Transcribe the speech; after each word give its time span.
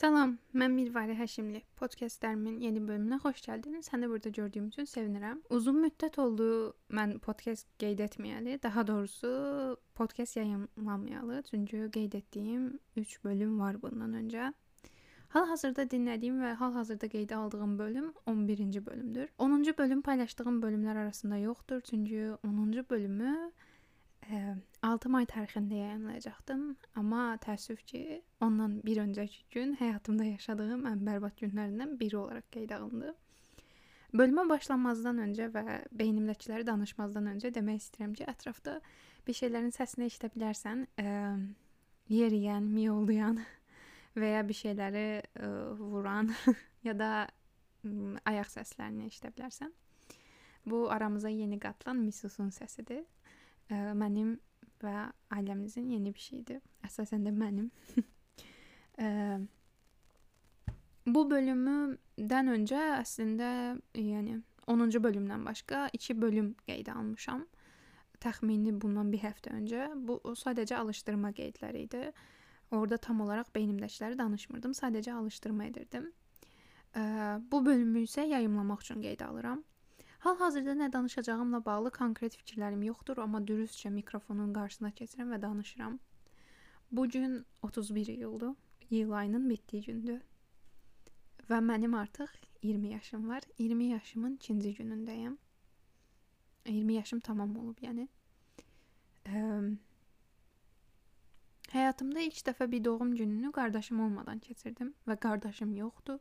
Salam, 0.00 0.30
mən 0.56 0.72
Mirvari 0.72 1.12
Həşimli. 1.12 1.58
Podkastlərimin 1.76 2.54
yeni 2.64 2.80
bölümünə 2.80 3.18
xoş 3.20 3.42
gəldiniz. 3.44 3.90
Səni 3.90 4.08
burada 4.08 4.30
gördüyüm 4.32 4.70
üçün 4.70 4.86
sevinirəm. 4.88 5.42
Uzun 5.52 5.76
müddət 5.82 6.16
oldu 6.22 6.46
mən 6.96 7.18
podkast 7.26 7.68
qeyd 7.82 8.00
etməyəli, 8.06 8.54
daha 8.62 8.86
doğrusu 8.88 9.32
podkast 10.00 10.38
yayımlamayalı, 10.40 11.42
çünki 11.50 11.82
qeyd 11.92 12.16
etdiyim 12.16 12.78
3 12.96 13.12
bölüm 13.24 13.60
var 13.60 13.76
bundan 13.82 14.16
öncə. 14.22 14.54
Hal-hazırda 15.36 15.84
dinlədiyim 15.92 16.40
və 16.46 16.54
hal-hazırda 16.62 17.12
qeydə 17.18 17.36
aldığım 17.42 17.78
bölüm 17.78 18.08
11-ci 18.26 18.86
bölümdür. 18.86 19.28
10-cu 19.38 19.78
bölüm 19.78 20.00
paylaşdığım 20.08 20.62
bölümlər 20.62 20.96
arasında 21.02 21.36
yoxdur, 21.44 21.80
çünki 21.80 22.22
10-cu 22.40 22.88
bölümü 22.90 23.50
6 24.82 25.10
may 25.12 25.26
tarixində 25.28 25.76
yayımlayacaqdım, 25.76 26.62
amma 27.00 27.22
təəssüf 27.44 27.82
ki, 27.88 28.20
ondan 28.44 28.78
bir 28.84 29.00
öncəki 29.02 29.42
gün 29.54 29.74
həyatımda 29.80 30.26
yaşadığım 30.28 30.86
ən 30.90 31.02
bərbad 31.06 31.36
günlərindən 31.40 31.96
biri 32.00 32.18
olaraq 32.20 32.46
qeydə 32.54 32.78
alındı. 32.78 33.14
Bölümə 34.16 34.46
başlamazdan 34.50 35.20
öncə 35.26 35.50
və 35.54 35.64
beynimdəkiləri 35.94 36.66
danışmazdan 36.66 37.28
öncə 37.34 37.52
demək 37.54 37.84
istəyirəm 37.84 38.16
ki, 38.18 38.26
ətrafda 38.32 38.80
bir 39.26 39.38
şeylərin 39.40 39.74
səsini 39.74 40.08
eşidə 40.10 40.32
bilərsən, 40.34 40.86
ə, 40.98 41.12
yeriyən, 42.10 42.66
miyoldayan 42.74 43.38
və 44.20 44.32
ya 44.34 44.42
bir 44.46 44.58
şeyləri 44.62 45.06
ə, 45.20 45.52
vuran 45.78 46.32
ya 46.88 46.96
da 46.98 47.12
ə, 47.26 47.94
ayaq 48.32 48.50
səslərini 48.56 49.10
eşidə 49.12 49.30
bilərsən. 49.36 49.70
Bu 50.66 50.88
aramıza 50.92 51.30
yeni 51.32 51.58
qatılan 51.60 52.02
Misusun 52.02 52.50
səsidir 52.52 53.06
mənim 53.70 54.36
və 54.82 55.10
ailəmizin 55.34 55.90
yeni 55.92 56.12
bir 56.14 56.20
şeydir. 56.24 56.60
Əsasən 56.86 57.24
də 57.26 57.32
mənim. 57.34 57.70
bu 61.14 61.24
bölümüdən 61.30 62.52
öncə 62.56 62.82
əslində 62.98 63.50
yəni 63.96 64.40
10-cu 64.70 65.02
bölümdən 65.02 65.46
başqa 65.46 65.88
2 65.96 66.20
bölüm 66.20 66.52
qeydə 66.68 66.94
almışam. 66.94 67.46
Təxmini 68.20 68.74
bundan 68.80 69.08
bir 69.12 69.22
həftə 69.24 69.54
öncə. 69.56 69.88
Bu 69.96 70.20
sadəcə 70.36 70.76
alışdırma 70.82 71.32
qeydləri 71.36 71.86
idi. 71.86 72.02
Orda 72.70 72.96
tam 73.02 73.20
olaraq 73.24 73.48
beynimdəkiləri 73.54 74.18
danışmırdım, 74.18 74.72
sadəcə 74.78 75.16
alışdırma 75.16 75.64
edirdim. 75.70 76.12
Bu 77.50 77.64
bölümü 77.66 78.04
isə 78.06 78.26
yayımlamaq 78.28 78.84
üçün 78.84 79.02
qeydə 79.02 79.24
alıram. 79.26 79.64
Hal-hazırda 80.20 80.72
nə 80.76 80.92
danışacağımla 80.92 81.64
bağlı 81.64 81.90
konkret 81.90 82.34
fikirlərim 82.36 82.82
yoxdur, 82.84 83.18
amma 83.22 83.38
dürüstcə 83.50 83.88
mikrofonun 83.94 84.52
qarşısına 84.52 84.90
keçirəm 84.98 85.32
və 85.32 85.42
danışıram. 85.42 85.98
Bu 86.92 87.08
gün 87.08 87.46
31 87.62 88.06
iyuldur. 88.06 88.54
İyul 88.90 89.12
ayının 89.12 89.48
bitdiyi 89.50 89.82
gündür. 89.82 90.20
Və 91.50 91.60
mənim 91.64 91.96
artıq 91.96 92.28
20 92.62 92.92
yaşım 92.92 93.28
var. 93.28 93.42
20 93.58 93.84
yaşımın 93.84 94.36
2-ci 94.36 94.74
günündəyəm. 94.82 95.36
20 96.66 96.94
yaşım 96.94 97.20
tamam 97.20 97.56
olub, 97.56 97.78
yəni. 97.80 98.08
Ə, 99.24 99.40
həyatımda 101.72 102.20
ilk 102.28 102.42
dəfə 102.50 102.70
bir 102.70 102.84
doğum 102.84 103.16
gününü 103.16 103.52
qardaşım 103.52 104.04
olmadan 104.04 104.38
keçirdim 104.38 104.94
və 105.08 105.16
qardaşım 105.16 105.74
yoxdur. 105.76 106.20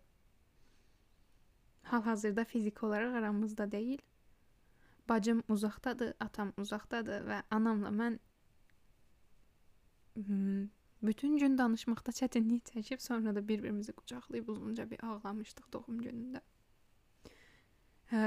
Hal-hazırda 1.91 2.45
fiziki 2.45 2.85
olaraq 2.85 3.15
aramızda 3.19 3.71
deyil. 3.71 4.01
Bacım 5.09 5.43
uzaqdadır, 5.49 6.13
atam 6.19 6.51
uzaqdadır 6.57 7.23
və 7.29 7.41
anamla 7.51 7.89
mən 8.01 8.19
hmm, 10.15 10.67
bütün 11.01 11.37
gün 11.41 11.57
danışmaqda 11.57 12.11
çətinlik 12.19 12.69
çəkib 12.73 13.01
sonra 13.01 13.35
da 13.35 13.47
bir-birimizi 13.47 13.93
qucaqlayıb 14.01 14.47
uzunca 14.53 14.89
bir 14.91 15.03
ağlamışdıq 15.03 15.71
doğum 15.73 16.03
günündə. 16.05 16.41
Hə, 18.11 18.21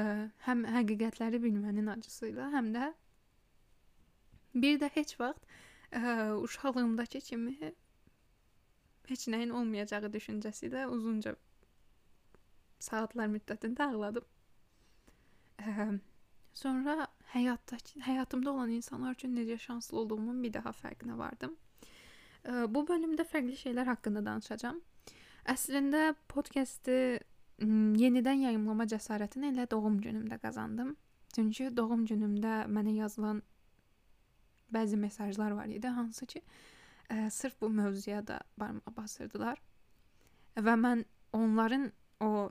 həm 0.46 0.66
həqiqətləri 0.78 1.42
bilmənin 1.46 1.92
acısı 1.94 2.32
ilə, 2.32 2.50
həm 2.56 2.72
də 2.74 2.90
bir 4.54 4.82
də 4.82 4.90
heç 4.96 5.14
vaxt 5.20 5.46
ə, 5.92 6.02
uşaqlığımdakı 6.42 7.20
kimi 7.30 7.72
heç 9.08 9.28
nəyin 9.34 9.54
olmayacağı 9.60 10.10
düşüncəsi 10.18 10.68
ilə 10.70 10.86
uzunca 10.96 11.34
saatlar 12.82 13.30
müddətində 13.32 13.88
ağladım. 13.92 14.24
Ə, 15.62 15.88
sonra 16.54 17.06
həyatda 17.32 17.78
həyatımda 18.06 18.50
olan 18.50 18.72
insanlar 18.74 19.14
üçün 19.16 19.36
necə 19.36 19.58
şanslı 19.58 19.98
olduğumun 20.00 20.42
bir 20.42 20.54
daha 20.58 20.72
fərqinə 20.76 21.18
vardım. 21.18 21.54
Ə, 22.44 22.66
bu 22.74 22.84
bölümdə 22.88 23.26
fərqli 23.28 23.56
şeylər 23.60 23.92
haqqında 23.94 24.24
danışacağam. 24.26 24.80
Əslində 25.52 26.12
podkastı 26.30 26.96
yenidən 27.62 28.44
yayımlama 28.46 28.86
cəsarətini 28.90 29.52
elə 29.52 29.68
doğum 29.70 30.00
günümdə 30.02 30.38
qazandım. 30.42 30.94
Çünki 31.34 31.70
doğum 31.76 32.04
günümdə 32.06 32.66
mənə 32.68 32.94
yazılan 32.98 33.42
bəzi 34.72 34.96
mesajlar 34.96 35.54
var 35.56 35.68
idi, 35.70 35.88
hansı 35.88 36.26
ki, 36.26 36.42
ə, 37.10 37.30
sırf 37.30 37.60
bu 37.60 37.68
mövzuya 37.68 38.22
da 38.26 38.40
barmağa 38.58 38.96
basırdılar. 38.96 39.60
Və 40.56 40.76
mən 40.80 41.04
onların 41.32 41.90
o 42.22 42.50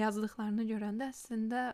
yazdıqlarını 0.00 0.64
görəndə 0.68 1.10
əslində 1.12 1.72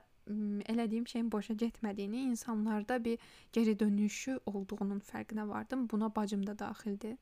elədiyim 0.71 1.07
şeyin 1.07 1.31
boşa 1.33 1.55
getmədiyini, 1.59 2.23
insanlarda 2.31 3.05
bir 3.05 3.19
geri 3.53 3.79
dönüşü 3.79 4.39
olduğunun 4.47 5.01
fərqinə 5.01 5.49
vardım. 5.49 5.89
Buna 5.91 6.15
bacım 6.15 6.47
da 6.47 6.59
daxildir. 6.59 7.17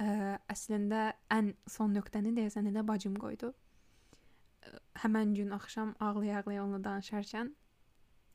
Ə, 0.00 0.38
əslində 0.50 1.12
ən 1.30 1.52
son 1.70 1.94
nöqtəni 1.94 2.34
deyəsən 2.36 2.68
elə 2.70 2.82
bacım 2.86 3.16
qoydu. 3.16 3.52
Ə, 3.54 4.72
həmin 5.04 5.34
gün 5.34 5.50
axşam 5.56 5.94
ağlaya-ağlaya 6.00 6.64
onunla 6.64 6.82
danışarkən 6.84 7.52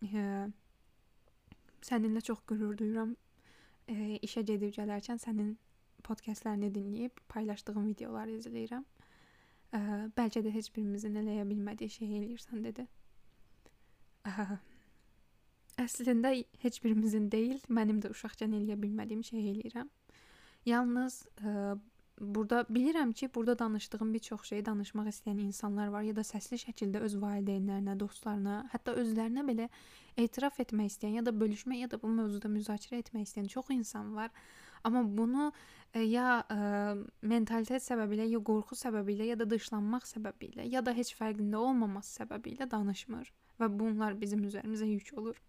ə, 0.08 0.26
səninlə 1.86 2.24
çox 2.26 2.42
qürur 2.48 2.78
duyuram. 2.80 3.16
Ə, 3.92 4.18
işə 4.26 4.46
gedib 4.48 4.74
gələrkən 4.78 5.22
sənin 5.22 5.58
podkastlərini 6.08 6.72
dinləyib 6.74 7.22
paylaşdığın 7.30 7.92
videoları 7.92 8.40
izləyirəm. 8.40 8.86
Ə, 9.70 9.80
bəlkə 10.18 10.42
də 10.46 10.54
heç 10.54 10.72
birimizin 10.74 11.20
eləyə 11.22 11.46
bilmədiyi 11.50 11.94
şeyi 12.00 12.22
eləyirsən 12.22 12.64
dedi. 12.66 12.88
Ə, 14.26 14.58
əslində 15.84 16.34
heç 16.64 16.82
birimizin 16.84 17.30
deyil, 17.32 17.62
mənim 17.70 18.02
də 18.04 18.12
uşaqkən 18.16 18.56
eləyə 18.58 18.80
bilmədiyim 18.82 19.22
şeyi 19.28 19.54
eləyirəm. 19.54 19.92
Yalnız 20.68 21.22
ə, 21.46 21.76
burada 22.20 22.66
bilirəm 22.70 23.14
ki, 23.14 23.30
burada 23.36 23.60
danışdığım 23.60 24.14
bir 24.14 24.20
çox 24.20 24.44
şeyi 24.50 24.66
danışmaq 24.66 25.08
istəyən 25.08 25.40
insanlar 25.46 25.88
var 25.88 26.02
ya 26.02 26.16
da 26.16 26.26
səsli 26.26 26.60
şəkildə 26.66 27.04
öz 27.08 27.16
valideynlərinə, 27.22 27.96
dostlarına, 28.00 28.64
hətta 28.74 28.96
özlərinə 29.00 29.46
belə 29.48 29.70
etiraf 30.18 30.60
etmək 30.60 30.92
istəyən 30.92 31.22
ya 31.22 31.26
da 31.26 31.32
bölüşmək 31.32 31.86
ya 31.86 31.92
da 31.92 32.02
bu 32.02 32.12
mövzuda 32.12 32.52
müzakirə 32.52 33.00
etmək 33.06 33.30
istəyən 33.30 33.48
çox 33.54 33.72
insan 33.76 34.12
var. 34.16 34.34
Amma 34.84 35.04
bunu 35.18 35.52
e, 35.94 36.04
ya 36.04 36.40
ə, 36.40 36.56
e, 36.56 36.96
mentalitet 37.28 37.84
səbəbilə, 37.84 38.28
ya 38.30 38.40
qorxu 38.52 38.78
səbəbilə, 38.80 39.28
ya 39.32 39.38
da 39.40 39.50
dışlanmaq 39.50 40.08
səbəbilə, 40.08 40.66
ya 40.70 40.82
da 40.86 40.94
heç 40.96 41.14
fərqində 41.20 41.60
olmaması 41.60 42.22
səbəbilə 42.22 42.70
danışmır 42.72 43.32
və 43.60 43.70
bunlar 43.80 44.16
bizim 44.22 44.44
üzərimizə 44.48 44.88
yük 44.88 45.14
olur. 45.18 45.42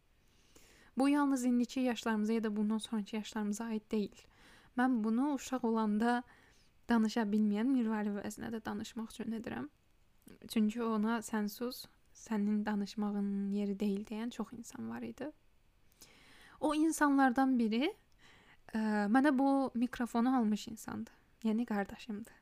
Bu 0.99 1.09
yalnız 1.09 1.45
indiki 1.45 1.81
yaşlarımıza 1.81 2.33
ya 2.33 2.45
da 2.45 2.57
bundan 2.57 2.79
sonraki 2.79 3.17
yaşlarımıza 3.17 3.65
aid 3.65 3.91
deyil. 3.91 4.25
Mən 4.79 5.05
bunu 5.05 5.35
uşaq 5.35 5.65
olanda 5.67 6.23
danışa 6.89 7.23
bilməyən 7.31 7.71
Mirvari 7.71 8.11
vəzinə 8.15 8.51
də 8.55 8.65
danışmaq 8.65 9.15
üçün 9.15 9.39
edirəm. 9.39 9.69
Çünki 10.49 10.83
ona 10.83 11.19
sən 11.27 11.49
sus, 11.49 11.87
sənin 12.15 12.65
danışmağın 12.67 13.51
yeri 13.55 13.79
deyil 13.81 14.05
deyən 14.07 14.31
çox 14.31 14.53
insan 14.53 14.91
var 14.91 15.03
idi. 15.03 15.31
O 16.61 16.75
insanlardan 16.75 17.59
biri 17.59 17.95
mənə 18.75 19.33
bu 19.39 19.71
mikrofonu 19.75 20.37
almış 20.39 20.69
insandır. 20.69 21.15
Yəni 21.45 21.65
qardaşımdır. 21.67 22.37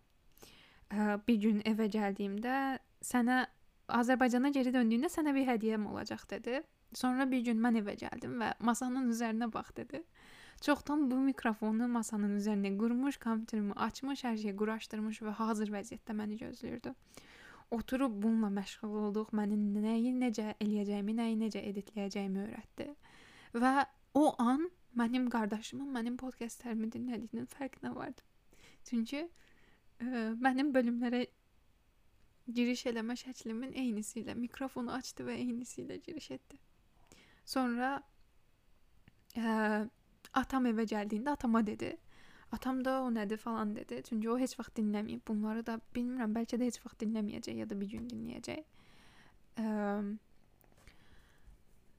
Ə, 0.91 1.21
bir 1.29 1.37
gün 1.43 1.61
evə 1.69 1.87
gəldiyimdə 1.93 2.57
sənə 3.05 3.45
Azərbaycana 3.89 4.51
geri 4.53 4.73
döndüyündə 4.75 5.09
sənə 5.13 5.33
bir 5.37 5.47
hədiyyəm 5.49 5.87
olacaq 5.89 6.27
dedi. 6.31 6.61
Sonra 6.93 7.29
bir 7.31 7.45
gün 7.45 7.61
mən 7.61 7.79
evə 7.81 7.95
gəldim 8.01 8.37
və 8.41 8.53
masanın 8.65 9.09
üzərinə 9.13 9.49
bax 9.53 9.73
dedi. 9.77 10.03
Çoxdan 10.61 11.07
bu 11.11 11.21
mikrofonu 11.23 11.89
masanın 11.89 12.35
üzərinə 12.41 12.75
qurmuş, 12.79 13.17
kompüterimi 13.23 13.73
açmış, 13.73 14.25
hər 14.27 14.37
şeyi 14.43 14.57
quraşdırmış 14.59 15.21
və 15.23 15.35
hazır 15.41 15.71
vəziyyətdə 15.77 16.17
məni 16.19 16.39
gözləyirdi. 16.41 16.95
Oturub 17.71 18.17
bununla 18.23 18.49
məşğul 18.61 18.97
olduq. 19.05 19.31
Məni 19.37 19.59
nəyi 19.85 20.15
necə 20.17 20.57
eləyəcəyimi, 20.65 21.15
nəyi 21.21 21.39
necə 21.45 21.63
editləyəcəyimi 21.71 22.45
öyrətdi. 22.47 22.89
Və 23.55 23.73
o 24.19 24.33
an 24.43 24.67
mənim 25.01 25.29
qardaşımın 25.33 25.91
mənim 25.95 26.17
podkastlərimi 26.21 26.91
dinlədiyinin 26.95 27.49
fərqinə 27.53 27.95
vardım. 27.95 28.25
Çünki 28.89 29.21
ə, 29.25 29.29
e, 30.01 30.25
mənim 30.47 30.73
bölümlərə 30.75 31.25
giriş 32.55 32.87
eləmə 32.93 33.17
şəklimin 33.21 33.75
eynisi 33.77 34.23
ilə 34.23 34.37
mikrofonu 34.39 34.95
açdı 34.97 35.29
və 35.29 35.37
eynisi 35.37 35.83
ilə 35.85 36.01
giriş 36.05 36.31
etdi. 36.39 36.61
Sonra 37.45 37.95
ə, 37.99 39.43
e, 39.43 39.57
atam 40.43 40.69
evə 40.71 40.87
gəldiyində 40.89 41.37
atama 41.39 41.65
dedi: 41.67 41.95
Atam 42.53 42.81
da 42.85 43.03
o 43.03 43.11
nədir 43.13 43.37
falan 43.37 43.75
dedi. 43.77 44.03
Çünki 44.09 44.31
o 44.31 44.39
heç 44.41 44.55
vaxt 44.59 44.79
dinləməyib. 44.79 45.21
Bunları 45.29 45.67
da 45.67 45.75
bilmirəm, 45.95 46.33
bəlkə 46.37 46.57
də 46.61 46.71
heç 46.71 46.79
vaxt 46.85 47.03
dinləməyəcək 47.03 47.61
ya 47.61 47.67
da 47.69 47.77
bir 47.81 47.91
gün 47.93 48.07
dinləyəcək. 48.09 48.63
Ə, 49.61 49.67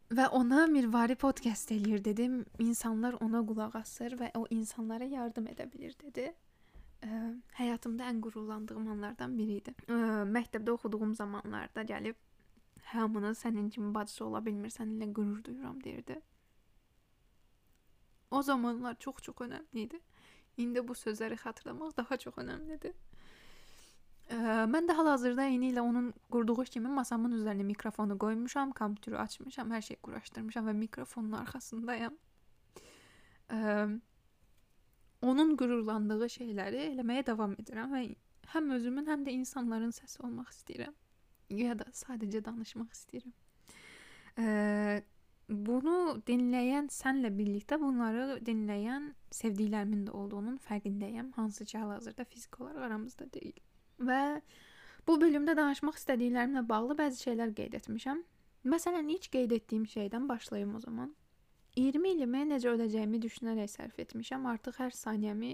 və 0.09 0.25
ona 0.33 0.65
Mirvari 0.67 1.15
podkast 1.15 1.71
eləyir 1.71 2.03
dedim. 2.03 2.45
İnsanlar 2.59 3.17
ona 3.21 3.41
qulaq 3.45 3.75
asır 3.79 4.17
və 4.19 4.31
o 4.37 4.45
insanlara 4.49 5.05
yardım 5.05 5.49
edə 5.51 5.67
bilir 5.71 5.95
dedi. 6.01 6.31
Ə, 7.05 7.09
həyatımda 7.59 8.09
ən 8.11 8.21
qürurlandığım 8.23 8.89
anlardan 8.95 9.37
biri 9.37 9.59
idi. 9.61 9.75
Ə, 9.87 10.25
məktəbdə 10.27 10.73
oxuduğum 10.75 11.13
zamanlarda 11.15 11.85
gəlib 11.87 12.17
hamının 12.91 13.37
sənin 13.37 13.69
kimi 13.69 13.93
bacısı 13.93 14.25
ola 14.25 14.41
bilmir, 14.45 14.73
səninlə 14.73 15.13
qürur 15.13 15.43
duyuram 15.43 15.83
deyirdi. 15.83 16.19
O 18.31 18.41
zamanlar 18.43 18.95
çox-çox 18.99 19.45
önəmli 19.45 19.85
idi. 19.85 19.99
İndi 20.57 20.87
bu 20.87 20.93
sözləri 20.93 21.37
xatırlamaq 21.39 21.95
daha 21.97 22.17
çox 22.17 22.33
önəmlidir. 22.33 22.93
Mən 24.29 24.85
də 24.85 24.93
hal-hazırda 24.93 25.47
eyni 25.49 25.71
ilə 25.71 25.81
onun 25.81 26.11
qurduğu 26.29 26.63
kimi 26.69 26.89
masamın 26.93 27.33
üzərinə 27.39 27.63
mikrofonu 27.65 28.17
qoymuşam, 28.21 28.71
kompüteri 28.77 29.17
açmışam, 29.17 29.71
hər 29.73 29.81
şeyi 29.81 29.97
quraşdırmışam 30.05 30.67
və 30.69 30.73
mikrofonun 30.77 31.33
arxasındayam. 31.39 32.13
Ə, 33.49 33.87
onun 35.25 35.55
qürurlandığı 35.57 36.29
şeyləri 36.35 36.83
eləməyə 36.91 37.25
davam 37.31 37.55
edirəm 37.57 37.95
və 37.95 38.03
həm 38.53 38.69
özümün, 38.77 39.07
həm 39.09 39.23
də 39.25 39.33
insanların 39.39 39.95
səsi 39.97 40.21
olmaq 40.21 40.51
istəyirəm. 40.53 40.93
Ya 41.49 41.73
da 41.79 41.89
sadəcə 41.89 42.43
danışmaq 42.45 42.93
istəyirəm. 42.93 43.33
Ə, 44.37 45.01
bunu 45.49 46.19
dinləyən 46.29 46.91
sənlə 46.93 47.33
birlikdə 47.33 47.81
bunları 47.81 48.37
dinləyən 48.45 49.09
sevdiklərimin 49.33 50.05
də 50.05 50.13
olduğunun 50.21 50.61
fərqindəyəm. 50.69 51.33
Hansı 51.41 51.65
ki, 51.65 51.79
hal-hazırda 51.81 52.29
fiziki 52.29 52.63
olaraq 52.63 52.85
aramızda 52.91 53.31
deyil. 53.33 53.57
Və 53.99 54.41
bu 55.07 55.17
bölümdə 55.21 55.55
danışmaq 55.57 55.97
istədiklərimlə 55.99 56.63
bağlı 56.69 56.95
bəzi 56.99 57.25
şeylər 57.27 57.53
qeyd 57.57 57.75
etmişəm. 57.81 58.21
Məsələn, 58.69 59.09
ilk 59.15 59.29
qeyd 59.33 59.51
etdiyim 59.55 59.85
şeydən 59.87 60.27
başlayım 60.29 60.75
o 60.75 60.79
zaman. 60.79 61.13
20 61.75 62.09
ilimi 62.15 62.41
necə 62.49 62.71
öləcəyimi 62.73 63.21
düşünərək 63.23 63.69
sərf 63.71 63.99
etmişəm. 64.03 64.47
Artıq 64.51 64.79
hər 64.81 64.95
saniyəmi 64.95 65.53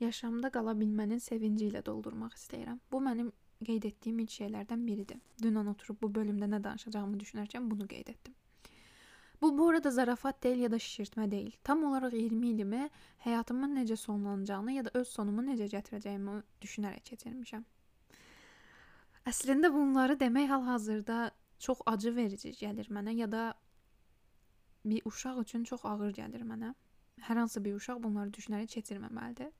yaşamda 0.00 0.50
qala 0.54 0.76
bilmənin 0.78 1.20
sevinci 1.20 1.68
ilə 1.70 1.82
doldurmaq 1.84 2.36
istəyirəm. 2.38 2.80
Bu 2.92 3.00
mənim 3.04 3.32
qeyd 3.64 3.88
etdiyim 3.90 4.24
ilk 4.24 4.32
şeylərdən 4.38 4.86
biridir. 4.86 5.20
Dünən 5.42 5.68
oturub 5.72 6.00
bu 6.02 6.12
bölümdə 6.18 6.48
nə 6.52 6.62
danışacağımı 6.64 7.20
düşünərkən 7.22 7.70
bunu 7.70 7.88
qeyd 7.92 8.12
etdim. 8.14 8.34
Bu 9.40 9.58
bu 9.58 9.68
arada 9.68 9.90
zarafat 9.90 10.42
deyil 10.42 10.64
ya 10.64 10.70
da 10.70 10.76
şişirtmə 10.76 11.30
deyil. 11.30 11.52
Tam 11.64 11.84
olaraq 11.84 12.14
20 12.16 12.48
ilimi 12.48 12.88
həyatımın 13.24 13.76
necə 13.82 13.96
sonlanacağını 13.96 14.72
ya 14.72 14.84
da 14.84 14.90
öz 14.94 15.08
sonumu 15.08 15.44
necə 15.44 15.68
gətirəcəyimi 15.76 16.42
düşünərək 16.62 17.04
keçirmişəm. 17.10 17.64
Əslində 19.26 19.72
bunları 19.74 20.14
demək 20.20 20.48
hal-hazırda 20.52 21.30
çox 21.58 21.80
acı 21.90 22.12
verici 22.14 22.52
gəlir 22.54 22.90
mənə 22.94 23.14
ya 23.16 23.26
da 23.30 23.54
bir 24.84 25.02
uşaq 25.10 25.40
üçün 25.42 25.64
çox 25.64 25.84
ağır 25.84 26.12
gəlir 26.14 26.44
mənə. 26.46 26.74
Hər 27.26 27.40
hansı 27.42 27.64
bir 27.64 27.74
uşaq 27.74 27.98
bunları 28.04 28.30
düşünərək 28.36 28.76
keçirməməlidir. 28.76 29.50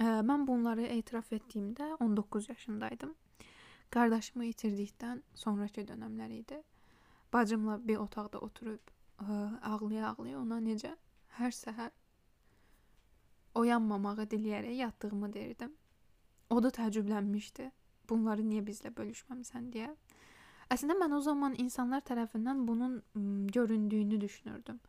Mən 0.00 0.44
bunları 0.48 0.84
etiraf 0.98 1.32
etdiyimdə 1.32 1.94
19 2.00 2.48
yaşındaydım. 2.48 3.14
Qardaşımı 3.90 4.50
itirdikdən 4.50 5.22
sonrakı 5.34 5.86
dönəmlər 5.88 6.36
idi. 6.36 6.60
Bacımla 7.32 7.80
bir 7.88 7.96
otaqda 8.04 8.38
oturub 8.38 8.92
ağlaya-ağlaya 9.20 10.38
ona 10.40 10.60
necə 10.60 10.92
hər 11.40 11.56
səhər 11.56 11.90
oyanmamağı 13.54 14.28
diləyərək 14.34 14.76
yatdığımı 14.84 15.32
deyirdim. 15.32 15.72
O 16.50 16.62
da 16.62 16.68
təəccüblənmişdi. 16.68 17.70
Bunları 18.10 18.44
niyə 18.46 18.62
bizlə 18.66 18.92
bölüşməmisən 18.96 19.70
deyə. 19.74 19.90
Əslində 20.70 20.96
mən 20.98 21.14
o 21.16 21.20
zaman 21.20 21.54
insanlar 21.58 22.02
tərəfindən 22.06 22.66
bunun 22.66 23.00
göründüyünü 23.54 24.20
düşünürdüm. 24.20 24.80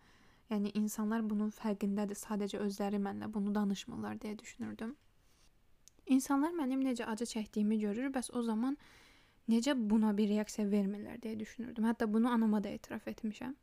Yəni 0.52 0.74
insanlar 0.76 1.24
bunun 1.30 1.50
fərqindədir, 1.56 2.20
sadəcə 2.20 2.60
özləri 2.66 3.00
mənlə 3.02 3.32
bunu 3.34 3.54
danışmırlar 3.56 4.20
deyə 4.22 4.38
düşünürdüm. 4.40 4.96
İnsanlar 6.12 6.52
mənim 6.58 6.84
necə 6.84 7.08
acı 7.08 7.26
çəkdiyimi 7.34 7.80
görür, 7.82 8.12
bəs 8.14 8.32
o 8.36 8.44
zaman 8.44 8.78
necə 9.50 9.76
buna 9.90 10.12
bir 10.18 10.30
reaksiya 10.30 10.68
vermirlər 10.68 11.22
deyə 11.24 11.40
düşünürdüm. 11.40 11.88
Hətta 11.88 12.10
bunu 12.14 12.30
anama 12.30 12.64
da 12.64 12.70
etiraf 12.70 13.08
etmişəm. 13.08 13.56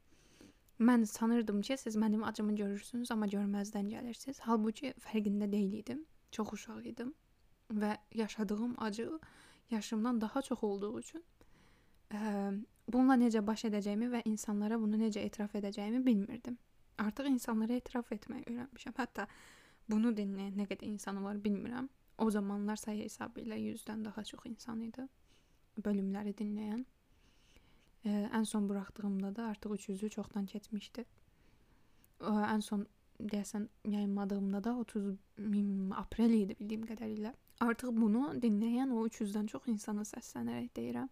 Mən 0.81 1.07
sanırdım 1.07 1.61
ki, 1.61 1.77
siz 1.77 1.97
mənim 1.97 2.25
acımı 2.25 2.55
görürsünüz, 2.57 3.11
amma 3.11 3.27
görməzdən 3.27 3.91
gəlirsiniz. 3.95 4.41
Halbuki 4.47 4.95
fərqində 5.07 5.51
deyil 5.53 5.73
idim. 5.83 6.05
Çox 6.31 6.53
uşaq 6.53 6.87
idim 6.87 7.15
və 7.71 7.97
yaşadığım 8.15 8.75
acı 8.79 9.11
yaşımdan 9.71 10.21
daha 10.21 10.43
çox 10.43 10.65
olduğu 10.65 10.99
üçün 11.01 11.23
ə, 12.15 12.21
bununla 12.89 13.19
necə 13.21 13.45
baş 13.47 13.67
edəcəyimi 13.69 14.09
və 14.15 14.25
insanlara 14.31 14.81
bunu 14.81 15.01
necə 15.01 15.21
etiraf 15.21 15.55
edəcəyimi 15.61 16.05
bilmirdim. 16.07 16.59
Artıq 16.99 17.29
insanlara 17.31 17.79
etiraf 17.79 18.13
etməyi 18.13 18.45
öyrənmişəm. 18.49 18.97
Hətta 18.99 19.29
bunu 19.91 20.13
dinləyən 20.17 20.57
nə 20.59 20.67
qədər 20.71 20.89
insan 20.89 21.23
var 21.25 21.39
bilmirəm. 21.45 21.89
O 22.19 22.31
zamanlar 22.31 22.77
sayı 22.77 23.05
hesabı 23.05 23.45
ilə 23.45 23.59
100-dən 23.63 24.05
daha 24.05 24.25
çox 24.25 24.47
insan 24.51 24.81
idi 24.83 25.07
bölümləri 25.85 26.35
dinləyən. 26.39 26.85
Ə, 28.07 28.13
ən 28.35 28.47
son 28.47 28.69
buraxdığımda 28.71 29.35
da 29.37 29.49
artıq 29.53 29.75
300-ü 29.77 30.11
çoxdan 30.17 30.47
keçmişdi. 30.51 31.05
Ə, 32.21 32.33
ən 32.55 32.65
son 32.65 32.87
deyəsən 33.19 33.69
yayınladığımda 33.85 34.65
da 34.65 34.75
30 34.77 35.13
min 35.39 35.91
aprel 35.91 36.35
idi 36.41 36.57
bildiyim 36.59 36.87
qədərilə. 36.91 37.35
Artıq 37.65 37.91
bunu 37.97 38.29
dinləyən 38.43 38.93
o 38.95 39.07
300-dən 39.07 39.49
çox 39.51 39.67
insana 39.73 40.05
səslənərək 40.07 40.69
deyirəm. 40.77 41.09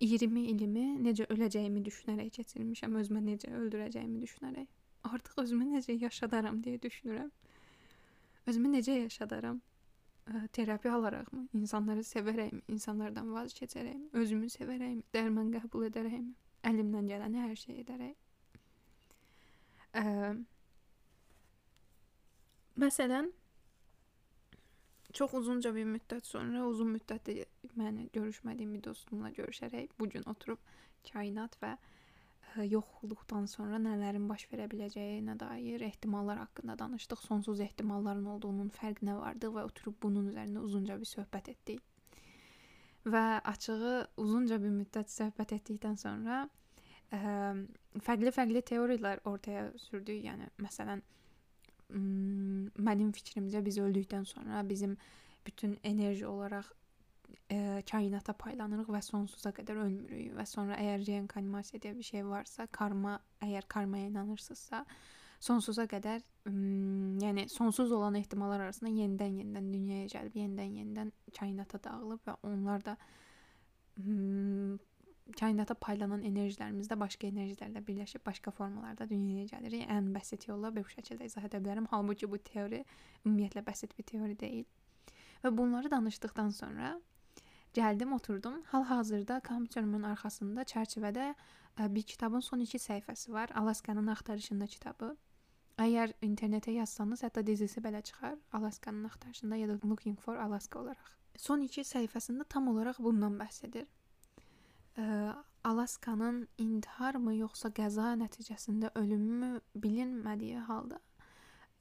20 0.00 0.42
ilimi 0.52 0.86
necə 1.04 1.28
öləcəyimi 1.32 1.84
düşünərək 1.86 2.32
keçirmişəm, 2.40 2.98
özümə 3.00 3.22
necə 3.24 3.52
öldürəcəyimi 3.60 4.20
düşünərək. 4.24 4.66
Artıq 5.12 5.38
özümü 5.44 5.70
necə 5.76 5.96
yaşadaram 5.96 6.58
deyə 6.64 6.82
düşünürəm. 6.82 7.30
Özümü 8.46 8.74
necə 8.74 8.98
yaşadaram? 8.98 9.62
terapiya 10.52 10.94
alaraqmı, 10.94 11.46
insanları 11.54 12.02
sevərəkmi, 12.02 12.64
insanlardan 12.68 13.30
vaz 13.34 13.54
keçərəkmi, 13.54 14.08
özümü 14.18 14.48
sevərəkmi, 14.50 15.04
dərman 15.14 15.52
qəbul 15.54 15.86
edərəkmi, 15.86 16.32
əlimdən 16.66 17.10
gələni 17.12 17.42
hər 17.44 17.54
şey 17.60 17.82
edərək. 17.84 18.16
Ə, 20.00 20.04
məsələn, 22.82 23.30
çox 25.12 25.34
uzunca 25.34 25.74
bir 25.74 25.86
müddət 25.88 26.26
sonra, 26.26 26.64
uzun 26.66 26.94
müddətdir 26.96 27.44
məni 27.78 28.08
görüşmədiyim 28.14 28.74
bir 28.76 28.82
dostumla 28.88 29.30
görüşərək 29.36 29.94
bu 29.98 30.08
gün 30.10 30.26
oturub 30.30 30.58
kainat 31.12 31.56
və 31.62 31.76
yoxluqdan 32.64 33.46
sonra 33.50 33.78
nələrin 33.82 34.28
baş 34.28 34.46
verə 34.52 34.66
biləcəyinə 34.72 35.36
dair 35.40 35.82
ehtimallar 35.84 36.38
haqqında 36.40 36.78
danışdıq. 36.78 37.20
Sonsuz 37.28 37.60
ehtimalların 37.60 38.24
olduğunun 38.32 38.70
fərqinə 38.72 39.18
vardıq 39.20 39.52
və 39.58 39.64
oturub 39.68 39.98
bunun 40.02 40.30
üzərində 40.32 40.62
uzunca 40.64 40.96
bir 41.00 41.10
söhbət 41.10 41.50
etdik. 41.52 41.82
Və 43.06 43.40
açığı 43.44 44.06
uzunca 44.16 44.58
bir 44.62 44.72
müddət 44.74 45.12
söhbət 45.12 45.52
etdikdən 45.58 46.00
sonra 46.00 46.46
fərqli-fərqli 47.12 48.62
teoriyalar 48.66 49.20
ortaya 49.24 49.68
sürdük. 49.78 50.24
Yəni 50.24 50.48
məsələn 50.62 51.04
mənim 51.90 53.12
fikrimcə 53.14 53.62
biz 53.64 53.78
öldükdən 53.78 54.26
sonra 54.26 54.62
bizim 54.68 54.96
bütün 55.46 55.76
enerji 55.84 56.26
olaraq 56.26 56.72
ə, 57.50 57.82
kainata 57.86 58.34
paylanırıq 58.38 58.88
və 58.90 59.02
sonsuza 59.04 59.52
qədər 59.54 59.82
ölmürük. 59.84 60.32
Və 60.38 60.46
sonra 60.48 60.78
əgər 60.82 61.04
reinkarnasiya 61.06 61.82
deyə 61.84 61.94
bir 61.98 62.08
şey 62.08 62.24
varsa, 62.26 62.66
karma, 62.74 63.18
əgər 63.44 63.68
karmaya 63.70 64.10
inanırsınızsa, 64.10 64.84
sonsuza 65.46 65.84
qədər, 65.90 66.24
yəni 67.22 67.46
sonsuz 67.52 67.92
olan 67.92 68.16
ehtimallar 68.18 68.66
arasında 68.66 68.90
yenidən-yenidən 68.90 69.72
dünyaya 69.72 70.10
gəlib, 70.14 70.38
yenidən-yenidən 70.42 71.12
kainata 71.38 71.82
dağılıb 71.84 72.26
və 72.26 72.36
onlar 72.48 72.84
da 72.86 72.96
kainata 75.38 75.74
paylanan 75.74 76.22
enerjilərimiz 76.22 76.88
də 76.90 76.98
başqa 77.00 77.26
enerjilərlə 77.26 77.82
birləşib 77.86 78.22
başqa 78.26 78.52
formalarda 78.54 79.08
dünyaya 79.10 79.48
gəlir. 79.50 79.80
Yəni, 79.80 79.88
ən 79.90 80.12
bəsit 80.14 80.46
yolla 80.48 80.70
bu 80.74 80.84
şəkildə 80.86 81.26
izah 81.26 81.48
edə 81.48 81.60
bilərəm. 81.64 81.88
Halbuki 81.90 82.30
bu 82.30 82.38
teori 82.38 82.84
ümumiyyətlə 83.24 83.64
bəsit 83.66 83.96
bir 83.98 84.06
teori 84.06 84.38
deyil. 84.38 84.64
Və 85.42 85.52
bunları 85.56 85.90
danışdıqdan 85.90 86.50
sonra 86.54 86.96
Gəldim, 87.76 88.12
oturdum. 88.14 88.62
Hal-hazırda 88.72 89.40
kompüterimin 89.44 90.06
arxasında 90.08 90.62
çərçivədə 90.70 91.26
ə, 91.28 91.88
bir 91.92 92.06
kitabın 92.08 92.40
son 92.40 92.62
2 92.64 92.78
səhifəsi 92.80 93.32
var. 93.32 93.50
Alaskanın 93.60 94.06
axtarışında 94.14 94.66
kitabı. 94.66 95.10
Əgər 95.76 96.14
internetə 96.24 96.72
yazsanız, 96.72 97.20
hətta 97.26 97.42
dizisi 97.46 97.82
belə 97.84 98.00
çıxar. 98.02 98.38
Alaskanın 98.56 99.04
axtarışında 99.10 99.56
ya 99.56 99.68
da 99.68 99.76
Looking 99.84 100.16
for 100.20 100.36
Alaska 100.36 100.80
olaraq. 100.80 101.12
Son 101.36 101.60
2 101.60 101.84
səhifəsində 101.84 102.48
tam 102.48 102.72
olaraq 102.72 103.02
bundan 103.08 103.36
bəhs 103.36 103.66
edir. 103.68 103.84
Ə, 104.96 105.34
Alaskanın 105.66 106.44
intiharmı 106.62 107.34
yoxsa 107.34 107.72
qəza 107.74 108.12
nəticəsində 108.20 108.92
ölümü 109.00 109.56
bilinmədiyi 109.82 110.62
halda 110.68 111.00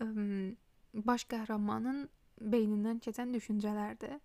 ə, 0.02 0.08
baş 1.10 1.28
qəhrəmanın 1.34 2.08
beynindən 2.42 3.00
keçən 3.06 3.34
düşüncələrdir. 3.36 4.18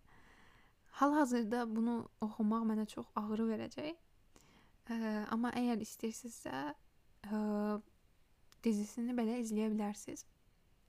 Hal-hazırda 1.01 1.67
bunu 1.77 1.97
oxumaq 2.25 2.65
mənə 2.73 2.87
çox 2.91 3.13
ağrı 3.21 3.47
verəcək. 3.53 4.01
Ə, 4.91 4.97
amma 5.37 5.53
əgər 5.61 5.85
istəyirsinizsə, 5.85 6.65
ə, 7.29 7.43
dizisini 8.65 9.15
belə 9.15 9.39
izləyə 9.45 9.71
bilərsiniz. 9.77 10.25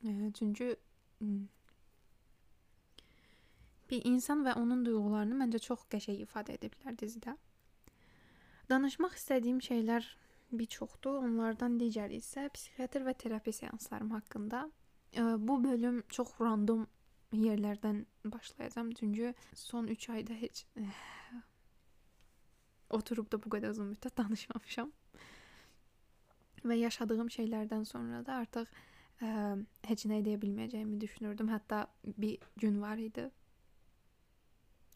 Ə, 0.01 0.31
çünki 0.39 0.71
bir 3.91 4.05
insan 4.07 4.45
və 4.47 4.55
onun 4.57 4.85
duyğularını 4.87 5.37
məncə 5.43 5.59
çox 5.67 5.85
qəşəng 5.91 6.23
ifadə 6.23 6.55
ediblər 6.57 6.95
dizidə. 6.97 7.35
Danışmaq 8.71 9.17
istədiyim 9.19 9.57
şeylər 9.59 10.05
bir 10.55 10.67
çoxdur. 10.71 11.17
Onlardan 11.25 11.75
digəri 11.79 12.21
isə 12.21 12.45
psixiatr 12.55 13.03
və 13.03 13.13
terapiya 13.23 13.53
seanslarım 13.53 14.11
haqqında. 14.15 14.61
Bu 15.47 15.57
bölüm 15.63 16.03
çox 16.09 16.29
random 16.39 16.85
yerlərdən 17.35 18.05
başlayacağam. 18.25 18.91
Çünki 18.91 19.33
son 19.53 19.87
3 19.87 20.09
ayda 20.09 20.33
heç 20.33 20.65
oturub 22.99 23.31
da 23.31 23.39
bu 23.43 23.51
qədər 23.55 23.75
uzun 23.75 23.91
müddət 23.93 24.17
danışmamışam. 24.17 24.91
Və 26.63 26.77
yaşadığım 26.77 27.27
şeylərdən 27.33 27.83
sonra 27.89 28.21
da 28.25 28.37
artıq 28.45 28.71
ə, 28.71 29.57
heç 29.89 30.05
nə 30.07 30.21
edə 30.21 30.37
bilməyəcəyimi 30.39 30.99
düşünürdüm. 31.01 31.51
Hətta 31.51 31.87
bir 32.05 32.37
gün 32.57 32.81
var 32.81 32.97
idi. 32.97 33.27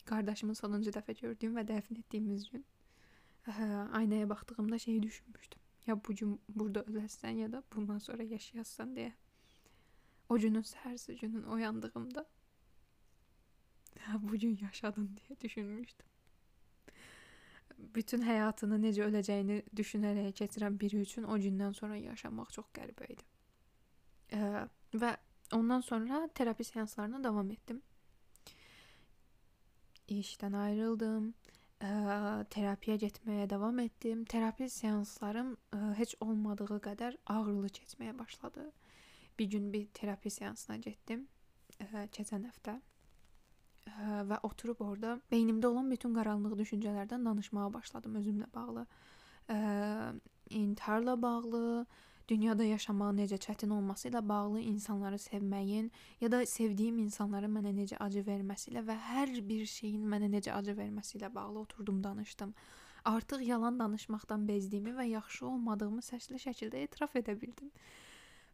Qardaşımı 0.05 0.55
sonuncu 0.55 0.93
dəfə 0.95 1.17
gördüyüm 1.19 1.57
və 1.57 1.65
dəfn 1.67 1.99
etdiyimiz 1.99 2.47
gün. 2.51 2.63
Ə, 3.45 3.53
aynaya 3.93 4.29
baxdığımda 4.29 4.79
şeyi 4.79 5.03
düşünmüşdüm. 5.03 5.59
Ya 5.87 5.95
bu 6.05 6.15
gün 6.15 6.41
burada 6.49 6.79
öləsən 6.79 7.37
ya 7.37 7.51
da 7.51 7.63
bundan 7.75 7.99
sonra 7.99 8.23
yaşayasan 8.23 8.95
deyə. 8.95 9.11
O 10.29 10.37
günün 10.37 10.65
səhərsi 10.65 11.19
günün 11.19 11.43
oyandığımda 11.43 12.25
ya 14.07 14.19
bu 14.19 14.37
gün 14.39 14.57
yaşadın 14.61 15.09
deyə 15.19 15.39
düşünmüşdüm. 15.41 16.07
Bütün 17.95 18.21
həyatını 18.25 18.79
necə 18.81 19.05
öləcəyini 19.05 19.61
düşünərək 19.75 20.31
keçirən 20.41 20.79
biri 20.79 21.03
üçün 21.05 21.23
o 21.23 21.37
gündən 21.37 21.73
sonra 21.73 21.97
yaşamaq 21.97 22.51
çox 22.51 22.71
qəribə 22.73 23.11
idi. 23.13 23.25
Ə, 24.33 24.67
və 24.95 25.17
ondan 25.53 25.81
sonra 25.81 26.27
terapi 26.33 26.63
seanslarına 26.63 27.23
davam 27.23 27.51
etdim 27.51 27.81
işdən 30.09 30.53
ayrıldım. 30.57 31.33
Ə, 31.85 32.45
terapiyə 32.53 32.95
getməyə 33.01 33.45
davam 33.49 33.77
etdim. 33.83 34.23
Terapi 34.31 34.67
seanslarım 34.71 35.53
ə, 35.75 35.79
heç 35.99 36.15
olmadığı 36.23 36.79
qədər 36.87 37.17
ağrılı 37.29 37.69
keçməyə 37.77 38.15
başladı. 38.17 38.65
Bir 39.39 39.49
gün 39.51 39.71
bir 39.73 39.87
terapi 39.93 40.31
seansına 40.33 40.77
getdim. 40.85 41.27
Ə, 41.77 42.07
keçən 42.15 42.47
həftə 42.47 42.77
ə, 42.79 44.23
və 44.31 44.39
oturub 44.47 44.81
orada 44.85 45.19
beynimdə 45.31 45.69
olan 45.69 45.91
bütün 45.91 46.15
qaranlıq 46.17 46.57
düşüncələrdən 46.63 47.27
danışmağa 47.29 47.67
başladım 47.73 48.17
özümlə 48.21 48.49
bağlı. 48.55 48.87
Ə, 49.51 49.59
intiharla 50.49 51.19
bağlı, 51.21 51.85
dünyada 52.29 52.63
yaşamağın 52.63 53.19
necə 53.21 53.37
çətin 53.41 53.73
olması 53.73 54.09
ilə 54.09 54.21
bağlı 54.29 54.61
insanları 54.71 55.19
sevməyin 55.21 55.91
ya 56.21 56.31
da 56.31 56.41
sevdiyim 56.45 56.97
insanların 57.03 57.53
mənə 57.57 57.73
necə 57.77 57.99
acı 58.05 58.23
verməsi 58.25 58.71
ilə 58.71 58.81
və 58.87 58.95
hər 59.11 59.35
bir 59.49 59.65
şeyin 59.69 60.07
mənə 60.13 60.31
necə 60.33 60.55
acı 60.55 60.73
verməsi 60.77 61.19
ilə 61.19 61.29
bağlı 61.35 61.59
oturdum, 61.59 62.03
danışdım. 62.03 62.53
Artıq 63.05 63.45
yalan 63.45 63.79
danışmaqdan 63.79 64.47
bezdiyimi 64.47 64.95
və 64.97 65.05
yaxşı 65.11 65.45
olmadığımı 65.45 66.01
səsli 66.01 66.41
şəkildə 66.41 66.81
etiraf 66.87 67.15
edə 67.21 67.37
bildim. 67.41 67.69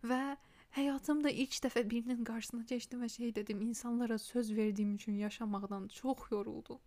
Və 0.04 0.36
həyatımda 0.76 1.32
ilk 1.32 1.56
dəfə 1.66 1.86
birinin 1.90 2.26
qarşısına 2.28 2.66
keçdim 2.68 3.04
və 3.06 3.10
şey 3.16 3.36
dedim, 3.36 3.62
insanlara 3.62 4.18
söz 4.20 4.56
verdiyim 4.56 4.96
üçün 4.96 5.24
yaşamaqdan 5.24 5.88
çox 5.88 6.32
yoruldum. 6.32 6.80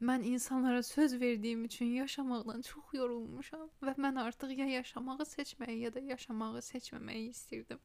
Mən 0.00 0.22
insanlara 0.28 0.82
söz 0.82 1.20
verdiyim 1.20 1.64
üçün 1.64 1.86
yaşamaqdan 1.86 2.60
çox 2.62 2.92
yorulmuşam 2.92 3.68
və 3.82 3.94
mən 3.96 4.18
artıq 4.20 4.52
ya 4.58 4.66
yaşamağı 4.68 5.24
seçməyi 5.24 5.78
ya 5.86 5.92
da 5.94 6.00
yaşamağı 6.00 6.60
seçməməyi 6.60 7.30
istirdim. 7.30 7.80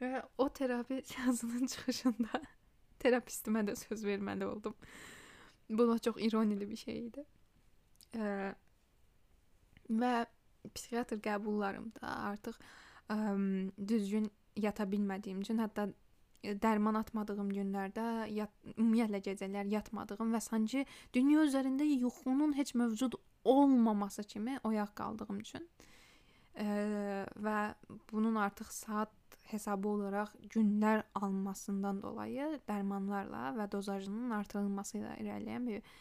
Və 0.00 0.22
o 0.38 0.48
terapi 0.48 1.00
seansının 1.12 1.66
çıxışında 1.66 2.42
terapistimə 3.00 3.64
də 3.70 3.76
söz 3.76 4.04
verməli 4.04 4.44
oldum. 4.44 4.74
Bu 5.70 5.88
da 5.88 5.98
çox 5.98 6.20
ironili 6.20 6.68
bir 6.70 6.76
şey 6.76 6.98
idi. 7.06 7.24
Ə, 8.12 8.52
və 9.88 10.12
psixiatr 10.74 11.22
qəbullarımda 11.24 12.12
artıq 12.28 12.60
ə, 13.08 13.18
düzgün 13.88 14.28
yata 14.56 14.84
bilmədiyim 14.92 15.40
üçün, 15.40 15.64
hətta 15.64 15.88
dərman 16.42 16.98
atmadığım 17.00 17.50
günlərdə 17.54 18.28
yat, 18.34 18.52
ümumiyyətlə 18.76 19.20
gecələr 19.24 19.70
yatmadığım 19.72 20.32
və 20.34 20.40
sanki 20.44 20.84
dünya 21.14 21.44
üzərində 21.48 21.86
yuxunun 21.86 22.54
heç 22.56 22.74
mövcud 22.78 23.18
olmaması 23.44 24.22
kimi 24.22 24.58
oyaq 24.64 24.94
qaldığım 24.94 25.40
üçün 25.40 25.66
e, 26.54 26.66
və 27.42 27.58
bunun 28.12 28.38
artıq 28.44 28.70
saat 28.74 29.14
hesabı 29.50 29.88
olaraq 29.88 30.34
günlər 30.54 31.02
almasından 31.14 32.02
dolayı 32.02 32.58
dərmanlarla 32.68 33.54
və 33.56 33.68
dozajının 33.72 34.34
artırılması 34.38 34.98
ilə 34.98 35.14
irəliləyən 35.22 35.70
bir 35.70 35.94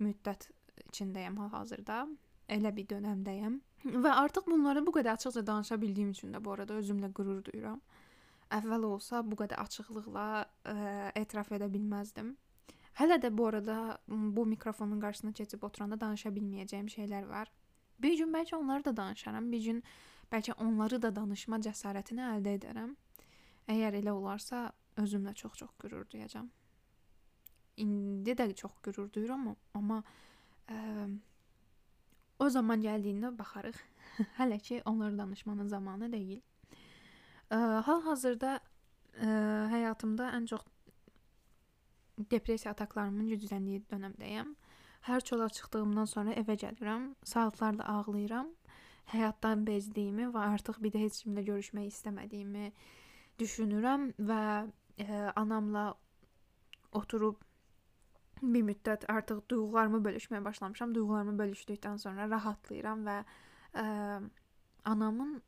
müddət 0.00 0.50
içindəyəm 0.90 1.38
hal-hazırda. 1.40 2.04
Elə 2.50 2.72
bir 2.76 2.86
dövrəmdəyəm 2.90 3.58
və 4.04 4.12
artıq 4.24 4.48
bunları 4.50 4.82
bu 4.86 4.92
qədər 4.96 5.16
açıqca 5.16 5.44
danışa 5.46 5.80
bildiyim 5.80 6.10
üçün 6.10 6.34
də 6.34 6.40
bu 6.44 6.52
arada 6.52 6.76
özümlə 6.80 7.12
qürur 7.14 7.44
duyuram 7.46 7.80
əvvəl 8.50 8.86
olsa 8.88 9.22
bu 9.26 9.38
qədər 9.40 9.60
açıqlıqla 9.62 10.26
ə, 10.42 10.74
etiraf 11.20 11.52
edə 11.56 11.68
bilməzdim. 11.72 12.34
Hələ 12.98 13.20
də 13.22 13.30
bu 13.36 13.46
arada 13.46 13.98
bu 14.08 14.44
mikrofonun 14.46 15.00
qarşısına 15.00 15.32
keçib 15.32 15.62
oturanda 15.64 16.00
danışa 16.00 16.32
bilməyəcəyim 16.34 16.88
şeylər 16.90 17.28
var. 17.30 17.50
Bir 18.02 18.16
gün 18.18 18.32
bəlkə 18.34 18.56
onları 18.56 18.84
da 18.84 18.96
danışaram, 18.96 19.50
bir 19.52 19.62
gün 19.64 19.82
bəlkə 20.32 20.56
onları 20.64 20.98
da 21.02 21.12
danışma 21.16 21.60
cəsarətini 21.66 22.26
əldə 22.34 22.56
edərəm. 22.58 22.96
Əgər 23.70 24.00
elə 24.00 24.12
olarsa, 24.16 24.70
özümlə 24.98 25.34
çox-çox 25.34 25.70
qürur 25.78 26.08
duyacağam. 26.10 26.50
İndi 27.76 28.34
də 28.36 28.50
çox 28.54 28.72
qürur 28.82 29.12
duyuram, 29.12 29.54
amma 29.74 30.02
ə, 30.68 30.76
o 32.38 32.48
zaman 32.50 32.82
gəldiyində 32.82 33.30
baxarıq. 33.38 33.78
Hələ 34.38 34.58
ki 34.58 34.82
onları 34.84 35.18
danışmanın 35.18 35.68
zamanı 35.68 36.12
deyil. 36.12 36.40
Hal-hazırda 37.50 38.60
həyatımda 39.72 40.30
ən 40.36 40.46
çox 40.46 40.62
depressiya 42.30 42.72
ataklarımın 42.72 43.30
gücləndiyi 43.32 43.82
dönəmdəyəm. 43.90 44.54
Hər 45.08 45.24
çölə 45.24 45.48
çıxdığımdan 45.56 46.06
sonra 46.06 46.34
evə 46.36 46.56
gəlirəm, 46.60 47.14
saatlarla 47.24 47.86
ağlayıram. 47.88 48.50
Həyatdan 49.10 49.64
bezdiyimi 49.66 50.28
və 50.30 50.42
artıq 50.54 50.78
bir 50.84 50.92
də 50.94 51.02
heç 51.06 51.22
kimlə 51.24 51.42
görüşmək 51.48 51.88
istəmədiyimi 51.90 52.70
düşünürəm 53.40 54.10
və 54.30 54.42
ə, 55.00 55.32
anamla 55.34 55.86
oturub 56.92 57.40
bir 58.42 58.62
müddət 58.68 59.08
artıq 59.10 59.42
duyğularımı 59.50 60.02
bölüşməyə 60.04 60.44
başlamışam. 60.44 60.94
Duyğularımı 60.94 61.34
bölüşdükdən 61.40 61.98
sonra 61.98 62.28
rahatlayıram 62.30 63.02
və 63.08 63.16
ə, 63.74 63.86
anamın 64.84 65.40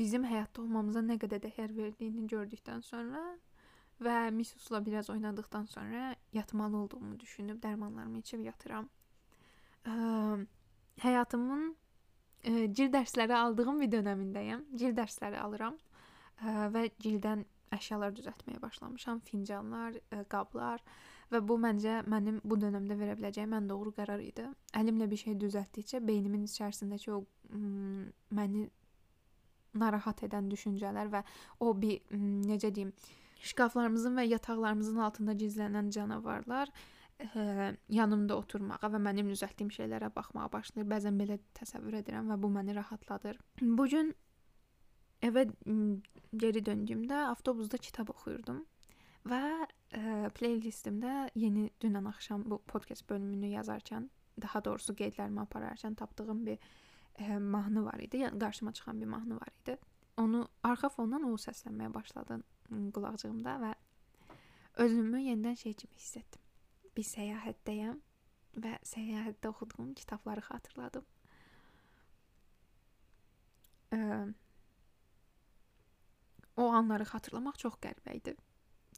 bizim 0.00 0.24
həyatda 0.24 0.64
olmamıza 0.64 1.02
nə 1.04 1.18
qədər 1.20 1.42
dəyər 1.44 1.74
verdiyini 1.76 2.24
gördükdən 2.32 2.80
sonra 2.86 3.20
və 4.00 4.30
Misusla 4.32 4.80
biraz 4.86 5.10
oynadıqdan 5.10 5.64
sonra 5.64 6.14
yatmalı 6.32 6.76
olduğumu 6.76 7.20
düşünüb 7.20 7.62
dərmanlarımı 7.62 8.18
içib 8.18 8.40
yatıram. 8.46 8.88
Ə, 9.84 9.92
həyatımın 11.04 11.66
ə, 11.68 12.64
gil 12.72 12.88
dərsləri 12.94 13.36
aldığım 13.36 13.84
bir 13.84 13.92
dövrəmindəyəm. 13.96 14.64
Gil 14.80 14.96
dərsləri 14.96 15.36
alıram 15.40 15.76
ə, 15.76 16.70
və 16.72 16.88
gildən 16.96 17.44
əşyalar 17.76 18.16
düzəltməyə 18.16 18.62
başlamışam. 18.62 19.20
Fincanlar, 19.28 20.00
ə, 20.10 20.24
qablar 20.32 20.80
və 21.30 21.44
bu 21.46 21.60
məncə 21.60 22.00
mənim 22.10 22.40
bu 22.42 22.56
dövrdə 22.58 22.96
verə 22.98 23.20
biləcəyim 23.20 23.52
ən 23.60 23.68
doğru 23.68 23.92
qərar 24.00 24.24
idi. 24.24 24.48
Əlimlə 24.80 25.12
bir 25.12 25.24
şey 25.26 25.36
düzəltdikcə 25.44 26.00
beynimin 26.06 26.48
içərisindəki 26.48 27.12
o 27.14 27.24
məni 28.34 28.68
narahat 29.74 30.22
edən 30.26 30.50
düşüncələr 30.50 31.10
və 31.12 31.24
o 31.60 31.72
bir 31.80 32.00
necə 32.12 32.72
deyim, 32.74 32.92
şkaflarımızın 33.42 34.16
və 34.18 34.26
yataqlarımızın 34.28 34.98
altında 35.06 35.34
gizlənən 35.42 35.90
canavarlar 35.94 36.72
ə, 37.20 37.74
yanımda 37.88 38.36
oturmağa 38.36 38.90
və 38.92 39.00
mənim 39.02 39.30
düzəltdiyim 39.32 39.70
şeylərə 39.74 40.10
baxmağa 40.14 40.50
başlayır. 40.52 40.88
Bəzən 40.90 41.20
belə 41.20 41.38
təsəvvür 41.58 42.00
edirəm 42.02 42.32
və 42.32 42.40
bu 42.42 42.50
məni 42.52 42.74
rahatladır. 42.76 43.38
Bu 43.62 43.86
gün 43.92 44.12
evə 45.22 45.46
geri 46.36 46.64
döndüyümdə 46.64 47.26
avtobusda 47.30 47.80
kitab 47.80 48.12
oxuyurdum 48.14 48.62
və 49.28 49.42
ə, 49.92 50.30
playlistimdə 50.36 51.30
yeni 51.36 51.70
dünən 51.82 52.08
axşam 52.08 52.44
bu 52.48 52.60
podkast 52.66 53.08
bölümünü 53.08 53.54
yazarkən, 53.56 54.08
daha 54.40 54.64
doğrusu 54.64 54.96
qeydlərimi 54.96 55.42
apararkən 55.44 55.96
tapdığım 56.00 56.46
bir 56.46 56.70
ə, 57.20 57.38
mahnı 57.38 57.84
var 57.84 58.00
idi. 58.02 58.24
Yəni 58.24 58.40
qarşıma 58.40 58.72
çıxan 58.72 59.00
bir 59.00 59.06
mahnı 59.06 59.36
var 59.40 59.54
idi. 59.62 59.78
onu 60.20 60.48
arxa 60.62 60.90
fondan 60.92 61.24
o 61.24 61.36
səslənməyə 61.40 61.92
başladı 61.94 62.40
qulaqcığımda 62.94 63.54
və 63.62 63.70
özümü 64.84 65.22
yenidən 65.26 65.56
şey 65.62 65.74
kimi 65.82 65.96
hiss 65.96 66.18
etdim. 66.20 66.42
Bir 66.96 67.06
səyahətdəyəm 67.06 67.96
və 68.64 68.74
səyahətdə 68.86 69.52
oxuduğum 69.52 69.94
kitabları 69.98 70.44
xatırladım. 70.46 71.06
Ə, 73.96 74.00
o 76.60 76.68
anları 76.80 77.08
xatırlamaq 77.08 77.58
çox 77.64 77.78
qəribə 77.82 78.16
idi. 78.20 78.36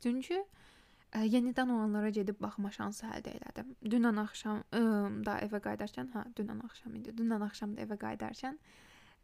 Çünki 0.03 0.43
yenidən 1.21 1.71
o 1.71 1.79
anlara 1.85 2.11
gedib 2.11 2.39
baxma 2.41 2.71
şansı 2.73 3.07
əldə 3.07 3.35
elədim. 3.39 3.75
Dünən 3.95 4.21
axşam 4.23 4.63
ə, 4.73 4.81
da 5.27 5.37
evə 5.45 5.61
qayıdarkən, 5.67 6.09
hə, 6.15 6.25
dünən 6.39 6.63
axşam 6.65 6.95
idi. 6.97 7.13
Dünən 7.19 7.45
axşam 7.45 7.77
da 7.77 7.85
evə 7.85 7.99
qayıdarkən 8.01 8.59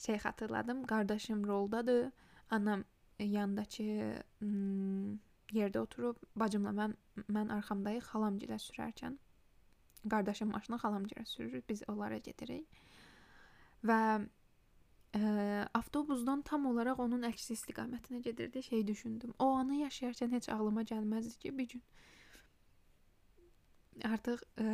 şey 0.07 0.17
xatırladım. 0.25 0.85
Qardaşım 0.87 1.47
roldadır. 1.47 2.11
Anam 2.51 2.85
yandakı 3.19 3.89
yerdə 5.53 5.81
oturub, 5.81 6.21
bacımla 6.37 6.75
mən 6.77 6.95
mən 7.35 7.53
arxamdayıq, 7.57 8.05
xalam 8.13 8.39
gilə 8.39 8.61
sürərkən. 8.63 9.17
Qardaşım 10.11 10.53
maşını 10.55 10.79
xalam 10.79 11.07
gilə 11.09 11.25
sürür, 11.27 11.63
biz 11.69 11.83
onlara 11.89 12.19
gedirik. 12.19 12.69
Və 13.83 14.29
ə, 15.17 15.69
avtobusdan 15.75 16.43
tam 16.43 16.67
olaraq 16.71 17.01
onun 17.05 17.23
əksi 17.29 17.55
istiqamətinə 17.57 18.21
gedirdi. 18.25 18.63
Şey 18.63 18.87
düşündüm. 18.87 19.35
O 19.39 19.51
anı 19.61 19.83
yaşayarkən 19.85 20.35
heç 20.37 20.49
ağlıma 20.55 20.83
gəlməzdi 20.83 21.39
ki, 21.39 21.55
bir 21.59 21.69
gün 21.69 21.83
artıq 24.05 24.43
ə, 24.61 24.67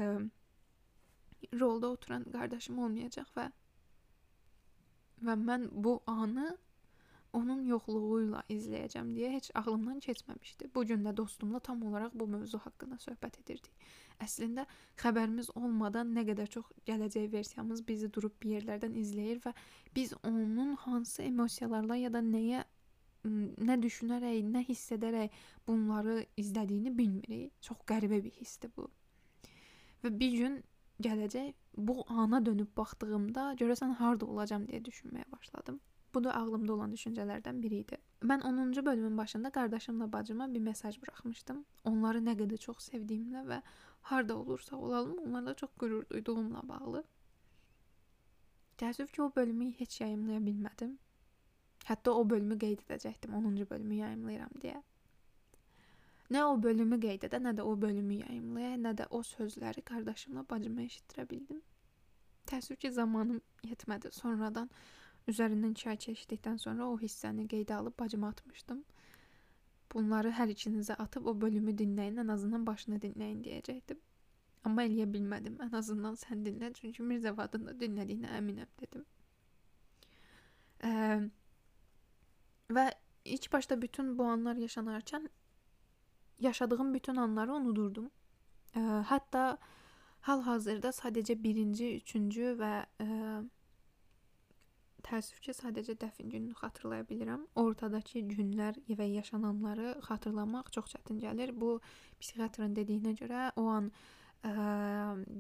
rolda 1.61 1.89
oturan 1.97 2.25
qardaşım 2.33 2.79
olmayacaq 2.79 3.31
və 3.37 3.49
və 5.25 5.35
mən 5.41 5.69
bu 5.73 6.01
anı 6.11 6.57
onun 7.35 7.65
yoxluğuyla 7.69 8.45
izləyəcəm 8.55 9.11
deyə 9.17 9.33
heç 9.35 9.51
ağlımdan 9.61 10.01
keçməmişdi. 10.05 10.71
Bu 10.75 10.85
gün 10.87 11.05
də 11.07 11.17
dostumla 11.17 11.61
tam 11.61 11.83
olaraq 11.89 12.15
bu 12.15 12.27
mövzu 12.31 12.61
haqqında 12.67 12.99
söhbət 13.03 13.41
edirdik. 13.43 13.73
Əslində 14.23 14.67
xəbərimiz 15.03 15.51
olmadan 15.59 16.13
nə 16.17 16.25
qədər 16.29 16.51
çox 16.57 16.71
gələcək 16.87 17.31
versiyamız 17.33 17.83
bizi 17.89 18.11
durub 18.15 18.37
bir 18.43 18.59
yerlərdən 18.59 18.95
izləyir 19.01 19.41
və 19.47 19.55
biz 19.97 20.15
onun 20.23 20.75
hansı 20.87 21.23
emosiyalarla 21.23 21.97
ya 22.05 22.13
da 22.13 22.23
nəyə 22.23 22.65
nə 23.25 23.79
düşünərək, 23.81 24.43
nə 24.53 24.63
hiss 24.69 24.93
edərək 24.95 25.33
bunları 25.67 26.21
izlədiyini 26.41 26.93
bilmirik. 26.99 27.53
Çox 27.65 27.81
qəribə 27.89 28.21
bir 28.25 28.39
hissdir 28.41 28.71
bu. 28.77 28.91
Və 30.05 30.13
bir 30.21 30.39
gün 30.39 30.61
gələcək 31.03 31.55
bu 31.77 32.05
ana 32.09 32.45
dönüb 32.45 32.71
baxdığımda 32.77 33.55
görəsən 33.61 33.97
harda 33.99 34.27
olacam 34.27 34.69
deyə 34.69 34.85
düşünməyə 34.85 35.27
başladım. 35.33 35.81
Bu 36.15 36.25
da 36.25 36.35
ağlımda 36.39 36.73
olan 36.73 36.93
düşüncələrdən 36.95 37.63
biri 37.63 37.81
idi. 37.85 37.97
Mən 38.23 38.45
10-cu 38.51 38.87
bölümün 38.87 39.19
başında 39.19 39.51
qardaşımla 39.51 40.13
bacıma 40.13 40.55
bir 40.55 40.61
mesaj 40.61 41.01
buraxmışdım. 41.03 41.65
Onları 41.85 42.21
nə 42.23 42.37
qədər 42.39 42.61
çox 42.67 42.87
sevdiyimlə 42.91 43.43
və 43.49 43.61
harda 44.11 44.37
olursa 44.37 44.77
olalım, 44.77 45.19
onlarla 45.19 45.55
çox 45.55 45.71
qürur 45.81 46.09
duyduğumla 46.11 46.63
bağlı. 46.69 47.05
Təəssüf 48.79 49.13
ki, 49.13 49.23
o 49.23 49.33
bölümü 49.37 49.73
heç 49.79 50.01
yayımlaya 50.01 50.39
bilmədim. 50.39 50.99
Hətta 51.89 52.11
o 52.11 52.25
bölümü 52.31 52.59
qeyd 52.59 52.83
edəcəkdim, 52.87 53.35
10-cu 53.39 53.71
bölümü 53.71 53.95
yayımlayıram 53.95 54.59
deyə. 54.63 54.83
Nə 56.31 56.43
o 56.49 56.57
bölümü 56.63 57.01
qeyd 57.01 57.27
edə, 57.29 57.39
nə 57.43 57.53
də 57.59 57.63
o 57.63 57.75
bölümü 57.81 58.21
yayımlaya, 58.23 58.77
nə 58.87 58.95
də 58.99 59.07
o 59.11 59.23
sözləri 59.23 59.83
qardaşımla 59.91 60.47
bacıma 60.51 60.87
eşitdirə 60.87 61.29
bildim. 61.31 61.63
Təəssüf 62.51 62.77
ki, 62.77 62.91
zamanım 62.93 63.41
yetmədi. 63.65 64.11
Sonradan 64.13 64.71
Üzərindən 65.31 65.73
2 65.73 65.89
ay 65.93 65.99
keçdikdən 66.05 66.59
sonra 66.61 66.87
o 66.87 66.97
hissəni 67.01 67.47
qeydə 67.49 67.75
alıb 67.79 67.97
bacıma 68.01 68.29
atmışdım. 68.35 68.83
Bunları 69.95 70.33
hər 70.37 70.51
ikinizə 70.53 70.97
atıb 71.05 71.27
o 71.31 71.35
bölümü 71.41 71.73
dinləyin, 71.79 72.19
ən 72.21 72.33
azından 72.35 72.67
başını 72.67 72.99
dinləyin 73.05 73.41
deyəcəkdim. 73.45 74.01
Amma 74.69 74.85
eləyə 74.89 75.07
bilmədim. 75.13 75.57
Ən 75.65 75.77
azından 75.79 76.19
sən 76.21 76.45
dinlə, 76.45 76.73
çünki 76.77 77.05
Mirzəvadın 77.05 77.69
da 77.69 77.75
dinlədiyinə 77.81 78.33
əminəm 78.39 78.71
dedim. 78.81 79.05
Ə, 80.85 80.93
və 82.77 82.87
ilk 83.37 83.51
başda 83.53 83.81
bütün 83.81 84.13
bu 84.19 84.29
anlar 84.29 84.61
yaşanarkən 84.61 85.29
yaşadığım 86.41 86.95
bütün 86.95 87.17
anları 87.17 87.55
unudurdum. 87.55 88.11
Ə, 88.77 89.05
hətta 89.13 89.45
hal-hazırda 90.29 90.93
sadəcə 90.97 91.37
1-ci, 91.45 91.91
3-cü 92.01 92.57
və 92.61 92.73
ə, 93.05 93.09
Təəssüf 95.05 95.41
ki, 95.45 95.53
sadəcə 95.53 95.99
dəfn 96.01 96.31
gününü 96.33 96.55
xatırlaya 96.57 97.05
bilirəm. 97.09 97.43
Ortadakı 97.61 98.23
günlər 98.31 98.79
və 98.89 99.07
yaşananları 99.13 99.91
xatırlamaq 100.07 100.71
çox 100.73 100.95
çətin 100.95 101.19
gəlir. 101.21 101.53
Bu 101.61 101.77
psixiatrın 102.21 102.77
dediyinə 102.79 103.13
görə 103.19 103.51
o 103.61 103.67
an 103.69 103.91
ə, 103.91 104.55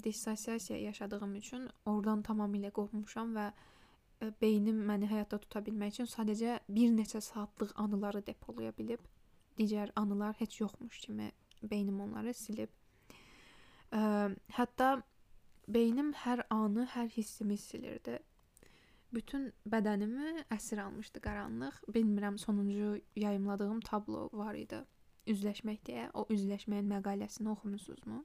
dissosiasiya 0.04 0.80
yaşadığım 0.82 1.32
üçün 1.40 1.64
oradan 1.86 2.24
tamamilə 2.28 2.72
qopmuşam 2.76 3.32
və 3.38 3.46
ə, 3.54 4.28
beynim 4.42 4.84
məni 4.90 5.08
həyatda 5.08 5.40
tuta 5.46 5.64
bilmək 5.64 5.96
üçün 5.96 6.12
sadəcə 6.12 6.58
bir 6.68 6.92
neçə 6.98 7.24
saatlıq 7.24 7.72
anıları 7.86 8.20
depolaya 8.26 8.76
bilib. 8.76 9.00
Digər 9.56 9.94
anılar 9.96 10.36
heç 10.42 10.60
yoxmuş 10.60 11.00
kimi 11.06 11.30
beynim 11.62 12.04
onları 12.04 12.36
silib. 12.36 12.68
Ə, 13.96 14.28
hətta 14.60 14.92
beynim 15.68 16.12
hər 16.26 16.44
anı, 16.52 16.84
hər 16.98 17.08
hissimi 17.16 17.56
silirdi 17.56 18.20
bütün 19.14 19.50
bədənimi 19.70 20.44
əsir 20.54 20.82
almışdı 20.82 21.20
qaranlıq. 21.24 21.80
Bilmirəm 21.94 22.38
sonuncu 22.38 23.00
yayımladığım 23.16 23.80
tablo 23.86 24.28
var 24.32 24.54
idi. 24.58 24.82
Üzləşmək 25.30 25.80
deyə. 25.88 26.08
O 26.14 26.26
üzləşməyin 26.34 26.90
məqaləsini 26.90 27.48
oxumusunuzmu? 27.54 28.24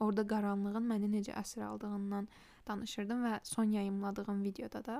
Orada 0.00 0.26
qaranlığın 0.28 0.84
məni 0.90 1.08
necə 1.14 1.32
əsir 1.40 1.64
aldığından 1.64 2.28
danışırdım 2.68 3.22
və 3.24 3.38
son 3.48 3.70
yayımladığım 3.72 4.42
videoda 4.44 4.84
da, 4.84 4.96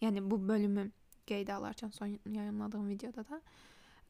yəni 0.00 0.22
bu 0.30 0.38
bölümü 0.48 0.86
qeydə 1.28 1.58
alarkən 1.58 1.92
son 1.92 2.16
yayımladığım 2.24 2.88
videoda 2.88 3.26
da 3.28 3.40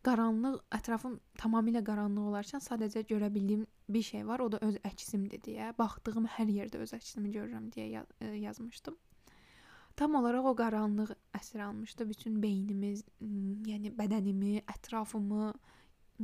qaranlıq, 0.06 0.60
ətrafım 0.72 1.18
tamamilə 1.40 1.82
qaranlıq 1.84 2.30
olarkən 2.30 2.62
sadəcə 2.64 3.02
görə 3.10 3.32
bildiyim 3.34 3.66
bir 3.88 4.02
şey 4.02 4.26
var, 4.26 4.40
o 4.40 4.52
da 4.52 4.60
öz 4.64 4.78
əksimdir 4.86 5.42
deyə, 5.44 5.72
baxdığım 5.78 6.28
hər 6.38 6.52
yerdə 6.60 6.80
öz 6.84 6.94
əksimi 6.96 7.32
görürəm 7.34 7.66
deyə 7.74 8.04
yazmışdım. 8.44 8.96
Tam 10.00 10.14
olaraq 10.16 10.46
o 10.48 10.54
qaranlıq 10.56 11.10
əsir 11.36 11.60
almışdı 11.60 12.06
bütün 12.08 12.38
beynimiz, 12.40 13.02
yəni 13.68 13.90
bədənimi, 13.98 14.62
ətrafımı, 14.72 15.50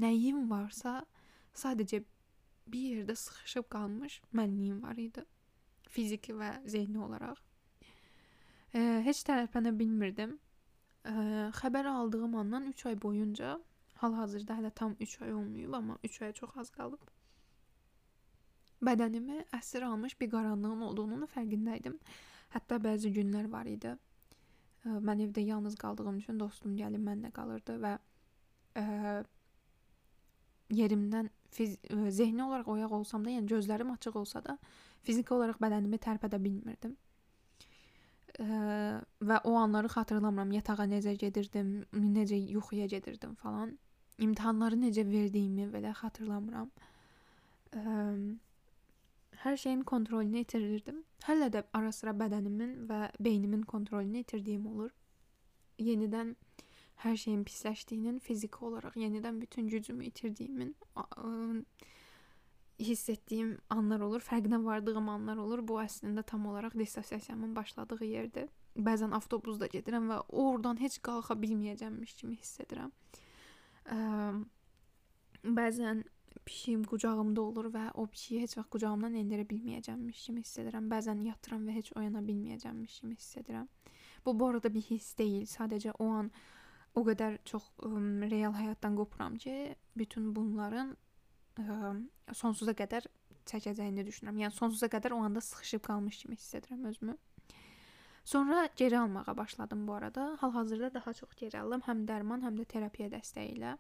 nəyim 0.01 0.47
varsa 0.49 1.03
sadəcə 1.53 1.99
bir 2.73 2.87
yerdə 2.95 3.17
sıxışıb 3.21 3.67
qalmış 3.75 4.15
mənliyim 4.33 4.79
var 4.81 4.97
idi. 4.97 5.27
Fiziki 5.93 6.33
və 6.39 6.55
zehni 6.65 7.03
olaraq. 7.05 7.43
E, 8.73 8.81
heç 9.05 9.21
tərpənə 9.29 9.75
bilmirdim. 9.77 10.33
E, 11.05 11.13
xəbər 11.59 11.91
aldığım 11.91 12.39
andan 12.41 12.71
3 12.71 12.87
ay 12.93 12.97
boyunca 13.03 13.59
hal-hazırda 14.01 14.57
hələ 14.57 14.71
tam 14.71 14.95
3 15.01 15.19
ay 15.27 15.35
olmayıb, 15.35 15.77
amma 15.77 15.99
3 16.05 16.23
aya 16.23 16.33
çox 16.41 16.57
az 16.65 16.73
qalıb. 16.79 17.13
Bədənimi 18.89 19.45
əsir 19.61 19.85
almış 19.85 20.17
bir 20.21 20.33
qaranlığın 20.33 20.87
olduğunun 20.89 21.29
fərqindəydim. 21.37 22.01
Hətta 22.55 22.79
bəzi 22.83 23.11
günlər 23.15 23.49
var 23.53 23.67
idi. 23.71 23.97
Mən 24.87 25.25
evdə 25.25 25.43
yalnız 25.43 25.75
qaldığım 25.81 26.21
üçün 26.23 26.39
dostum 26.39 26.77
gəlib 26.79 27.03
mənlə 27.03 27.33
qalırdı 27.35 27.75
və 27.83 27.97
ə, 28.79 28.85
yerimdən 30.71 31.31
fiz 31.57 31.75
zehni 32.15 32.45
olaraq 32.45 32.69
oyaq 32.71 32.95
olsam 33.01 33.25
da, 33.25 33.33
yəni 33.35 33.51
gözlərim 33.51 33.91
açıq 33.97 34.21
olsa 34.21 34.45
da, 34.45 34.57
fiziki 35.03 35.35
olaraq 35.35 35.59
bədənimi 35.63 35.99
tərpədə 36.07 36.39
bilmirdim. 36.43 36.95
Ə, 38.39 38.47
və 39.27 39.41
o 39.49 39.57
anları 39.59 39.91
xatırlamıram. 39.91 40.55
Yatağa 40.59 40.87
necə 40.91 41.17
gedirdim, 41.19 41.81
necə 41.93 42.39
yuxuya 42.39 42.87
gedirdim 42.93 43.35
falan. 43.43 43.75
İmtahanları 44.23 44.79
necə 44.81 45.07
verdiyimi 45.09 45.67
belə 45.73 45.95
xatırlamıram. 45.99 46.71
Ə, 47.75 47.97
hər 49.47 49.57
şeyin 49.63 49.83
kontrolünü 49.87 50.43
itirirdim. 50.43 51.03
Hələ 51.27 51.51
də 51.55 51.63
ara-sıra 51.79 52.15
bədənimin 52.19 52.87
və 52.91 53.01
beynimin 53.23 53.63
kontrolünü 53.63 54.25
itirdiyim 54.25 54.67
olur. 54.67 54.91
Yenidən 55.79 56.35
hər 57.05 57.17
şeyin 57.21 57.45
pisləşdiyinin, 57.47 58.19
fiziki 58.25 58.65
olaraq 58.65 58.97
yenidən 58.99 59.41
bütün 59.41 59.69
gücümü 59.69 60.09
itirdiyimin 60.11 60.75
hiss 62.79 63.09
etdiyim 63.09 63.57
anlar 63.71 64.03
olur, 64.05 64.21
fərqinə 64.21 64.59
vardığım 64.65 65.09
anlar 65.09 65.39
olur. 65.41 65.63
Bu 65.69 65.79
əslində 65.81 66.25
tam 66.27 66.47
olaraq 66.51 66.75
dissosiasiyamın 66.79 67.55
başladığı 67.57 68.05
yerdir. 68.05 68.51
Bəzən 68.77 69.15
avtobusda 69.17 69.71
gedirəm 69.73 70.11
və 70.11 70.19
oradan 70.29 70.81
heç 70.81 70.99
qalxa 71.07 71.39
bilməyəcəmmiş 71.41 72.19
kimi 72.19 72.37
hiss 72.37 72.61
edirəm. 72.67 72.93
Ə, 73.89 73.97
bəzən 75.47 76.05
pişiyim 76.45 76.85
qucağımda 76.85 77.41
olur 77.41 77.71
və 77.75 77.85
o 77.95 78.07
pişiyi 78.07 78.43
heç 78.43 78.57
vaxt 78.59 78.71
qucağımdan 78.75 79.17
endirə 79.21 79.47
bilməyəcəmmiş 79.51 80.25
kimi 80.27 80.43
hiss 80.45 80.59
edirəm. 80.63 80.91
Bəzən 80.93 81.23
yatıram 81.27 81.67
və 81.69 81.77
heç 81.79 81.93
oyana 81.97 82.23
bilməyəcəmmiş 82.27 83.01
kimi 83.01 83.17
hiss 83.17 83.37
edirəm. 83.43 83.69
Bu 84.27 84.39
bu 84.41 84.49
arada 84.49 84.73
bir 84.75 84.83
hiss 84.83 85.19
deyil, 85.19 85.47
sadəcə 85.47 85.95
o 85.99 86.09
an 86.21 86.31
o 86.95 87.05
qədər 87.07 87.39
çox 87.45 87.69
ə, 87.85 87.91
real 88.31 88.55
həyatdan 88.57 88.97
qopuram 88.99 89.37
ki, 89.39 89.77
bütün 89.97 90.33
bunların 90.37 90.95
ə, 91.61 91.95
sonsuza 92.35 92.75
qədər 92.77 93.07
çəkəcəyini 93.47 94.05
düşünürəm. 94.07 94.43
Yəni 94.45 94.57
sonsuza 94.57 94.91
qədər 94.93 95.15
o 95.15 95.23
anda 95.25 95.41
sıxışıb 95.41 95.85
qalmış 95.87 96.23
kimi 96.23 96.37
hiss 96.37 96.55
edirəm 96.59 96.89
özümü. 96.91 97.17
Sonra 98.27 98.69
geri 98.77 98.99
almağa 98.99 99.37
başladım 99.37 99.87
bu 99.89 99.95
arada. 99.95 100.37
Hal-hazırda 100.41 100.95
daha 100.95 101.13
çox 101.15 101.35
geri 101.37 101.61
alıram, 101.61 101.85
həm 101.87 102.07
dərman, 102.09 102.43
həm 102.43 102.57
də 102.59 102.65
terapiya 102.73 103.13
dəstəyi 103.13 103.53
ilə. 103.55 103.77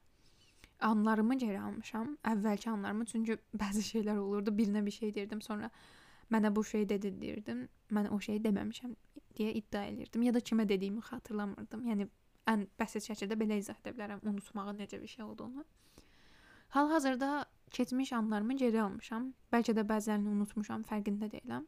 Anlarımı 0.80 1.38
geri 1.38 1.60
almışam. 1.60 2.16
Əvvəlki 2.24 2.70
anlarımı, 2.70 3.04
çünki 3.04 3.38
bəzi 3.62 3.84
şeylər 3.90 4.16
olurdu. 4.16 4.50
Birinə 4.50 4.84
bir 4.86 4.90
şey 4.90 5.14
deyirdim, 5.14 5.42
sonra 5.42 5.70
mənə 6.32 6.54
bu 6.56 6.64
şey 6.64 6.88
dedi 6.88 7.14
deyirdim. 7.20 7.68
Mən 7.90 8.08
o 8.10 8.20
şeyi 8.20 8.42
deməmişəm 8.44 8.94
deyə 9.38 9.52
iddia 9.60 9.84
edirdim 9.84 10.22
ya 10.22 10.34
da 10.34 10.40
kimə 10.40 10.68
dediyimi 10.68 11.02
xatırlamırdım. 11.04 11.84
Yəni 11.90 12.08
ən 12.50 12.66
bəsit 12.80 13.08
şəkildə 13.08 13.38
belə 13.38 13.58
izah 13.60 13.78
edə 13.82 13.92
bilərəm 13.96 14.22
unutmağın 14.24 14.80
necə 14.80 15.00
bir 15.02 15.12
şey 15.12 15.24
olduğunu. 15.24 15.64
Hal-hazırda 16.68 17.44
keçmiş 17.70 18.12
anlarımı 18.12 18.56
geri 18.56 18.82
almışam. 18.82 19.32
Bəlkə 19.52 19.74
də 19.76 19.86
bəzilərini 19.86 20.32
unutmuşam, 20.32 20.82
fərqində 20.82 21.30
deyiləm. 21.32 21.66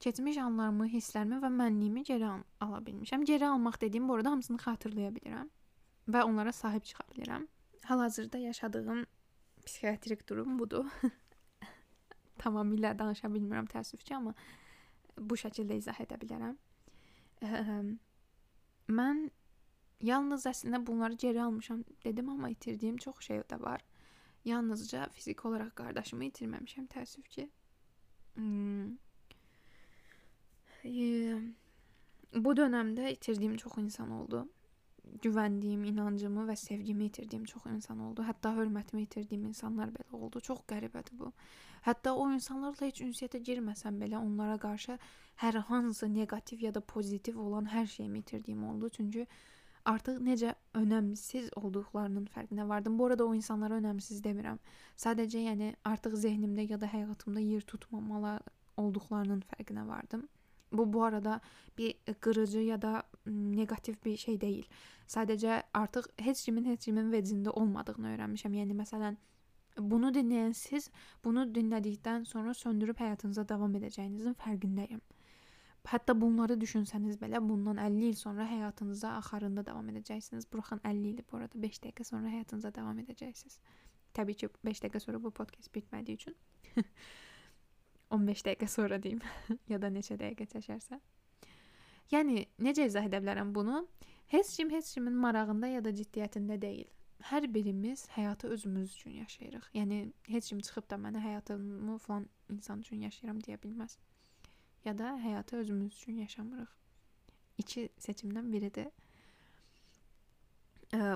Keçmiş 0.00 0.38
anlarımı, 0.40 0.86
hisslərimi 0.88 1.40
və 1.42 1.50
mənliyimi 1.52 2.04
geri 2.08 2.26
al 2.26 2.44
ala 2.60 2.80
bilmişəm. 2.86 3.24
Geri 3.28 3.46
almaq 3.46 3.80
dediyim 3.80 4.08
bu 4.08 4.14
arada 4.14 4.30
hamısını 4.30 4.56
xatırlaya 4.64 5.10
bilirəm 5.16 5.50
və 6.08 6.22
onlara 6.24 6.52
sahib 6.52 6.86
çıxa 6.88 7.04
bilirəm. 7.12 7.46
Hal-hazırda 7.84 8.38
yaşadığım 8.38 9.06
psixiatrik 9.66 10.28
durum 10.28 10.58
budur. 10.58 10.84
Tamamilə 12.42 12.92
danışa 12.98 13.28
bilmirəm 13.28 13.68
təəssüf 13.68 14.04
ki, 14.04 14.14
amma 14.16 14.34
bu 15.18 15.36
şəkildə 15.36 15.76
izah 15.80 15.98
edə 16.00 16.16
bilərəm. 16.20 16.56
Mən 19.00 19.22
yalnız 20.04 20.46
əslində 20.46 20.80
bunları 20.86 21.14
geri 21.14 21.42
almışam 21.42 21.84
dedim, 22.04 22.28
amma 22.28 22.50
itirdiyim 22.50 22.96
çox 22.96 23.20
şey 23.26 23.44
də 23.52 23.60
var. 23.62 23.84
Yalnızca 24.44 25.08
fiziki 25.12 25.48
olaraq 25.48 25.74
qardaşımı 25.76 26.30
itirməmişəm 26.30 26.88
təəssüf 26.94 27.28
ki. 27.28 27.48
Hmm. 28.34 28.96
E, 30.84 31.36
bu 32.34 32.56
dövrdə 32.56 33.12
itirdiyim 33.12 33.56
çox 33.56 33.76
insan 33.78 34.10
oldu. 34.10 34.48
Güvəndiyim, 35.24 35.82
inancımı 35.90 36.46
və 36.48 36.56
sevgimi 36.56 37.08
itirdiyim 37.10 37.44
çox 37.44 37.66
insan 37.68 37.98
oldu. 38.00 38.24
Hətta 38.24 38.54
hörmətimi 38.56 39.02
itirdiyim 39.04 39.44
insanlar 39.50 39.92
belə 39.94 40.16
oldu. 40.16 40.40
Çox 40.40 40.62
qəribədir 40.70 41.18
bu. 41.18 41.32
Hətta 41.86 42.14
o 42.14 42.26
insanlarla 42.32 42.88
heç 42.88 43.00
ünsiyyətə 43.04 43.40
girməsəm 43.44 44.00
belə 44.02 44.20
onlara 44.20 44.56
qarşı 44.60 44.98
hər 45.42 45.60
hansı 45.70 46.08
neqativ 46.14 46.62
ya 46.66 46.74
da 46.74 46.80
pozitiv 46.80 47.38
olan 47.40 47.68
hər 47.74 47.86
şeyimi 47.86 48.18
itirdiyim 48.24 48.64
oldu. 48.68 48.88
Çünki 48.96 49.26
artıq 49.84 50.20
necə 50.24 50.54
önəmsiz 50.76 51.52
olduqlarının 51.56 52.26
fərqinə 52.34 52.68
vardım. 52.68 52.98
Bu 52.98 53.06
arada 53.06 53.26
o 53.26 53.34
insanlara 53.34 53.78
önəmsiz 53.80 54.20
demirəm. 54.24 54.58
Sadəcə 54.96 55.46
yəni 55.46 55.74
artıq 55.84 56.16
zehnimdə 56.26 56.68
ya 56.70 56.80
da 56.80 56.90
həyatımda 56.92 57.40
yer 57.40 57.64
tutmamalı 57.72 58.38
olduqlarının 58.76 59.42
fərqinə 59.52 59.86
vardım. 59.88 60.28
Bu 60.72 60.92
bu 60.92 61.04
arada 61.04 61.40
bir 61.78 61.94
qırıcı 62.20 62.58
ya 62.58 62.82
da 62.82 63.02
neqativ 63.26 63.94
bir 64.04 64.16
şey 64.16 64.40
deyil. 64.40 64.66
Sadəcə 65.08 65.62
artıq 65.74 66.06
heç 66.22 66.44
kimin 66.44 66.64
heç 66.64 66.84
kimin 66.84 67.10
vecində 67.12 67.50
olmadığını 67.50 68.12
öyrənmişəm. 68.14 68.54
Yəni 68.60 68.76
məsələn 68.78 69.16
bunu 69.78 70.10
dinləyən 70.14 70.54
siz 70.54 70.90
bunu 71.24 71.46
dinlədikdən 71.54 72.24
sonra 72.24 72.54
söndürüb 72.54 73.00
həyatınıza 73.00 73.48
davam 73.48 73.74
edəcəyinizin 73.80 74.36
fərqindəyəm. 74.44 75.00
Hətta 75.90 76.14
bunları 76.20 76.54
düşünsəniz 76.60 77.16
belə 77.18 77.40
bundan 77.42 77.78
50 77.80 78.08
il 78.12 78.14
sonra 78.14 78.44
həyatınıza 78.46 79.14
axarında 79.16 79.64
davam 79.66 79.88
edəcəksiniz. 79.88 80.46
Buraxın 80.52 80.80
50 80.84 81.08
ili 81.08 81.24
bu 81.32 81.36
arada 81.36 81.62
5 81.62 81.78
dəqiqə 81.86 82.04
sonra 82.04 82.28
həyatınıza 82.28 82.74
davam 82.74 82.98
edəcəksiniz. 82.98 83.58
Təbii 84.14 84.36
ki, 84.42 84.48
5 84.64 84.82
dəqiqə 84.84 85.00
sonra 85.00 85.22
bu 85.22 85.30
podkast 85.30 85.72
bitmədiyi 85.74 86.20
üçün 86.20 86.36
15 88.10 88.44
dəqiqə 88.46 88.68
sonra 88.68 89.00
deyim 89.02 89.20
ya 89.72 89.80
da 89.82 89.90
neçə 89.92 90.18
dəqiqə 90.20 90.48
çəkərsə. 90.54 91.00
Yəni 92.10 92.46
necə 92.58 92.86
izah 92.90 93.06
edə 93.06 93.20
bilərəm 93.22 93.54
bunu? 93.54 93.84
Heç 94.34 94.56
kim 94.56 94.70
heç 94.70 94.94
kimin 94.94 95.14
marağında 95.14 95.70
ya 95.70 95.84
da 95.84 95.94
ciddiyyətində 95.94 96.58
deyil. 96.62 96.88
Hər 97.30 97.46
birimiz 97.54 98.06
həyatı 98.14 98.48
özümüz 98.54 98.94
üçün 98.94 99.18
yaşayırıq. 99.20 99.66
Yəni 99.74 99.98
heç 100.28 100.48
kim 100.48 100.60
çıxıb 100.64 100.90
da 100.90 100.96
mənə 100.96 101.20
həyatımı 101.22 101.98
falan 101.98 102.26
insan 102.50 102.80
üçün 102.80 103.04
yaşayıram 103.06 103.42
deyə 103.44 103.58
bilməz 103.62 103.98
ya 104.84 104.98
da 104.98 105.12
həyatı 105.24 105.56
özümüz 105.56 105.96
üçün 105.96 106.16
yaşamırıq. 106.16 106.68
İki 107.58 107.88
seçimdən 107.98 108.52
biridir. 108.52 108.88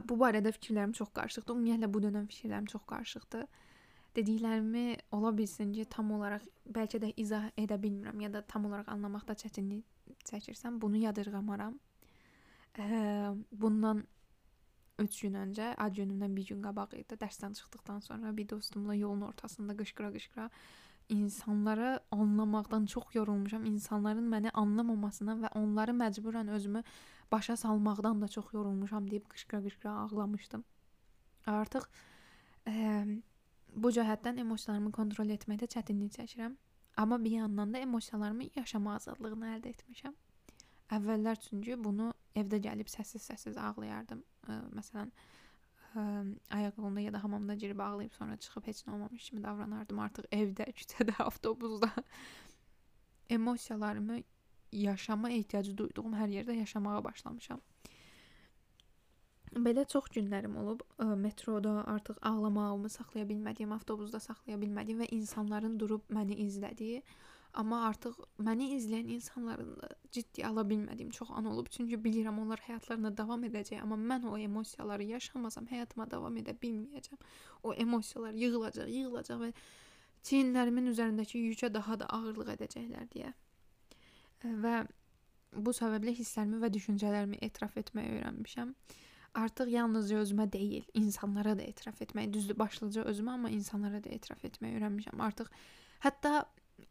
Bu 0.08 0.18
barədə 0.20 0.52
fikirlərim 0.52 0.92
çox 0.92 1.10
qarışıqdır. 1.16 1.56
Ümumiyyətlə 1.56 1.88
bu 1.94 2.02
dönəm 2.04 2.26
fikirlərim 2.30 2.66
çox 2.70 2.84
qarışıqdır. 2.86 3.46
Dediklərimi 4.14 4.96
ola 5.12 5.32
bilsin 5.36 5.72
ki, 5.74 5.84
tam 5.90 6.12
olaraq 6.14 6.44
bəlkə 6.70 7.00
də 7.02 7.10
izah 7.18 7.48
edə 7.58 7.78
bilmirəm 7.82 8.20
ya 8.22 8.30
da 8.32 8.42
tam 8.46 8.66
olaraq 8.68 8.92
anlamaqda 8.94 9.34
çətinlik 9.42 9.84
çəkirsəm, 10.28 10.80
bunu 10.80 11.02
yadırğamaram. 11.02 11.78
Bundan 13.52 14.04
3 14.98 15.20
gün 15.22 15.34
öncə, 15.34 15.72
ad 15.78 15.96
günümdən 15.98 16.34
bir 16.36 16.46
gün 16.46 16.62
qabaq 16.62 16.94
idi. 16.98 17.18
Dərsdən 17.18 17.54
çıxdıqdan 17.58 18.00
sonra 18.06 18.36
bir 18.36 18.48
dostumla 18.48 18.94
yolun 18.94 19.20
ortasında 19.28 19.74
qışqıra-qışqıra 19.80 20.48
insanları 21.08 22.00
anlamaqdan 22.10 22.86
çox 22.86 23.14
yorulmuşam. 23.14 23.64
İnsanların 23.64 24.30
məni 24.30 24.50
anlamamasından 24.50 25.42
və 25.44 25.52
onları 25.58 25.92
məcburən 25.92 26.50
özümü 26.50 26.82
başa 27.32 27.56
salmaqdan 27.56 28.22
da 28.22 28.28
çox 28.28 28.52
yorulmuşam 28.52 29.10
deyib 29.10 29.26
qışqıra-qışqıra 29.34 29.96
ağlamışdım. 30.04 30.64
Artıq 31.46 31.88
ə, 32.66 33.20
bu 33.74 33.90
cəhətdən 33.96 34.40
emosiyalarımı 34.44 34.92
kontrol 34.92 35.30
etməkdə 35.34 35.68
çətinlik 35.76 36.14
çəkirəm. 36.18 36.56
Amma 36.96 37.18
bir 37.24 37.30
yandan 37.30 37.74
da 37.74 37.78
emosiyalarımı 37.78 38.50
yaşama 38.56 38.94
azadlığını 38.94 39.56
əldə 39.56 39.72
etmişəm. 39.74 40.14
Əvvəllər 40.94 41.40
çünki 41.48 41.78
bunu 41.84 42.12
evdə 42.38 42.60
gəlib 42.66 42.90
səssiz-səssiz 42.92 43.58
ağlayardım. 43.58 44.20
Ə, 44.46 44.58
məsələn, 44.78 45.10
ayaqyolunda 46.50 47.00
ya 47.00 47.12
da 47.12 47.24
hamamda 47.24 47.54
girib 47.54 47.78
ağlayıb 47.78 48.12
sonra 48.12 48.36
çıxıb 48.36 48.66
heç 48.66 48.82
nə 48.86 48.94
olmamış 48.94 49.30
kimi 49.30 49.42
davranardım. 49.42 49.98
Artıq 49.98 50.26
evdə, 50.30 50.66
küçədə, 50.78 51.14
avtobusda 51.28 51.90
emosiyalarımı 53.30 54.20
yaşama 54.72 55.30
ehtiyacı 55.30 55.76
duyduğum 55.78 56.14
hər 56.14 56.28
yerdə 56.38 56.58
yaşamağa 56.58 57.04
başlamışam. 57.04 57.60
Belə 59.54 59.84
çox 59.86 60.08
günlərim 60.14 60.56
olub. 60.58 60.80
Metroda 60.98 61.84
artıq 61.86 62.18
ağlamağımı 62.22 62.88
saxlaya 62.90 63.26
bilmədiyim, 63.28 63.74
avtobusda 63.76 64.20
saxlaya 64.20 64.58
bilmədiyim 64.58 65.04
və 65.04 65.12
insanların 65.14 65.78
durub 65.78 66.10
məni 66.10 66.40
izlədiyi 66.46 67.04
Amma 67.54 67.84
artıq 67.86 68.16
məni 68.42 68.66
izləyən 68.74 69.12
insanların 69.14 69.76
da 69.78 69.88
ciddi 70.16 70.42
ala 70.46 70.64
bilmədiyim 70.66 71.12
çox 71.14 71.28
an 71.38 71.46
olub. 71.46 71.68
Çünki 71.70 72.00
bilirəm 72.06 72.40
onlar 72.42 72.58
həyatlarına 72.66 73.12
davam 73.16 73.44
edəcək, 73.46 73.78
amma 73.82 73.98
mən 74.10 74.26
o 74.26 74.34
emosiyaları 74.38 75.06
yaşamasam 75.12 75.68
həyatıma 75.70 76.08
davam 76.10 76.34
edə 76.42 76.56
bilməyəcəm. 76.64 77.20
O 77.62 77.74
emosiyalar 77.84 78.34
yığılacaq, 78.42 78.90
yığılacaq 78.90 79.44
və 79.44 79.52
çiyinlərimin 80.26 80.90
üzərindəki 80.96 81.44
yükə 81.44 81.70
daha 81.74 82.00
da 82.00 82.10
ağırlıq 82.18 82.50
edəcəklər 82.56 83.06
deyə. 83.14 83.30
Və 84.66 84.74
bu 85.54 85.78
səbəblə 85.78 86.16
hisslərimi 86.18 86.58
və 86.58 86.72
düşüncələrimi 86.74 87.38
etiraf 87.46 87.78
etməyi 87.78 88.16
öyrənmişəm. 88.16 88.74
Artıq 89.34 89.70
yalnızca 89.72 90.20
özümə 90.22 90.46
deyil, 90.52 90.84
insanlara 90.94 91.56
da 91.58 91.62
etiraf 91.66 92.02
etməyi, 92.04 92.30
düzdür, 92.32 92.58
başlıca 92.58 93.02
özümə, 93.10 93.34
amma 93.34 93.50
insanlara 93.50 93.98
da 94.04 94.12
etiraf 94.14 94.44
etməyi 94.46 94.76
öyrənmişəm. 94.78 95.22
Artıq 95.26 95.50
hətta 96.04 96.44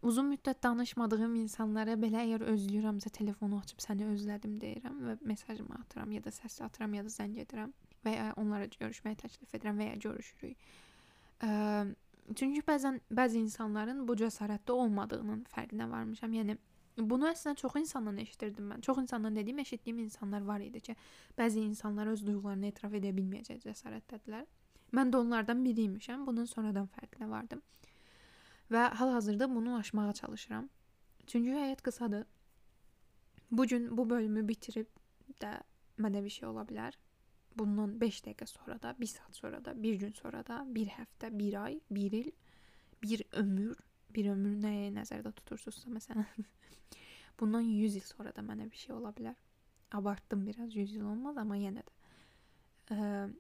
uzun 0.03 0.27
müddət 0.33 0.59
danışmadığım 0.63 1.37
insanlara 1.39 1.95
belə 1.99 2.23
əgər 2.25 2.45
özləyirəmsə 2.51 3.11
telefonu 3.15 3.61
açıb 3.63 3.79
səni 3.83 4.07
özlədim 4.11 4.57
deyirəm 4.59 4.99
və 5.07 5.17
mesajımı 5.31 5.79
atıram 5.79 6.11
ya 6.11 6.23
da 6.23 6.33
səs 6.35 6.59
atıram 6.65 6.97
ya 6.97 7.03
da 7.05 7.11
zəng 7.13 7.37
edirəm 7.45 7.71
və 8.03 8.15
ya 8.15 8.27
onlara 8.39 8.67
görüşməyə 8.75 9.19
təklif 9.23 9.55
edirəm 9.55 9.79
və 9.79 9.89
ya 9.91 9.95
görüşürük. 10.07 10.57
Çünki 12.39 12.63
bəzən 12.67 12.99
bəzi 13.11 13.41
insanların 13.43 14.03
bu 14.07 14.15
cəsarətdə 14.19 14.75
olmadığının 14.83 15.43
fərqinə 15.51 15.89
varmışam. 15.91 16.35
Yəni 16.39 16.57
bunu 16.97 17.27
əslində 17.29 17.57
çox 17.59 17.75
insandan 17.79 18.17
eşidirdim 18.21 18.67
mən. 18.71 18.81
Çox 18.81 18.97
insandan 19.01 19.35
dediyim, 19.35 19.59
eşitdiyim 19.59 19.99
insanlar 20.05 20.41
var 20.45 20.61
idi 20.61 20.81
ki, 20.81 20.95
bəzi 21.37 21.63
insanlar 21.65 22.07
öz 22.07 22.25
duyğularını 22.25 22.69
etiraf 22.69 22.93
edə 22.99 23.13
bilməyəcək 23.17 23.63
cəsarətdədirlər. 23.65 24.45
Mən 24.93 25.11
də 25.13 25.17
onlardan 25.17 25.63
biriymişəm. 25.65 26.25
Bunun 26.27 26.45
sonradan 26.45 26.89
fərqinə 26.95 27.29
vardım. 27.29 27.61
Və 28.71 28.87
hal-hazırda 28.99 29.49
bunu 29.55 29.77
aşmağa 29.77 30.13
çalışıram. 30.13 30.69
Çünki 31.27 31.55
həyat 31.55 31.81
qısadır. 31.81 32.25
Bu 33.51 33.65
gün 33.67 33.97
bu 33.97 34.09
bölümü 34.09 34.47
bitirib 34.47 34.87
də 35.41 35.55
mənə 35.99 36.23
bir 36.23 36.29
şey 36.29 36.47
ola 36.49 36.65
bilər. 36.69 36.93
Bundan 37.57 37.99
5 38.01 38.21
dəqiqə 38.25 38.47
sonra 38.49 38.79
da, 38.81 38.95
1 38.99 39.07
saat 39.07 39.35
sonra 39.35 39.65
da, 39.65 39.83
1 39.83 39.95
gün 40.01 40.13
sonra 40.17 40.45
da, 40.45 40.63
1 40.75 40.87
həftə, 40.87 41.29
1 41.39 41.57
ay, 41.63 41.79
1 41.91 42.11
il, 42.11 42.31
1 43.03 43.23
ömür, 43.31 43.77
bir 44.15 44.29
ömür 44.33 44.55
nəyə 44.63 44.91
nəzərdə 44.97 45.33
tutursunuzsa 45.39 45.91
məsələn 45.93 46.47
bundan 47.39 47.65
100 47.65 47.97
il 47.99 48.05
sonra 48.07 48.33
da 48.35 48.45
mənə 48.45 48.69
bir 48.69 48.79
şey 48.79 48.95
ola 48.95 49.13
bilər. 49.15 49.35
Abartdım 49.93 50.45
biraz 50.47 50.75
100 50.75 50.95
il 50.97 51.05
olmaz 51.05 51.37
amma 51.37 51.57
yenə 51.57 51.83
də. 51.85 51.93
Ə, 52.93 52.95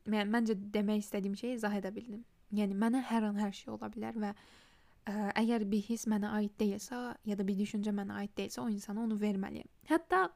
mən 0.09 0.33
məncə 0.33 0.57
demək 0.75 1.05
istədiyim 1.05 1.37
şeyi 1.39 1.57
izah 1.59 1.77
edə 1.79 1.93
bildim. 1.95 2.23
Yəni 2.53 2.77
mənə 2.77 3.01
hər 3.09 3.29
an 3.29 3.39
hər 3.41 3.53
şey 3.57 3.73
ola 3.73 3.89
bilər 3.93 4.19
və 4.21 4.33
ə, 4.33 5.13
əgər 5.41 5.65
bir 5.69 5.81
his 5.87 6.05
mənə 6.09 6.31
aid 6.39 6.53
deyilsə, 6.59 7.01
ya 7.25 7.37
da 7.39 7.45
bir 7.47 7.57
düşüncə 7.59 7.93
mənə 7.95 8.21
aid 8.21 8.35
deyilsə, 8.37 8.61
o 8.61 8.69
insana 8.69 9.03
onu 9.03 9.17
verməliyəm. 9.19 9.69
Hətta 9.89 10.27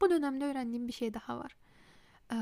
bu 0.00 0.08
dövrdə 0.08 0.48
öyrəndiyim 0.48 0.88
bir 0.88 0.96
şey 0.96 1.12
daha 1.14 1.38
var. 1.42 1.56
Ə, 2.32 2.40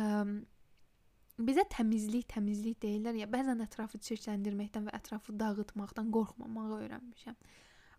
bizə 1.39 1.65
təmizlik, 1.71 2.27
təmizlik 2.35 2.81
deyirlər 2.83 3.23
ya, 3.23 3.31
bəzən 3.31 3.63
ətrafı 3.65 4.01
çirkləndirməkdən 4.09 4.89
və 4.89 4.95
ətrafı 4.99 5.35
dağıtmaqdan 5.39 6.13
qorxmamağı 6.15 6.83
öyrənmişəm 6.83 7.39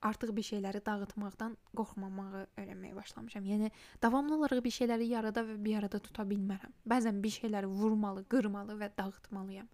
artıq 0.01 0.35
bir 0.35 0.45
şeyləri 0.47 0.79
dağıtmaqdan 0.85 1.55
qorxmamağı 1.75 2.45
öyrənməyə 2.57 2.95
başlamışam. 2.95 3.45
Yəni 3.45 3.71
davamlı 4.01 4.37
olaraq 4.37 4.63
bir 4.63 4.73
şeyləri 4.75 5.09
yarada 5.11 5.43
və 5.43 5.57
bir 5.63 5.79
arada 5.81 5.99
tuta 5.99 6.23
bilmərəm. 6.27 6.71
Bəzən 6.87 7.19
bir 7.23 7.33
şeyləri 7.35 7.67
vurmalı, 7.67 8.23
qırmalı 8.31 8.77
və 8.79 8.91
dağıtmalıyam. 8.97 9.67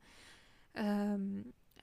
Ə, 0.82 0.88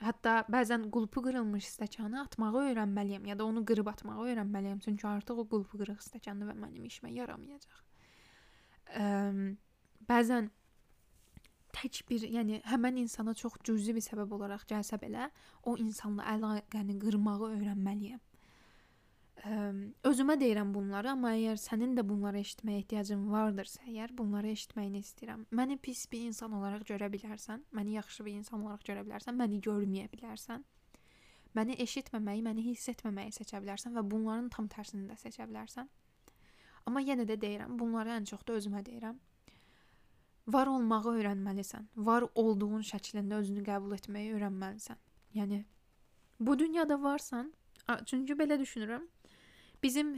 hətta 0.02 0.34
bəzən 0.50 0.88
qulpu 0.94 1.22
qırılmış 1.28 1.68
stəkanı 1.76 2.20
atmağı 2.24 2.64
öyrənməliyəm 2.66 3.28
ya 3.30 3.38
da 3.38 3.46
onu 3.46 3.64
qırıb 3.66 3.92
atmağı 3.94 4.26
öyrənməliyəm, 4.32 4.80
çünki 4.84 5.06
artıq 5.06 5.44
o 5.44 5.46
qulpu 5.54 5.78
qırıq 5.84 6.02
stəkanı 6.02 6.50
və 6.50 6.56
mənim 6.64 6.88
işimə 6.90 7.12
yaramayacaq. 7.14 7.84
Ə, 8.98 9.06
bəzən 10.08 10.50
tək 11.74 12.02
bir, 12.08 12.26
yəni 12.36 12.60
həmin 12.68 13.00
insana 13.02 13.34
çox 13.34 13.56
cüzi 13.64 13.94
bir 13.96 14.04
səbəb 14.04 14.34
olaraq 14.36 14.66
gəlsə 14.70 14.98
belə, 15.02 15.30
o 15.64 15.76
insanla 15.80 16.26
əlaqəni 16.34 16.98
qırmağı 17.02 17.48
öyrənməliyəm. 17.56 18.20
Özümə 20.06 20.36
deyirəm 20.38 20.70
bunları, 20.70 21.16
amma 21.16 21.32
əgər 21.34 21.56
sənin 21.58 21.96
də 21.96 22.04
bunları 22.06 22.38
eşitməyə 22.44 22.84
ehtiyacın 22.84 23.24
vardırsa, 23.32 23.80
əgər 23.90 24.12
bunları 24.14 24.52
eşitməyini 24.52 25.00
istəyirəm. 25.02 25.48
Məni 25.50 25.80
pis 25.82 26.04
bir 26.12 26.28
insan 26.28 26.52
olaraq 26.54 26.84
görə 26.92 27.08
bilərsən, 27.10 27.64
məni 27.74 27.96
yaxşı 27.96 28.26
bir 28.28 28.36
insan 28.36 28.62
olaraq 28.62 28.86
görə 28.86 29.02
bilərsən, 29.08 29.34
məni 29.40 29.58
görməyə 29.66 30.12
bilərsən. 30.12 30.62
Məni 31.58 31.74
eşitməməyi, 31.84 32.44
məni 32.46 32.68
hiss 32.68 32.92
etməməyi 32.94 33.34
seçə 33.34 33.58
bilərsən 33.64 33.98
və 33.98 34.06
bunların 34.12 34.46
tam 34.54 34.70
tərsini 34.70 35.10
də 35.10 35.18
seçə 35.18 35.48
bilərsən. 35.50 35.90
Amma 36.86 37.02
yenə 37.02 37.26
də 37.26 37.34
deyirəm, 37.42 37.74
bunları 37.80 38.14
ən 38.20 38.30
çox 38.30 38.46
da 38.46 38.54
özümə 38.60 38.84
deyirəm. 38.86 39.18
Var 40.48 40.66
olmağı 40.66 41.16
öyrənməlisən. 41.16 41.86
Var 41.96 42.26
olduğun 42.34 42.82
şəklində 42.86 43.38
özünü 43.42 43.62
qəbul 43.66 43.94
etməyi 43.94 44.34
öyrənməlisən. 44.34 44.98
Yəni 45.34 45.64
bu 46.40 46.58
dünyada 46.58 47.02
varsan, 47.02 47.52
çünki 48.06 48.34
belə 48.38 48.58
düşünürəm 48.60 49.06
bizim 49.82 50.16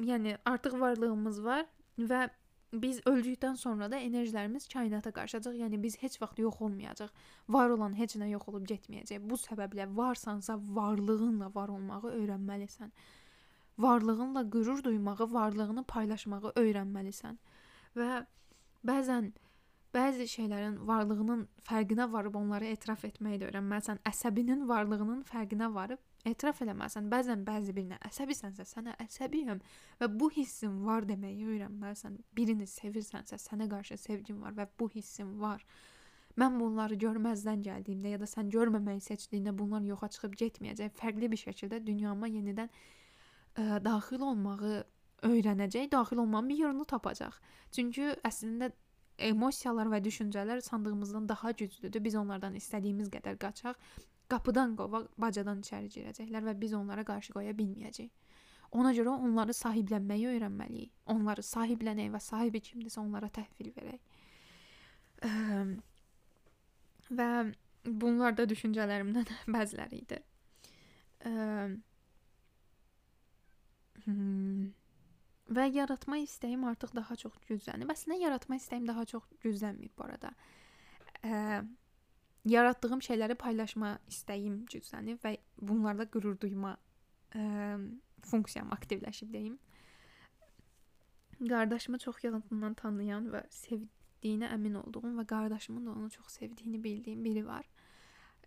yəni 0.00 0.36
artıq 0.44 0.80
varlığımız 0.80 1.44
var 1.44 1.64
və 1.98 2.28
biz 2.72 3.00
öldükdən 3.08 3.56
sonra 3.56 3.88
da 3.90 3.96
enerjilərimiz 3.96 4.68
kainata 4.72 5.10
qarışacaq. 5.12 5.56
Yəni 5.56 5.80
biz 5.82 5.96
heç 6.02 6.20
vaxt 6.20 6.38
yox 6.38 6.60
olmayacaq. 6.60 7.08
Var 7.48 7.70
olan 7.70 7.96
heç 7.96 8.16
nə 8.20 8.28
yox 8.30 8.48
olub 8.52 8.66
getməyəcək. 8.68 9.22
Bu 9.24 9.40
səbəblə 9.40 9.88
varsansa 9.96 10.58
varlığınla 10.60 11.50
var 11.54 11.72
olmağı 11.72 12.12
öyrənməlisən. 12.12 12.90
Varlığınla 13.78 14.50
qürur 14.50 14.84
duymağı, 14.84 15.32
varlığını 15.32 15.84
paylaşmağı 15.84 16.52
öyrənməlisən. 16.60 17.38
Və 17.96 18.26
bəzən 18.86 19.32
bəzi 19.94 20.26
şeylərin 20.28 20.76
varlığının 20.88 21.46
fərqinə 21.66 22.06
varıb 22.12 22.36
onları 22.38 22.68
etiraf 22.74 23.04
etməyi 23.08 23.40
də 23.40 23.48
öyrənməlisən. 23.48 24.00
Əsəbinin 24.10 24.66
varlığının 24.68 25.22
fərqinə 25.28 25.70
varıb 25.74 26.28
etiraf 26.28 26.60
eləməlisən. 26.64 27.08
Bəzən 27.12 27.44
bəzi 27.46 27.74
birinə 27.76 27.98
əsəbisənsə, 28.08 28.66
sənə 28.68 28.96
əsəbiyəm 29.04 29.62
və 30.00 30.10
bu 30.20 30.30
hissin 30.36 30.82
var 30.86 31.08
deməyi 31.08 31.46
öyrənməlisən. 31.54 32.18
Birini 32.36 32.68
sevirsənsə, 32.68 33.40
sənə 33.40 33.68
qarşı 33.70 33.98
sevgin 34.02 34.42
var 34.42 34.56
və 34.58 34.68
bu 34.78 34.90
hissin 34.94 35.38
var. 35.40 35.64
Mən 36.38 36.60
bunları 36.60 36.94
görməzdən 37.02 37.64
gəldiyimdə 37.66 38.12
ya 38.12 38.20
da 38.20 38.28
sən 38.30 38.52
görməməyi 38.54 39.00
seçdiyində 39.02 39.56
bunlar 39.58 39.82
yoxa 39.88 40.12
çıxıb 40.14 40.36
getməyəcək. 40.42 40.92
Fərqli 41.00 41.30
bir 41.32 41.40
şəkildə 41.40 41.80
dünyama 41.86 42.28
yenidən 42.30 42.68
ə, 42.68 43.80
daxil 43.82 44.22
olmağı 44.22 44.84
öyrənəcək, 45.26 45.90
daxil 45.92 46.22
olmanın 46.22 46.48
bir 46.52 46.60
yolunu 46.66 46.84
tapacaq. 46.84 47.38
Çünki 47.74 48.12
əslində 48.26 48.70
emosiyalar 49.18 49.90
və 49.90 50.02
düşüncələr 50.04 50.60
sandığımızdan 50.62 51.28
daha 51.28 51.50
güclüdür. 51.50 52.04
Biz 52.04 52.20
onlardan 52.22 52.54
istədiyimiz 52.54 53.10
qədər 53.10 53.38
qaçaq 53.42 53.80
qapıdan 54.28 54.76
qovaq, 54.76 55.08
bacadan 55.20 55.62
içəri 55.64 55.88
girəcəklər 55.92 56.44
və 56.50 56.54
biz 56.60 56.74
onlara 56.76 57.04
qarşı 57.08 57.32
qoya 57.32 57.54
bilməyəcəyik. 57.56 58.12
Ona 58.76 58.92
görə 58.92 59.14
onları 59.16 59.54
sahiblənməyi 59.56 60.26
öyrənməliyik. 60.34 60.90
Onları 61.14 61.44
sahiblənək 61.50 62.10
və 62.12 62.20
sahibi 62.20 62.60
kimdirsə 62.60 63.00
onlara 63.00 63.30
təhvil 63.32 63.70
verək. 63.76 64.18
Ə, 65.24 65.30
və 67.08 67.28
bunlar 67.84 68.36
da 68.36 68.44
düşüncələrimdən 68.50 69.32
bəziləri 69.56 70.02
idi. 70.02 70.20
Ə, 71.24 71.32
hmm, 74.04 74.68
və 75.48 75.68
yaratma 75.72 76.18
istəyim 76.22 76.64
artıq 76.68 76.94
daha 76.96 77.16
çox 77.16 77.36
güclənib. 77.48 77.90
Əslində 77.92 78.18
yaratma 78.20 78.58
istəyim 78.60 78.88
daha 78.88 79.04
çox 79.08 79.28
güclənməyib 79.44 79.94
bu 79.96 80.04
arada. 80.04 80.32
Ə, 81.24 81.62
yaratdığım 82.48 83.02
şeyləri 83.04 83.36
paylaşma 83.38 83.96
istəyim 84.10 84.64
güclənib 84.70 85.22
və 85.24 85.36
bunlarla 85.60 86.08
qürur 86.12 86.36
duyma 86.40 86.76
ə, 87.32 87.78
funksiyam 88.28 88.72
aktivləşib 88.76 89.32
deyim. 89.32 89.58
Qardaşımı 91.38 91.98
çox 92.02 92.24
yaxından 92.24 92.74
tanıyan 92.74 93.28
və 93.32 93.44
sevdiyinə 93.54 94.50
əmin 94.56 94.80
olduğum 94.82 95.14
və 95.20 95.26
qardaşımın 95.32 95.86
da 95.86 95.92
onu 95.92 96.10
çox 96.10 96.40
sevdiyini 96.40 96.82
bildiyim 96.84 97.24
biri 97.24 97.46
var. 97.46 97.68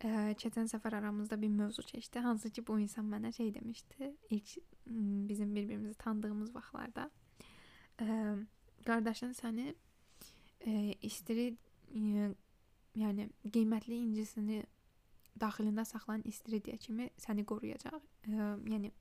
Ə, 0.01 0.33
keçən 0.41 0.69
səfər 0.69 0.97
aramızda 0.97 1.39
bir 1.41 1.49
mövzu 1.49 1.85
keçdi, 1.87 2.19
hansı 2.19 2.49
ki 2.49 2.65
bu 2.67 2.79
insan 2.79 3.09
mənə 3.09 3.33
şey 3.33 3.53
demişdi. 3.53 4.15
İlk 4.29 4.57
bizim 5.29 5.55
bir-birimizi 5.55 5.97
tanıdığımız 5.97 6.55
vaxtlarda 6.55 7.09
ə, 8.01 8.37
qardaşın 8.85 9.33
səni 9.37 9.71
ə, 9.71 10.95
istiri 11.05 11.51
ə, 11.51 12.31
yəni 12.99 13.27
qiymətli 13.45 13.99
incisini 14.05 14.61
daxilində 15.41 15.85
saxlayan 15.87 16.23
istiridya 16.27 16.77
kimi 16.81 17.09
səni 17.21 17.45
qoruyacaq. 17.47 17.99
Ə, 18.27 18.49
yəni 18.71 18.91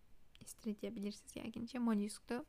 istiridya 0.45 0.93
bilirsiniz 0.95 1.37
yəqin 1.41 1.67
ki, 1.71 1.81
mollyuskdur. 1.85 2.45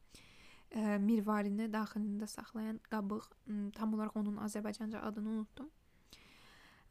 Ə, 0.72 0.98
mirvarini 1.04 1.68
daxilində 1.72 2.30
saxlayan 2.32 2.80
qabıq, 2.92 3.28
tam 3.76 3.96
olaraq 3.98 4.20
onun 4.22 4.38
Azərbaycanca 4.46 5.02
adını 5.08 5.34
unutdum. 5.38 5.72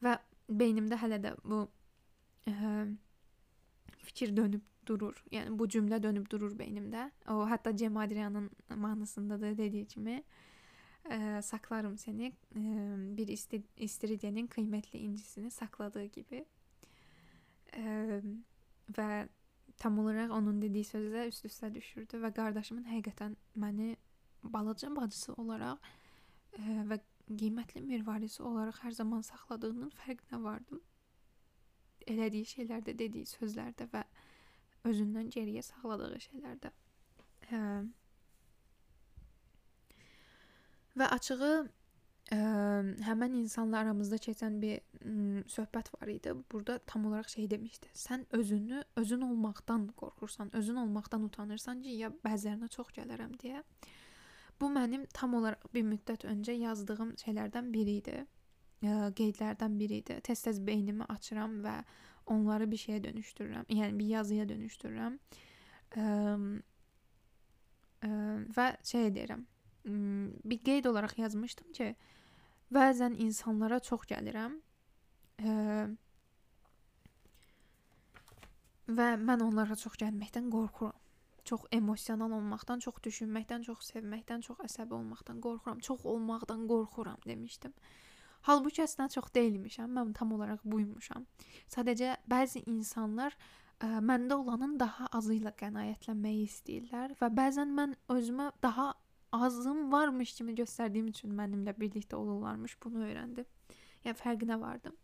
Və 0.04 0.16
beynimdə 0.48 0.98
hələ 1.00 1.20
də 1.22 1.36
bu 1.44 1.62
ə, 2.48 2.74
fikir 4.04 4.34
dönüb 4.36 4.64
durur. 4.90 5.22
Yəni 5.32 5.56
bu 5.58 5.70
cümlə 5.70 6.02
dönüb 6.02 6.28
durur 6.30 6.52
beynimdə. 6.58 7.08
O 7.32 7.44
hətta 7.48 7.76
Cem 7.76 7.96
Adrianın 7.96 8.50
mahnısında 8.76 9.40
da 9.40 9.56
dediyi 9.58 9.86
kimi, 9.86 10.18
ə, 10.20 10.50
ə, 11.08 11.40
saklarım 11.42 11.96
səni 12.00 12.30
ə, 12.30 12.62
bir 13.16 13.30
isti 13.32 13.62
istiridyenin 13.76 14.48
qiymətli 14.52 15.00
incisini 15.06 15.50
sakladığı 15.50 16.06
gibi. 16.16 16.44
Ə, 17.76 18.20
və 18.96 19.08
tam 19.80 19.98
olaraq 20.02 20.34
onun 20.36 20.60
dediyi 20.62 20.84
sözlər 20.84 21.30
üst-üstə 21.30 21.70
düşürdü 21.74 22.20
və 22.24 22.32
qardaşımın 22.36 22.88
həqiqətən 22.90 23.36
məni 23.56 23.94
balaca 24.42 24.90
bacısı 24.96 25.34
olaraq 25.40 25.78
ə, 26.58 26.84
və 26.90 27.00
qiymətli 27.30 27.82
mirvarisi 27.86 28.42
olaraq 28.42 28.82
hər 28.84 28.96
zaman 28.98 29.22
saxladığının 29.26 29.92
fərqinə 30.02 30.42
vardım. 30.42 30.82
Elədiyi 32.10 32.48
şeylərdə, 32.48 32.96
dediyi 32.98 33.28
sözlərdə 33.28 33.86
və 33.92 34.02
özündən 34.88 35.32
geriyə 35.34 35.62
saxladığı 35.66 36.20
şeylərdə. 36.26 36.72
Hə, 37.50 37.62
Və 40.98 41.06
açığı 41.14 41.50
ə, 42.34 42.38
həmin 43.06 43.36
insanla 43.40 43.80
aramızda 43.84 44.18
keçən 44.22 44.58
bir 44.62 44.80
ə, 44.80 45.12
söhbət 45.50 45.92
var 45.94 46.10
idi. 46.10 46.34
Burada 46.52 46.78
tam 46.86 47.06
olaraq 47.06 47.30
şey 47.30 47.50
demişdi. 47.50 47.92
Sən 47.94 48.26
özünü 48.36 48.82
özün 48.96 49.20
olmaqdan 49.28 49.86
qorxursan, 50.00 50.50
özün 50.56 50.82
olmaqdan 50.84 51.24
utanırsan 51.28 51.82
ki, 51.82 51.96
ya 52.02 52.12
bəzilərinə 52.24 52.68
çox 52.74 52.90
gələrəm 52.98 53.38
deyə. 53.42 53.62
Bu 54.60 54.68
mənim 54.68 55.06
tam 55.14 55.38
olaraq 55.38 55.70
bir 55.74 55.86
müddət 55.86 56.26
öncə 56.28 56.58
yazdığım 56.58 57.14
şeylərdən 57.22 57.72
biri 57.72 57.96
idi. 58.02 58.18
Ə, 58.82 59.12
qeydlərdən 59.16 59.78
biri 59.78 60.02
idi. 60.02 60.18
Tez-tez 60.26 60.60
beynimi 60.66 61.06
açıram 61.08 61.60
və 61.64 61.78
onları 62.26 62.70
bir 62.70 62.78
şeyə 62.78 63.04
dönüşdürürəm. 63.04 63.68
Yəni 63.68 63.98
bir 63.98 64.12
yazıya 64.16 64.48
dönüşdürürəm. 64.48 65.16
Ə, 65.96 66.10
ə, 68.06 68.10
və 68.56 68.68
şey 68.84 69.10
deyirəm 69.16 69.46
bir 69.84 70.58
qeyd 70.64 70.84
olaraq 70.84 71.16
yazmışdım 71.18 71.72
ki, 71.72 71.94
bəzən 72.72 73.16
insanlara 73.18 73.80
çox 73.80 74.04
gəlirəm. 74.10 74.58
Ə, 75.40 75.54
və 78.90 79.08
mən 79.20 79.44
onlara 79.46 79.76
çox 79.76 79.96
gəlməkdən 80.02 80.50
qorxuram. 80.52 80.96
Çox 81.44 81.64
emosional 81.72 82.30
olmaqdan, 82.36 82.82
çox 82.84 83.00
düşünməkdən, 83.02 83.64
çox 83.64 83.86
sevməkdən, 83.88 84.42
çox 84.44 84.60
əsəbi 84.66 84.94
olmaqdan 84.94 85.40
qorxuram. 85.40 85.80
Çox 85.80 86.04
olmaqdan 86.04 86.66
qorxuram 86.68 87.18
demişdim. 87.26 87.72
Halbuki 88.48 88.82
əslində 88.84 89.10
çox 89.12 89.28
deyilmişəm. 89.34 89.90
Mən 89.96 90.14
tam 90.16 90.32
olaraq 90.36 90.62
buymuşam. 90.64 91.26
Sadəcə 91.68 92.16
bəzi 92.30 92.64
insanlar 92.70 93.36
ə, 93.36 93.98
məndə 94.00 94.38
olanın 94.40 94.78
daha 94.80 95.10
azı 95.18 95.36
ilə 95.36 95.52
qənaətlənməyi 95.60 96.46
istəyirlər 96.48 97.14
və 97.20 97.30
bəzən 97.36 97.74
mən 97.76 97.94
özümə 98.16 98.50
daha 98.62 98.94
azım 99.32 99.92
varmış 99.92 100.32
kimi 100.38 100.54
göstərdiyim 100.58 101.12
üçün 101.12 101.36
mənimlə 101.36 101.76
birlikdə 101.78 102.16
olurlarmış. 102.16 102.76
Bunu 102.82 103.04
öyrəndim. 103.06 103.46
Yəni 104.04 104.18
fərqinə 104.18 104.60
vardım. 104.60 104.96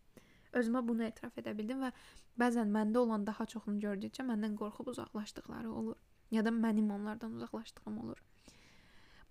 Özümə 0.56 0.80
bunu 0.88 1.04
etiraf 1.04 1.36
edə 1.38 1.52
bildim 1.56 1.84
və 1.84 1.92
bəzən 2.40 2.72
məndə 2.72 3.02
olan 3.04 3.26
daha 3.26 3.46
çoxunu 3.52 3.80
gördükcə 3.84 4.24
məndən 4.24 4.56
qorxub 4.56 4.88
uzaqlaşdıqları 4.94 5.72
olur. 5.72 5.96
Ya 6.30 6.44
da 6.44 6.50
mənim 6.50 6.90
onlardan 6.92 7.36
uzaqlaşdığım 7.36 7.98
olur. 8.04 8.22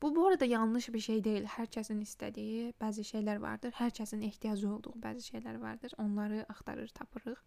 Bu 0.01 0.15
bu 0.15 0.27
arada 0.27 0.45
yanlış 0.45 0.89
bir 0.93 0.99
şey 0.99 1.23
deyil. 1.23 1.45
Hər 1.47 1.69
kəsin 1.71 2.01
istədiyi 2.03 2.73
bəzi 2.81 3.05
şeylər 3.08 3.39
vardır. 3.41 3.71
Hər 3.77 3.93
kəsin 3.95 4.23
ehtiyacı 4.27 4.69
olduğu 4.69 4.93
bəzi 5.03 5.23
şeylər 5.31 5.60
vardır. 5.62 5.95
Onları 5.97 6.45
axtarır, 6.49 6.91
tapırıq. 6.99 7.39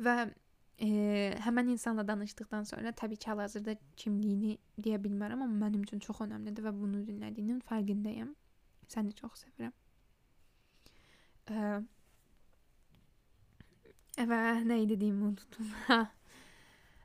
Və 0.00 0.16
e, 0.80 0.88
həmən 1.46 1.70
insanla 1.76 2.06
danışdıqdan 2.08 2.66
sonra 2.72 2.92
təbii 3.02 3.16
ki, 3.16 3.30
hal-hazırda 3.30 3.76
kimliyini 3.96 4.58
deyə 4.78 4.98
bilmərəm, 5.04 5.44
amma 5.46 5.66
mənim 5.66 5.86
üçün 5.86 6.02
çox 6.02 6.24
əhəmiylidir 6.26 6.66
və 6.66 6.74
bunu 6.76 7.04
dinlədiyinin 7.06 7.62
fərqindəyəm. 7.70 8.34
Səni 8.90 9.14
çox 9.14 9.44
sevirəm. 9.44 9.74
E, 11.50 11.54
və 14.32 14.40
nə 14.66 14.82
idi 14.84 14.98
deyim 15.00 15.22
unutdum. 15.30 15.70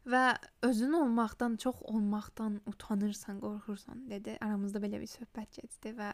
Və 0.05 0.37
özün 0.61 0.91
olmaqdan 0.93 1.55
çox 1.57 1.81
olmaqdan 1.81 2.59
utanırsan, 2.69 3.39
qorxursan 3.41 4.03
dedi. 4.09 4.37
Aramızda 4.41 4.81
belə 4.83 4.99
bir 5.01 5.09
söhbət 5.09 5.57
keçdi 5.57 5.95
və 5.97 6.11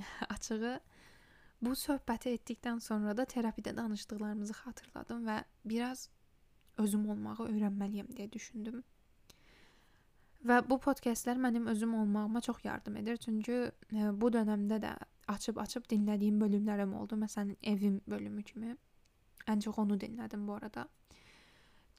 açığı 0.34 0.78
bu 1.60 1.74
söhbəti 1.76 2.32
etdikdən 2.38 2.80
sonra 2.80 3.12
da 3.16 3.26
terapidə 3.28 3.76
danışdıqlarımızı 3.76 4.56
xatırladım 4.62 5.26
və 5.28 5.42
biraz 5.64 6.08
özüm 6.80 7.04
olmağı 7.12 7.50
öyrənməliyəm 7.50 8.08
deyə 8.16 8.32
düşündüm. 8.32 8.80
Və 10.40 10.62
bu 10.70 10.78
podkastlar 10.80 11.36
mənim 11.36 11.66
özüm 11.68 11.94
olmağıma 11.94 12.40
çox 12.40 12.64
yardım 12.64 12.96
edir. 12.96 13.16
Çünki 13.16 13.52
e, 13.52 14.20
bu 14.20 14.30
dövrdə 14.32 14.78
də 14.80 14.94
açıb-açıb 15.28 15.84
dinlədiyim 15.90 16.40
bölümlərim 16.40 16.94
oldu. 16.96 17.18
Məsələn, 17.20 17.56
evim 17.62 18.00
bölümü 18.08 18.42
kimi. 18.42 18.76
Ən 19.46 19.60
çox 19.60 19.78
onu 19.78 20.00
dinlədim 20.00 20.46
bu 20.48 20.54
arada 20.56 20.88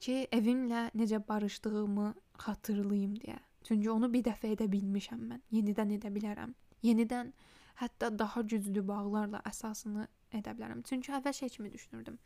ki, 0.02 0.16
evimlə 0.34 0.88
necə 0.98 1.20
barışdığımı 1.28 2.12
xatırlayım 2.44 3.16
deyə. 3.22 3.38
Çünki 3.66 3.90
onu 3.90 4.10
bir 4.12 4.24
dəfə 4.26 4.50
edə 4.56 4.66
bilmişəm 4.70 5.20
mən. 5.30 5.42
Yenidən 5.54 5.94
edə 5.98 6.10
bilərəm. 6.14 6.54
Yenidən 6.82 7.32
hətta 7.80 8.10
daha 8.18 8.42
güclü 8.42 8.82
bağlarla 8.88 9.42
əsasını 9.48 10.08
edə 10.38 10.54
bilərəm. 10.56 10.82
Çünki 10.88 11.14
əvvəl 11.14 11.36
şey 11.38 11.54
kimi 11.56 11.72
düşünürdüm. 11.72 12.18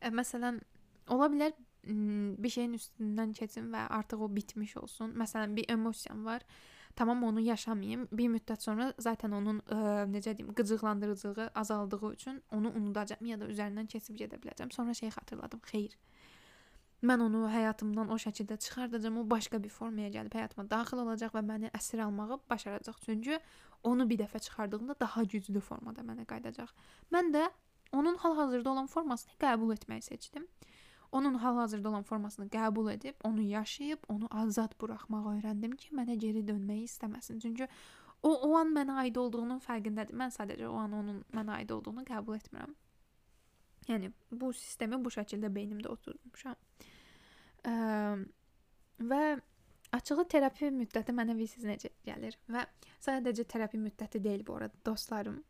E, 0.00 0.08
məsələn, 0.08 0.60
ola 1.12 1.28
bilər 1.32 1.52
bir 1.84 2.50
şeyin 2.54 2.76
üstündən 2.78 3.32
keçim 3.34 3.72
və 3.74 3.88
artıq 3.98 4.22
o 4.22 4.28
bitmiş 4.34 4.76
olsun. 4.76 5.14
Məsələn, 5.18 5.56
bir 5.56 5.68
emosiyam 5.70 6.24
var. 6.24 6.42
Tamam 6.96 7.24
onu 7.24 7.40
yaşamayım. 7.40 8.08
Bir 8.12 8.28
müddət 8.28 8.62
sonra 8.62 8.92
zaten 8.98 9.32
onun 9.32 9.62
ə, 9.64 9.76
necə 10.12 10.36
deyim, 10.36 10.52
qıcıqlandırıcılığı 10.54 11.50
azaldığı 11.54 12.12
üçün 12.12 12.42
onu 12.52 12.72
unudacağam 12.76 13.26
ya 13.26 13.40
da 13.40 13.48
üzərindən 13.48 13.88
keçib 13.88 14.18
gedə 14.20 14.38
biləcəm. 14.42 14.72
Sonra 14.72 14.94
şey 14.94 15.08
xatırladım. 15.08 15.60
Xeyr. 15.70 15.96
Mən 17.02 17.22
onu 17.24 17.48
həyatımdan 17.50 18.12
o 18.14 18.16
şəkildə 18.22 18.56
çıxardacağam, 18.62 19.16
o 19.18 19.24
başqa 19.30 19.58
bir 19.62 19.72
formaya 19.74 20.10
gəlib 20.14 20.36
həyatıma 20.38 20.68
daxil 20.70 21.00
olacaq 21.02 21.32
və 21.34 21.42
məni 21.46 21.70
əsir 21.74 22.04
almağı 22.04 22.38
bacaracaq. 22.50 23.00
Çünki 23.06 23.38
onu 23.82 24.06
bir 24.10 24.20
dəfə 24.20 24.38
çıxardığımda 24.46 24.94
daha 25.00 25.24
güclü 25.24 25.60
formada 25.60 26.04
mənə 26.06 26.26
qayıdacaq. 26.30 26.70
Mən 27.12 27.32
də 27.34 27.48
onun 27.92 28.16
hal-hazırda 28.22 28.70
olan 28.70 28.86
formasını 28.86 29.34
qəbul 29.42 29.74
etməyi 29.74 30.02
seçdim. 30.02 30.46
Onun 31.12 31.34
hal-hazırda 31.34 31.88
olan 31.88 32.02
formasını 32.02 32.46
qəbul 32.48 32.92
edib, 32.92 33.18
onu 33.24 33.42
yaşayıb, 33.42 34.06
onu 34.08 34.28
azad 34.30 34.78
buraxmağı 34.80 35.34
öyrəndim 35.34 35.74
ki, 35.76 35.90
mənə 35.98 36.14
geri 36.16 36.46
dönməyi 36.46 36.86
istəməsin. 36.86 37.42
Çünki 37.42 37.68
o 38.22 38.30
o 38.32 38.54
an 38.56 38.70
mənə 38.78 38.96
aid 39.02 39.18
olduğunun 39.20 39.60
fərqindədir. 39.66 40.16
Mən 40.16 40.32
sadəcə 40.38 40.70
o 40.70 40.78
an 40.78 40.94
onun 41.02 41.20
mənə 41.34 41.58
aid 41.58 41.74
olduğunu 41.74 42.06
qəbul 42.08 42.38
etmirəm. 42.38 42.72
Yəni 43.90 44.12
bu 44.30 44.52
sistemi 44.54 45.04
bu 45.04 45.10
şəkildə 45.10 45.50
beynimdə 45.52 45.90
oturtmuşam. 45.90 46.56
Və 47.64 49.22
açığı 49.92 50.24
terapi 50.34 50.70
müddəti 50.74 51.14
mənə 51.14 51.36
visiz 51.38 51.64
necə 51.68 51.90
gəlir 52.06 52.36
və 52.50 52.64
sadəcə 53.04 53.44
terapi 53.48 53.78
müddəti 53.78 54.22
deyil 54.24 54.44
bu 54.46 54.56
arada 54.56 54.78
dostlarım. 54.86 55.40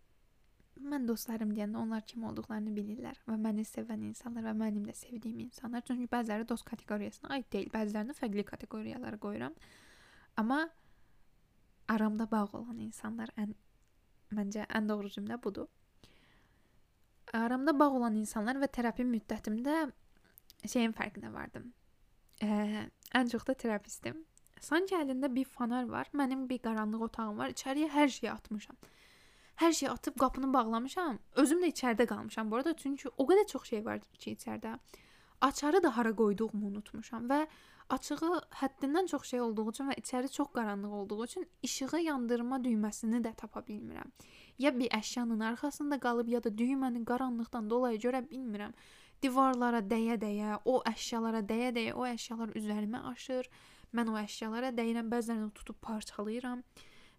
Mən 0.82 1.06
dostlarım 1.06 1.52
deyəndə 1.54 1.78
onlar 1.78 2.02
kim 2.08 2.24
olduqlarını 2.26 2.72
bilirlər 2.74 3.18
və 3.28 3.36
məni 3.38 3.64
sevən 3.68 4.02
insanlar 4.08 4.48
və 4.48 4.54
mənim 4.58 4.86
də 4.88 4.94
sevdiyim 4.98 5.44
insanlar. 5.44 5.84
Çünki 5.86 6.08
bəziləri 6.10 6.48
dost 6.48 6.64
kateqoriyasına 6.66 7.36
aid 7.36 7.50
deyil, 7.52 7.68
bəzilərini 7.70 8.16
fərqli 8.18 8.44
kateqoriyalara 8.48 9.20
qoyuram. 9.22 9.54
Amma 10.36 10.64
aramda 11.88 12.26
bağ 12.30 12.48
olan 12.58 12.80
insanlar 12.80 13.30
ən 13.36 13.54
məncə 14.32 14.66
ən 14.66 14.88
doğru 14.88 15.12
cümlə 15.12 15.38
budur. 15.42 15.68
Aramda 17.36 17.78
bağ 17.78 17.90
olan 18.00 18.16
insanlar 18.16 18.58
və 18.58 18.68
terapi 18.72 19.04
müddətimdə 19.06 19.76
şeyin 20.66 20.96
fərqinə 20.96 21.32
vardım. 21.32 21.70
Ə, 22.42 22.88
ən 23.14 23.28
çox 23.30 23.46
da 23.46 23.54
terapistim. 23.54 24.24
Sanki 24.62 24.96
əlində 24.98 25.30
bir 25.34 25.46
fanar 25.46 25.88
var, 25.90 26.08
mənim 26.14 26.48
bir 26.50 26.58
qaranlıq 26.62 27.06
otağım 27.08 27.38
var, 27.38 27.54
içəriyə 27.54 27.88
hər 27.94 28.10
şeyi 28.16 28.30
atmışam. 28.32 28.76
Hər 29.62 29.72
şeyi 29.78 29.90
atıb 29.90 30.16
qapını 30.18 30.52
bağlamışam. 30.54 31.18
Özüm 31.42 31.62
də 31.62 31.70
içəridə 31.70 32.06
qalmışam 32.10 32.50
bu 32.50 32.58
arada, 32.58 32.74
çünki 32.76 33.10
o 33.16 33.26
qədər 33.30 33.46
çox 33.52 33.68
şey 33.70 33.84
var 33.84 34.00
ki, 34.00 34.34
içəridə. 34.34 34.78
Açarı 35.40 35.82
da 35.82 35.96
hara 35.96 36.14
qoyduğumu 36.16 36.66
unutmuşam 36.70 37.28
və 37.30 37.44
açığı 37.90 38.40
həddindən 38.60 39.10
çox 39.10 39.26
şey 39.30 39.40
olduğu 39.40 39.68
üçün 39.70 39.90
və 39.90 39.96
içəri 40.02 40.30
çox 40.32 40.50
qaranlıq 40.54 40.92
olduğu 41.00 41.24
üçün 41.24 41.46
işığı 41.62 42.00
yandırma 42.06 42.58
düyməsini 42.64 43.22
də 43.26 43.34
tapa 43.36 43.60
bilmirəm. 43.60 44.10
Ya 44.58 44.74
bir 44.78 44.90
əşyanın 44.98 45.40
arxasında 45.50 45.98
qalıb, 46.00 46.28
ya 46.28 46.44
da 46.44 46.48
düyməni 46.48 47.04
qaranlıqdan 47.04 47.70
dolayı 47.70 47.98
görə 47.98 48.22
bilmirəm. 48.30 48.72
Divarlara 49.22 49.82
dəyə-dəyə, 49.86 50.56
o 50.66 50.80
əşyalara 50.88 51.42
dəyə-dəyə 51.46 51.92
o 51.94 52.06
əşyalar 52.08 52.54
üzərimə 52.58 53.02
aşır. 53.12 53.48
Mən 53.96 54.10
o 54.10 54.16
əşyalara 54.18 54.72
dəyirəm, 54.74 55.10
bəzilərini 55.12 55.52
tutub 55.56 55.78
parçalayıram. 55.84 56.64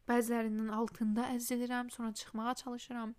Bəzilərinin 0.10 0.74
altında 0.76 1.30
əzilirəm, 1.36 1.92
sonra 1.94 2.12
çıxmağa 2.14 2.56
çalışıram. 2.64 3.14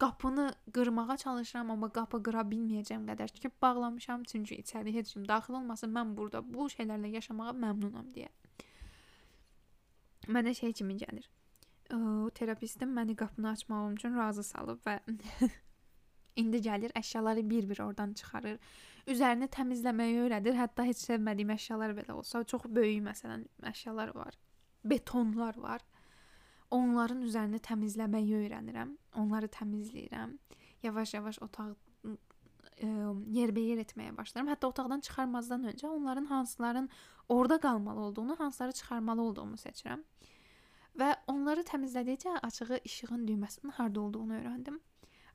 Qapını 0.00 0.46
qırmağa 0.72 1.16
çalışıram, 1.16 1.70
amma 1.74 1.90
qapı 1.92 2.22
qıra 2.28 2.44
bilməyəcəm 2.52 3.08
qədər 3.10 3.34
tikib 3.34 3.56
bağlamışam, 3.62 4.22
çünki 4.30 4.60
içəri 4.62 4.94
heç 4.94 5.12
kim 5.16 5.26
daxil 5.28 5.58
olmasın. 5.58 5.92
Mən 5.96 6.14
burada 6.16 6.44
bu 6.46 6.70
şeylərlə 6.72 7.10
yaşamağa 7.18 7.52
məmnunam 7.66 8.08
deyə. 8.14 8.30
Mənə 10.28 10.54
şey 10.54 10.72
kimi 10.80 10.96
gəlir 11.02 11.28
o 11.94 12.30
terapistim 12.30 12.92
məni 12.96 13.16
qapını 13.16 13.50
açmağım 13.50 13.94
üçün 13.94 14.16
razı 14.16 14.42
salıb 14.42 14.78
və 14.86 15.00
indi 16.36 16.60
gəlir 16.64 16.92
əşyaları 16.98 17.44
bir-bir 17.50 17.80
oradan 17.84 18.12
çıxarır. 18.12 18.58
Üzərini 19.10 19.48
təmizləməyi 19.50 20.20
öyrədir. 20.26 20.56
Hətta 20.58 20.84
heç 20.86 21.02
sevmədiyim 21.08 21.54
əşyalar 21.56 21.94
belə 21.96 22.16
olsa, 22.20 22.44
çox 22.44 22.68
böyük 22.68 23.02
məsələn 23.08 23.46
əşyalar 23.72 24.14
var. 24.14 24.38
Betonlar 24.84 25.56
var. 25.58 25.84
Onların 26.70 27.22
üzərini 27.26 27.58
təmizləməyi 27.66 28.36
öyrənirəm. 28.44 28.96
Onları 29.18 29.50
təmizləyirəm. 29.50 30.36
Yavaş-yavaş 30.82 31.40
otaq 31.42 31.74
yerbəyer 32.80 33.80
etməyə 33.82 34.14
başlaram. 34.16 34.48
Hətta 34.48 34.70
otaqdan 34.70 35.02
çıxarmazdan 35.04 35.66
öncə 35.72 35.88
onların 35.88 36.24
hansıların 36.24 36.88
orada 37.28 37.60
qalmalı 37.60 38.00
olduğunu, 38.00 38.36
hansıları 38.38 38.72
çıxarmalı 38.72 39.22
olduğumu 39.22 39.58
seçirəm. 39.60 40.04
Və 40.98 41.10
onları 41.26 41.62
təmizlədikcə 41.68 42.38
açığı 42.42 42.80
işığın 42.84 43.26
düyməsinin 43.26 43.72
harda 43.76 44.00
olduğunu 44.00 44.38
öyrəndim. 44.38 44.80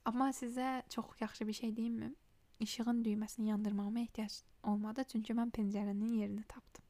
Amma 0.06 0.30
sizə 0.30 0.84
çox 0.89 1.06
yaxşı 1.22 1.47
bir 1.47 1.53
şey 1.53 1.76
deyimmi? 1.78 2.14
İşığın 2.60 3.03
düyməsini 3.03 3.47
yandırmağıma 3.47 3.99
ehtiyac 3.99 4.34
olmadı, 4.64 5.03
çünki 5.12 5.34
mən 5.34 5.51
pəncərənin 5.51 6.14
yerini 6.20 6.43
tapdım. 6.43 6.84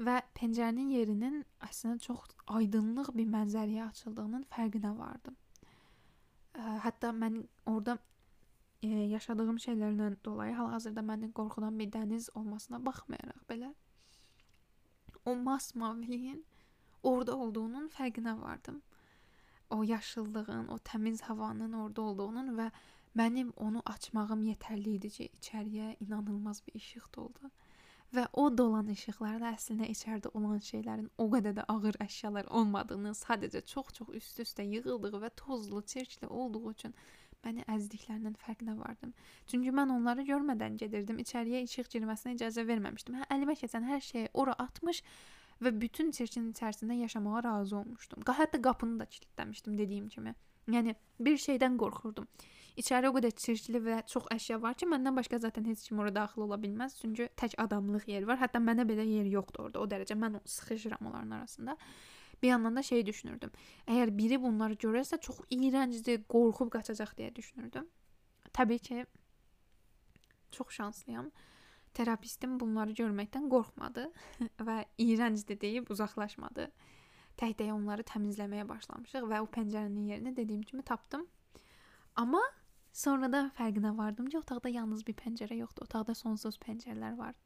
Və 0.00 0.20
pəncərənin 0.38 0.92
yerinin 0.94 1.42
əslində 1.66 1.98
çox 2.06 2.30
aydınlıq 2.46 3.10
bir 3.16 3.26
mənzərəyə 3.34 3.88
açıldığının 3.90 4.46
fərqinə 4.54 4.94
vardım. 4.98 5.36
Hətta 6.86 7.10
mən 7.12 7.42
orada 7.66 7.98
e, 8.82 8.88
yaşadığım 8.88 9.58
şeylərdən 9.64 10.16
dolayı 10.24 10.54
hal-hazırda 10.54 11.04
məni 11.04 11.32
qorxudan 11.36 11.78
bir 11.78 11.90
dəniz 11.92 12.30
olmasına 12.34 12.80
baxmayaraq 12.86 13.44
belə 13.50 13.74
o 15.24 15.36
masmaviliyin 15.36 16.44
orada 17.02 17.36
olduğunun 17.36 17.88
fərqinə 17.88 18.34
vardım. 18.40 18.82
O 19.70 19.82
yaşıllığın, 19.82 20.68
o 20.68 20.76
təmiz 20.90 21.22
havanın 21.22 21.72
orada 21.72 22.02
olduğunun 22.02 22.54
və 22.58 22.70
mənim 23.16 23.52
onu 23.56 23.82
açmağım 23.86 24.42
yetərli 24.52 24.96
idi 24.98 25.10
ki, 25.16 25.28
içəriyə 25.40 25.96
inanılmaz 26.00 26.62
bir 26.66 26.74
işıq 26.74 27.14
doldu. 27.16 27.50
və 28.14 28.24
o 28.32 28.48
dolan 28.58 28.88
işıqlar 28.90 29.38
da 29.38 29.52
əslində 29.54 29.86
içəridə 29.92 30.32
olan 30.34 30.58
şeylərin 30.66 31.06
o 31.22 31.28
qədər 31.30 31.54
də 31.60 31.64
ağır 31.74 31.98
əşyalar 32.02 32.48
olmadığını, 32.60 33.12
sadəcə 33.14 33.62
çox-çox 33.72 34.08
üst-üstə 34.18 34.66
yığıldığı 34.66 35.20
və 35.24 35.30
tozlu, 35.36 35.82
çirkli 35.92 36.26
olduğu 36.26 36.70
üçün 36.72 36.94
məni 37.44 37.64
əzdiklərinin 37.70 38.34
fərqinə 38.42 38.74
vardım. 38.78 39.12
Çünki 39.46 39.72
mən 39.76 39.92
onları 39.94 40.26
görmədən 40.28 40.76
gedirdim. 40.82 41.20
İçəriyə 41.22 41.62
işıq 41.68 41.92
girməsinə 41.94 42.34
icazə 42.36 42.66
verməmişdim. 42.68 43.20
Hə, 43.20 43.28
əlimə 43.36 43.56
keçən 43.62 43.86
hər 43.88 44.02
şeyi 44.04 44.32
ora 44.34 44.56
atmış 44.58 45.04
və 45.62 45.72
bütün 45.80 46.10
çirkin 46.10 46.52
içərisində 46.52 46.96
yaşamağa 47.02 47.42
razı 47.44 47.76
olmuşdum. 47.76 48.24
Hətta 48.26 48.62
qapını 48.62 49.00
da 49.00 49.04
kilitləmişdim 49.04 49.78
dediyim 49.78 50.08
kimi. 50.08 50.34
Yəni 50.70 50.94
bir 51.20 51.38
şeydən 51.40 51.76
qorxurdum. 51.80 52.28
İçəri 52.80 53.10
o 53.10 53.14
qədər 53.16 53.34
çirkli 53.36 53.80
və 53.82 54.00
çox 54.08 54.28
əşya 54.32 54.60
var 54.62 54.76
ki, 54.78 54.86
məndən 54.88 55.16
başqa 55.16 55.38
zaten 55.42 55.66
heç 55.68 55.82
kim 55.88 55.98
ora 56.00 56.12
daxil 56.14 56.46
ola 56.46 56.56
bilməz. 56.60 56.94
Çünki 57.00 57.28
tək 57.36 57.56
adamlıq 57.60 58.06
yer 58.08 58.24
var. 58.28 58.38
Hətta 58.40 58.62
mənə 58.62 58.86
belə 58.88 59.04
yer 59.04 59.26
yoxdur 59.28 59.66
orada. 59.66 59.82
O 59.82 59.88
dərəcə 59.90 60.16
mən 60.16 60.38
sıxışıram 60.44 61.10
onların 61.10 61.30
arasında. 61.40 61.76
Bir 62.42 62.48
yandan 62.48 62.76
da 62.76 62.82
şey 62.82 63.04
düşünürdüm. 63.06 63.50
Əgər 63.86 64.14
biri 64.16 64.40
bunları 64.42 64.78
görərsə 64.80 65.20
çox 65.20 65.42
iyrəncdir, 65.50 66.22
qorxub 66.30 66.70
qaçacaq 66.72 67.12
deyə 67.18 67.34
düşünürdüm. 67.36 67.88
Təbii 68.56 68.78
ki, 68.78 69.04
çox 70.50 70.70
şanslıyam. 70.78 71.30
Terapistim 71.94 72.54
bunları 72.60 72.94
görməkdən 73.00 73.48
qorxmadı 73.50 74.06
və 74.68 74.78
iyrəncdir 75.02 75.58
deyib 75.60 75.90
uzaqlaşmadı. 75.90 76.70
Tək-tək 77.40 77.72
onları 77.72 78.04
təmizləməyə 78.06 78.66
başlamışıq 78.68 79.26
və 79.30 79.42
o 79.42 79.46
pəncərənin 79.50 80.10
yerini 80.12 80.34
dediyim 80.36 80.62
kimi 80.62 80.82
tapdım. 80.86 81.26
Amma 82.20 82.42
sonra 82.92 83.30
da 83.32 83.44
fərqinə 83.56 83.94
vardım 83.96 84.26
ki, 84.26 84.38
otaqda 84.38 84.72
yalnız 84.74 85.06
bir 85.06 85.16
pəncərə 85.18 85.56
yoxdur. 85.62 85.88
Otaqda 85.88 86.14
sonsuz 86.18 86.58
pəncərələr 86.60 87.16
var. 87.18 87.38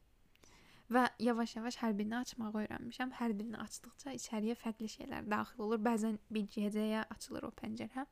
Və 0.92 1.06
yavaş-yavaş 1.22 1.78
hər 1.80 1.94
birini 1.96 2.16
açmağı 2.18 2.58
öyrənmişəm. 2.64 3.14
Hər 3.20 3.32
birini 3.38 3.60
açdıqca 3.62 4.12
içəriyə 4.18 4.56
fərqli 4.60 4.90
şeylər 4.92 5.28
daxil 5.30 5.64
olur. 5.64 5.80
Bəzən 5.84 6.18
bir 6.30 6.48
gecəyə 6.56 7.06
açılır 7.14 7.48
o 7.48 7.52
pəncərə. 7.60 8.04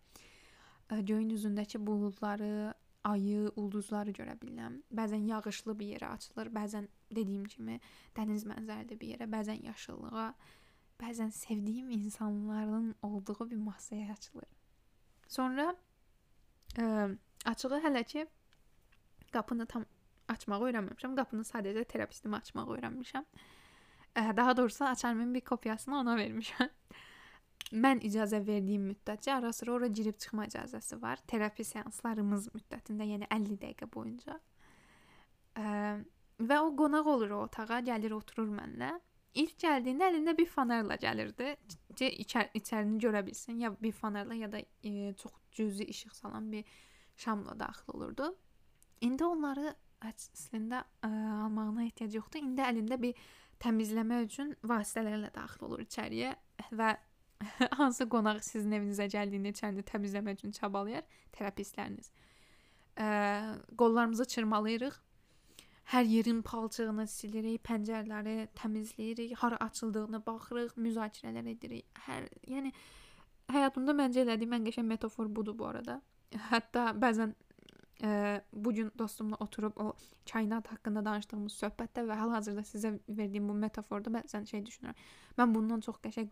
Göyün 0.92 1.30
üzündəki 1.34 1.80
buludları, 1.86 2.72
ayı, 3.04 3.50
ulduzları 3.56 4.12
görə 4.14 4.34
bilirəm. 4.40 4.80
Bəzən 4.94 5.26
yağışlı 5.28 5.74
bir 5.78 5.94
yerə 5.96 6.10
açılır, 6.16 6.50
bəzən 6.54 6.88
dediyim 7.14 7.44
kimi 7.44 7.78
dəniz 8.16 8.46
mənzərəli 8.48 8.98
bir 9.00 9.14
yerə, 9.14 9.28
bəzən 9.30 9.64
yaşıllığa, 9.66 10.28
bəzən 11.02 11.30
sevdiyim 11.30 11.90
insanların 11.90 12.94
olduğu 13.02 13.50
bir 13.50 13.56
masaya 13.56 14.12
açılır. 14.12 14.48
Sonra 15.28 15.74
ə, 16.76 17.16
açığı 17.44 17.80
hələ 17.86 18.04
ki 18.04 18.26
qapını 19.32 19.66
tam 19.66 19.86
açmağı 20.28 20.68
öyrənməmişəm. 20.68 21.16
Qapını 21.16 21.46
sadəcə 21.48 21.84
terapistimə 21.88 22.38
açmağı 22.42 22.76
öyrənmişəm. 22.76 23.26
Ə, 24.14 24.36
daha 24.36 24.56
doğrusu 24.56 24.84
açarımın 24.84 25.34
bir 25.34 25.40
kopyasını 25.40 25.98
ona 25.98 26.16
vermişəm. 26.20 26.70
Mən 27.72 28.02
icazə 28.04 28.42
verdiyim 28.44 28.84
müddətcə 28.90 29.32
ara 29.38 29.52
sıra 29.56 29.72
ora 29.72 29.86
girib 29.88 30.18
çıxma 30.20 30.44
icazəsi 30.50 30.98
var. 31.02 31.20
Terapi 31.26 31.64
seanslarımız 31.64 32.50
müddətində, 32.52 33.06
yəni 33.08 33.28
50 33.32 33.56
dəqiqə 33.62 33.88
boyunca. 33.94 34.36
Ə, 35.56 35.70
və 36.42 36.58
o 36.60 36.74
qonaq 36.76 37.08
olur 37.14 37.32
o 37.38 37.38
otağa, 37.46 37.80
gəlir 37.86 38.12
oturur 38.16 38.50
mənlə. 38.52 38.92
İlk 39.40 39.54
gəldiyində 39.62 40.10
əlində 40.10 40.34
bir 40.36 40.48
fanerla 40.52 40.98
gəlirdi. 41.00 41.54
Ki 41.96 42.10
içər 42.24 42.50
içərini 42.58 42.98
görə 43.00 43.22
bilsin, 43.24 43.62
ya 43.64 43.70
bir 43.80 43.94
fanerla 43.96 44.36
ya 44.36 44.50
da 44.52 44.60
e, 44.60 45.14
çox 45.16 45.32
cüzi 45.56 45.84
işıq 45.84 46.12
salan 46.14 46.52
bir 46.52 46.64
şamla 47.16 47.58
daxil 47.60 47.94
olurdu. 47.94 48.34
İndi 49.00 49.24
onları 49.24 49.72
əslində 50.04 50.82
ə, 51.00 51.08
almağına 51.46 51.86
ehtiyac 51.86 52.18
yoxdur. 52.18 52.44
İndi 52.44 52.66
əlində 52.66 53.00
bir 53.00 53.24
təmizləmə 53.64 54.20
üçün 54.26 54.52
vasitələrlə 54.68 55.32
daxil 55.32 55.70
olur 55.70 55.86
içəriyə 55.86 56.34
və 56.76 56.90
hansı 57.78 58.08
qonaq 58.08 58.42
sizin 58.46 58.76
evinizə 58.78 59.08
gəldiyində 59.12 59.54
içərini 59.54 59.86
təmizləmək 59.88 60.40
üçün 60.40 60.54
çabalayar 60.58 61.06
terapistləriniz. 61.36 62.12
Ə, 63.00 63.08
qollarımızı 63.78 64.28
çırmalayırıq 64.34 65.00
Hər 65.90 66.06
yerin 66.08 66.40
palçığını 66.46 67.04
silirik, 67.10 67.60
pəncərələri 67.66 68.46
təmizləyirik, 68.56 69.34
hara 69.42 69.58
açıldığını 69.66 70.22
baxırıq, 70.26 70.76
müzakirələr 70.80 71.48
edirik. 71.52 71.84
Hər, 72.06 72.28
yəni 72.48 72.70
həyatımda 73.52 73.94
məncə 73.98 74.22
elədiyim 74.22 74.56
ən 74.56 74.68
qəşəng 74.68 74.88
metafor 74.88 75.28
budur 75.28 75.58
bu 75.58 75.66
arada. 75.68 75.98
Hətta 76.48 76.86
bəzən 76.96 77.34
ə, 78.06 78.12
bu 78.52 78.72
gün 78.78 78.92
dostumla 78.98 79.36
oturub 79.44 79.76
o 79.82 79.90
kainat 80.32 80.70
haqqında 80.72 81.04
danışdığımız 81.04 81.58
söhbətdə 81.64 82.06
və 82.08 82.16
hal-hazırda 82.22 82.64
sizə 82.70 82.94
verdiyim 83.08 83.50
bu 83.50 83.58
metaforda 83.66 84.14
bəzən 84.16 84.48
şey 84.48 84.64
düşünürəm. 84.70 85.02
Mən 85.42 85.54
bundan 85.58 85.84
çox 85.84 86.00
qəşəng 86.06 86.30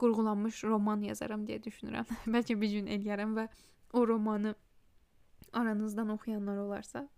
qurğulanmış 0.00 0.64
roman 0.64 1.02
yazaram 1.04 1.44
deyə 1.48 1.60
düşünürəm. 1.64 2.08
Bəlkə 2.34 2.56
bir 2.60 2.72
gün 2.78 2.90
eləyərəm 2.96 3.36
və 3.38 3.46
o 3.92 4.06
romanı 4.08 4.54
aranızdan 5.52 6.08
oxuyanlar 6.14 6.56
olarsa 6.56 7.08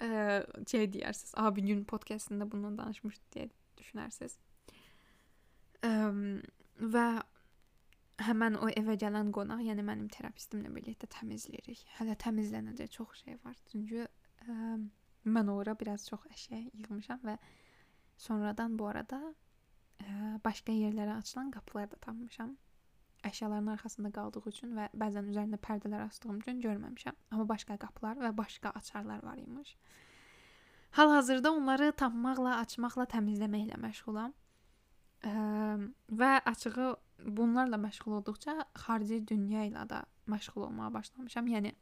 e, 0.00 0.42
şey 0.70 0.92
deyirsiniz. 0.92 1.32
Abi 1.36 1.62
gün 1.62 1.84
podcastında 1.84 2.50
bundan 2.50 2.78
danışmışdı 2.78 3.24
deyə 3.36 3.48
düşünərsiniz. 3.78 4.36
E, 5.84 5.90
və 6.80 7.06
həmən 8.26 8.56
o 8.64 8.68
evə 8.72 8.96
gələn 9.00 9.32
qonaq, 9.36 9.62
yəni 9.68 9.84
mənim 9.84 10.08
terapistimlə 10.12 10.72
birlikdə 10.72 11.08
təmizləyirik. 11.12 11.82
Hələ 11.98 12.16
təmizlənəcək 12.22 12.92
çox 12.96 13.22
şey 13.24 13.38
var. 13.44 13.56
Çünki 13.70 14.06
ə, 14.06 14.76
mən 15.28 15.50
ora 15.52 15.76
biraz 15.78 16.06
çox 16.08 16.24
əşya 16.32 16.62
yığmışam 16.64 17.20
və 17.26 17.36
sonradan 18.16 18.78
bu 18.80 18.88
arada 18.88 19.20
ə, 19.20 19.45
başqa 20.44 20.72
yerlərə 20.72 21.18
açılan 21.18 21.50
qapılar 21.50 21.90
da 21.90 21.96
tapmışam 21.96 22.56
əşyaların 23.26 23.66
arxasında 23.74 24.10
qaldığı 24.14 24.42
üçün 24.50 24.74
və 24.76 24.88
bəzən 25.00 25.30
üzərində 25.32 25.58
pərdələr 25.62 26.06
asdığım 26.06 26.40
üçün 26.42 26.60
görməmişəm. 26.64 27.16
Amma 27.32 27.46
başqa 27.48 27.76
qapılar 27.82 28.20
və 28.22 28.32
başqa 28.36 28.72
açarlar 28.80 29.22
var 29.24 29.38
imiş. 29.42 29.76
Hal-hazırda 30.98 31.52
onları 31.52 31.92
tapmaqla, 32.02 32.56
açmaqla, 32.64 33.06
təmizləməklə 33.14 33.80
məşğulam. 33.82 34.34
Ə, 35.26 35.32
və 36.20 36.32
açığı 36.52 36.92
bunlarla 37.38 37.80
məşğul 37.80 38.18
olduqca 38.20 38.54
xarici 38.84 39.20
dünya 39.28 39.66
ilə 39.68 39.84
də 39.90 40.02
məşğul 40.30 40.68
olmağa 40.68 40.92
başlamışam. 40.94 41.48
Yəni 41.52 41.74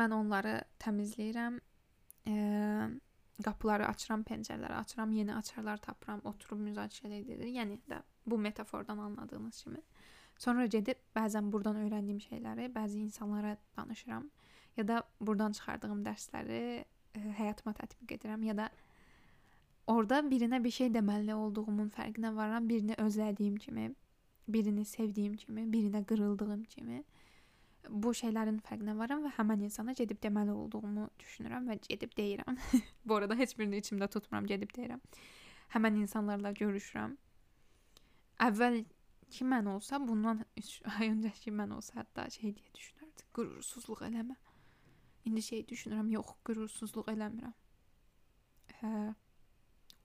mən 0.00 0.14
onları 0.16 0.60
təmizləyirəm. 0.82 1.60
Ə, 2.26 2.36
qapıları 3.44 3.86
açıram, 3.88 4.22
pəncərələri 4.24 4.74
açıram, 4.80 5.12
yeni 5.12 5.34
açarlar 5.34 5.80
tapıram, 5.84 6.20
oturub 6.24 6.60
müzakirə 6.60 7.20
edirik. 7.20 7.52
Yəni 7.56 7.78
də 7.90 8.00
bu 8.26 8.38
metafordan 8.38 8.98
anladığınız 8.98 9.62
kimi. 9.62 9.82
Sonra 10.38 10.66
gedib 10.66 11.00
bəzən 11.16 11.52
burdan 11.52 11.76
öyrəndiyim 11.84 12.20
şeyləri 12.20 12.68
bəzi 12.72 13.00
insanlara 13.00 13.56
danışıram 13.76 14.30
ya 14.76 14.88
da 14.88 15.02
burdan 15.20 15.52
çıxardığım 15.52 16.02
dərsləri 16.04 16.60
ə, 16.60 16.84
e, 17.16 17.22
həyatıma 17.38 17.72
tətbiq 17.78 18.16
edirəm 18.18 18.44
ya 18.44 18.56
da 18.56 18.68
orada 19.86 20.20
birinə 20.20 20.62
bir 20.64 20.74
şey 20.78 20.92
deməli 20.92 21.34
olduğumun 21.34 21.88
fərqinə 21.96 22.34
varam, 22.36 22.68
birini 22.68 22.98
özlədiyim 23.00 23.56
kimi, 23.56 23.94
birini 24.48 24.84
sevdiyim 24.84 25.36
kimi, 25.36 25.64
birinə 25.72 26.04
qırıldığım 26.04 26.64
kimi 26.64 27.04
bu 27.90 28.12
şeylərin 28.14 28.58
fərqinə 28.66 28.96
varam 28.98 29.22
və 29.26 29.34
həmin 29.36 29.66
insana 29.68 29.92
gedib 29.98 30.18
deməli 30.22 30.54
olduğumu 30.54 31.08
düşünürəm 31.20 31.68
və 31.70 31.78
gedib 31.88 32.16
deyirəm. 32.18 32.58
bu 33.06 33.20
arada 33.20 33.36
heç 33.38 33.56
birini 33.58 33.82
içimdə 33.82 34.08
tutmuram, 34.12 34.46
gedib 34.46 34.72
deyirəm. 34.76 35.02
Həmin 35.74 36.02
insanlarla 36.02 36.52
görüşürəm 36.56 37.16
Əvvəlki 38.44 39.46
mən 39.48 39.68
olsa, 39.72 39.98
bundan 40.08 40.42
3 40.60 40.72
ay 40.98 41.10
öncəki 41.14 41.52
mən 41.60 41.72
olsa 41.76 42.02
hətta 42.02 42.26
şey 42.34 42.52
deyə 42.58 42.72
düşünərdim. 42.76 43.28
Qürursuzluq 43.36 44.02
eləmə. 44.10 44.36
İndi 45.26 45.42
şey 45.42 45.62
düşünürəm, 45.70 46.10
yox, 46.12 46.34
qürursuzluq 46.46 47.08
eləmirəm. 47.14 47.54
Hə. 48.80 48.90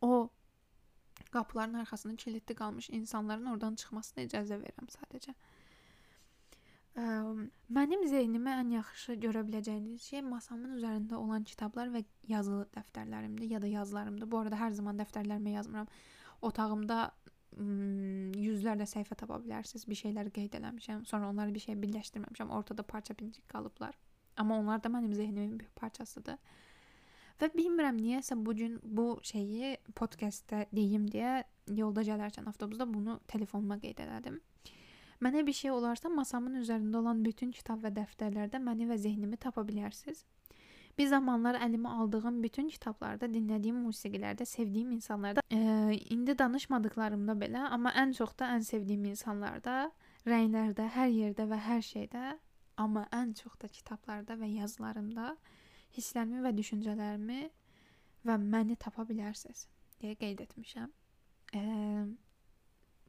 O 0.02 0.30
qapıların 1.32 1.74
arxasında 1.84 2.16
kilidli 2.16 2.56
qalmış 2.56 2.90
insanların 2.90 3.52
oradan 3.52 3.76
çıxmasına 3.76 4.24
icazə 4.26 4.58
verirəm 4.64 4.88
sadəcə. 4.96 5.36
Ə, 7.00 7.04
mənim 7.72 8.02
zeynimə 8.12 8.58
ən 8.60 8.74
yaxşı 8.76 9.16
görə 9.24 9.46
biləcəyiniz 9.48 10.04
şey 10.12 10.26
masamın 10.28 10.76
üzərində 10.76 11.16
olan 11.16 11.46
kitablar 11.48 11.92
və 11.94 12.04
yazılı 12.28 12.66
dəftərlərimdir 12.76 13.54
ya 13.56 13.62
da 13.64 13.70
yazılarımdır. 13.72 14.32
Bu 14.32 14.42
arada 14.42 14.60
hər 14.60 14.76
zaman 14.76 15.00
dəftərlərimə 15.00 15.56
yazmıram. 15.56 15.88
Otağımda 16.42 17.12
yüzlərlə 18.40 18.88
səhifə 18.88 19.16
tapa 19.20 19.40
bilərsiniz. 19.44 19.84
Bir 19.88 20.00
şeyləri 20.00 20.32
qeyd 20.36 20.56
eləmişəm, 20.60 21.06
sonra 21.06 21.30
onları 21.30 21.54
bir 21.54 21.60
şey 21.60 21.76
birləşdirməmişəm. 21.82 22.52
Ortada 22.56 22.84
parça-pinçik 22.84 23.48
qalıblar. 23.50 23.98
Amma 24.38 24.60
onlar 24.60 24.84
da 24.84 24.90
mənim 24.90 25.14
zehnimin 25.14 25.60
bir 25.60 25.68
parçasıdır. 25.76 26.38
Və 27.42 27.50
bilmirəm 27.56 27.98
niyəsə 27.98 28.38
bu 28.46 28.54
gün 28.56 28.80
bu 28.84 29.20
şeyi 29.24 29.78
podkastda 29.96 30.66
deyim 30.72 31.08
deyə 31.12 31.44
yolda 31.76 32.04
gələrkən 32.06 32.48
avtobusda 32.48 32.88
bunu 32.94 33.20
telefonuma 33.28 33.80
qeyd 33.82 34.00
elədim. 34.06 34.40
Mənə 35.22 35.46
bir 35.46 35.54
şey 35.54 35.72
olarsa 35.72 36.10
masamın 36.10 36.58
üzərində 36.64 36.98
olan 36.98 37.20
bütün 37.26 37.52
kitab 37.54 37.84
və 37.86 37.92
dəftərlərdə 37.94 38.62
məni 38.62 38.88
və 38.90 38.98
zehnimi 38.98 39.38
tapa 39.38 39.62
bilərsiniz. 39.68 40.24
Bir 40.98 41.08
zamanlar 41.08 41.60
əlimə 41.62 41.92
aldığım 42.02 42.42
bütün 42.44 42.68
kitablarda, 42.74 43.30
dinlədiyim 43.32 43.78
musiqilərdə, 43.86 44.46
sevdiyim 44.46 44.92
insanlarda, 44.98 45.44
e, 45.54 45.60
indi 46.14 46.36
danışmadıqlarımda 46.38 47.36
belə, 47.40 47.68
amma 47.78 47.94
ən 48.02 48.12
çox 48.18 48.34
da 48.40 48.50
ən 48.56 48.66
sevdiyim 48.68 49.06
insanlarda, 49.14 49.76
rənglərdə, 50.28 50.90
hər 50.98 51.14
yerdə 51.14 51.48
və 51.48 51.60
hər 51.70 51.86
şeydə, 51.86 52.26
amma 52.82 53.06
ən 53.16 53.36
çox 53.38 53.56
da 53.62 53.70
kitablarda 53.72 54.36
və 54.42 54.50
yazılarımda 54.58 55.36
hisslərimi 55.96 56.44
və 56.44 56.52
düşüncələrimi 56.58 57.42
və 58.28 58.38
məni 58.42 58.78
tapa 58.80 59.06
bilərsiniz 59.08 59.68
deyə 60.02 60.18
qeyd 60.18 60.44
etmişəm. 60.48 60.92
E, 61.56 61.62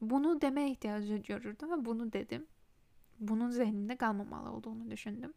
bunu 0.09 0.35
demək 0.41 0.71
ehtiyacı 0.71 1.17
görürdüm 1.27 1.71
və 1.73 1.79
bunu 1.85 2.09
dedim. 2.13 2.45
Bunun 3.19 3.51
zehnimdə 3.51 3.97
qalmamalı 3.97 4.51
olduğunu 4.51 4.89
düşündüm. 4.91 5.33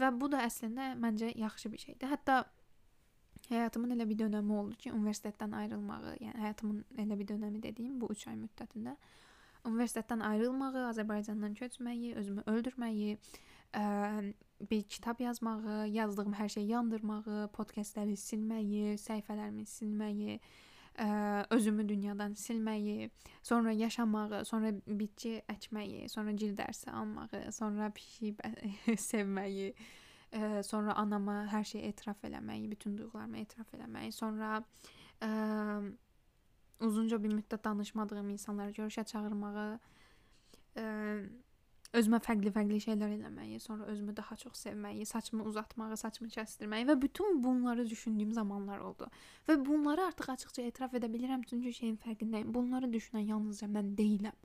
Və 0.00 0.08
bu 0.20 0.30
da 0.32 0.42
əslində 0.46 0.92
məncə 0.98 1.32
yaxşı 1.38 1.72
bir 1.72 1.78
şeydir. 1.78 2.08
Hətta 2.10 2.44
həyatımın 3.50 3.96
elə 3.96 4.08
bir 4.08 4.18
dönəmi 4.24 4.56
oldu 4.58 4.78
ki, 4.84 4.92
universitetdən 4.92 5.54
ayrılmağı, 5.58 6.16
yəni 6.22 6.38
həyatımın 6.46 7.02
elə 7.04 7.18
bir 7.18 7.28
dönəmi 7.34 7.62
dediyim 7.62 8.00
bu 8.00 8.08
3 8.14 8.26
ay 8.32 8.38
müddətində 8.40 8.96
universitetdən 9.68 10.24
ayrılmağı, 10.26 10.88
Azərbaycandan 10.88 11.54
köçməyi, 11.54 12.14
özümü 12.18 12.42
öldürməyi, 12.50 13.18
ə, 13.78 13.84
bir 14.70 14.82
kitab 14.90 15.20
yazmağı, 15.22 15.86
yazdığım 15.92 16.34
hər 16.34 16.48
şeyi 16.56 16.72
yandırmağı, 16.72 17.48
podkastları 17.54 18.16
silməyi, 18.18 18.96
səhifələrimi 18.98 19.68
silməyi, 19.70 20.40
ə, 20.40 20.71
özümü 21.50 21.88
dünyadan 21.88 22.34
silməyi, 22.34 23.10
sonra 23.42 23.72
yaşamağı, 23.72 24.44
sonra 24.44 24.72
bitki 24.86 25.42
əkməyi, 25.48 26.08
sonra 26.08 26.32
gil 26.32 26.56
dərsi 26.56 26.90
almağı, 26.90 27.52
sonra 27.52 27.90
pişik 27.90 28.42
sevməyi, 29.08 29.72
ə, 30.32 30.62
sonra 30.62 30.96
anama 31.00 31.42
hər 31.52 31.64
şeyi 31.64 31.88
etiraf 31.88 32.24
eləməyi, 32.24 32.70
bütün 32.70 32.96
duyğularımı 32.98 33.38
etiraf 33.38 33.72
eləməyi, 33.74 34.12
sonra 34.12 34.62
ə, 35.24 35.30
uzunca 36.80 37.22
bir 37.22 37.32
müddət 37.38 37.64
danışmadığım 37.64 38.28
insanları 38.36 38.76
görüşə 38.76 39.06
çağırmağı, 39.08 39.70
ə, 40.76 40.86
özümə 41.96 42.18
fərqli-fərqli 42.24 42.78
şeylər 42.86 43.12
eləməyi, 43.18 43.58
sonra 43.60 43.86
özümü 43.92 44.14
daha 44.16 44.36
çox 44.40 44.64
sevməyi, 44.64 45.04
saçımı 45.06 45.44
uzatmağı, 45.50 45.96
saçımı 46.00 46.30
kəsdirməyi 46.32 46.88
və 46.88 46.96
bütün 47.02 47.42
bunları 47.44 47.84
düşündüyüm 47.90 48.32
zamanlar 48.32 48.80
oldu. 48.80 49.08
Və 49.48 49.58
bunları 49.66 50.06
artıq 50.08 50.32
açıqca 50.32 50.64
etiraf 50.70 50.96
edə 50.96 51.10
bilirəm, 51.12 51.44
çünki 51.48 51.72
şeyin 51.76 51.98
fərqindəyəm. 52.04 52.52
Bunları 52.54 52.88
düşünən 52.92 53.28
yalnızca 53.28 53.68
mən 53.68 53.92
deyiləm. 53.98 54.38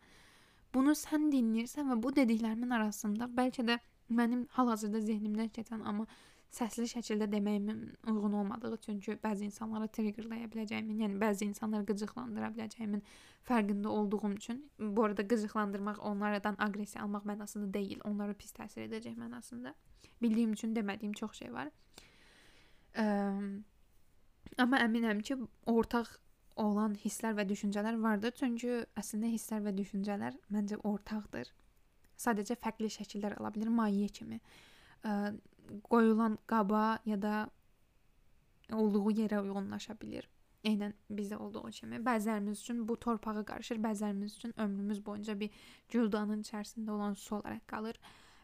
Bunu 0.76 0.96
sən 1.00 1.30
dinləyirsən 1.32 1.88
və 1.94 2.02
bu 2.04 2.12
dediklərimin 2.16 2.74
arasında 2.76 3.30
bəlkə 3.40 3.64
də 3.70 3.80
mənim 4.10 4.44
hal-hazırda 4.58 5.00
zehnimdən 5.08 5.54
keçən 5.56 5.86
amma 5.88 6.08
səsli 6.54 6.88
şəkildə 6.90 7.28
deməyimin 7.32 7.82
uyğun 8.08 8.34
olmadığı, 8.42 8.78
çünki 8.86 9.18
bəzi 9.24 9.48
insanları 9.50 9.88
triggerlaya 9.94 10.48
biləcəyimin, 10.52 11.02
yəni 11.04 11.20
bəzi 11.22 11.46
insanları 11.50 11.86
qıcıqlandıra 11.90 12.52
biləcəyimin 12.56 13.04
fərqində 13.48 13.88
olduğum 13.88 14.32
üçün, 14.38 14.62
bu 14.80 15.04
arada 15.04 15.28
qıcıqlandırmaq, 15.28 16.00
onlardan 16.12 16.56
aqressiya 16.68 17.04
almaq 17.04 17.28
mənasında 17.30 17.74
deyil, 17.74 18.00
onlara 18.06 18.34
pis 18.34 18.56
təsir 18.56 18.88
edəcək 18.88 19.18
mənasında. 19.20 19.74
Bildiyim 20.22 20.54
üçün 20.54 20.76
demədiyim 20.76 21.14
çox 21.14 21.44
şey 21.44 21.52
var. 21.54 21.72
Ə, 22.98 23.06
amma 24.58 24.80
əminəm 24.88 25.22
ki, 25.22 25.38
ortaq 25.68 26.16
olan 26.58 26.96
hisslər 26.98 27.36
və 27.38 27.46
düşüncələr 27.50 28.00
vardır. 28.02 28.34
Çünki 28.40 28.82
əslində 28.98 29.30
hisslər 29.30 29.62
və 29.68 29.76
düşüncələr 29.78 30.38
məncə 30.54 30.80
ortaqdır. 30.90 31.52
Sadəcə 32.18 32.58
fərqli 32.58 32.90
şəkillər 32.90 33.38
ala 33.38 33.52
bilər, 33.54 33.70
maye 33.70 34.10
kimi. 34.10 34.40
Ə, 35.06 35.36
qoyulan 35.84 36.38
qaba 36.48 37.00
ya 37.06 37.22
da 37.22 37.50
olduğu 38.74 39.12
yerə 39.12 39.42
uyğunlaşa 39.42 39.96
bilər. 40.02 40.28
Eynən 40.68 40.94
bizdə 41.10 41.38
olduğu 41.38 41.70
kimi 41.80 42.00
bəzilərimiz 42.04 42.62
üçün 42.64 42.88
bu 42.88 42.98
torpağa 43.00 43.44
qarışır, 43.46 43.78
bəzilərimiz 43.84 44.38
üçün 44.38 44.54
ömrümüz 44.60 45.06
boyunca 45.06 45.40
bir 45.40 45.54
güldanın 45.90 46.42
içərisində 46.44 46.92
olan 46.92 47.14
su 47.14 47.36
olaraq 47.36 47.68
qalır. 47.68 48.00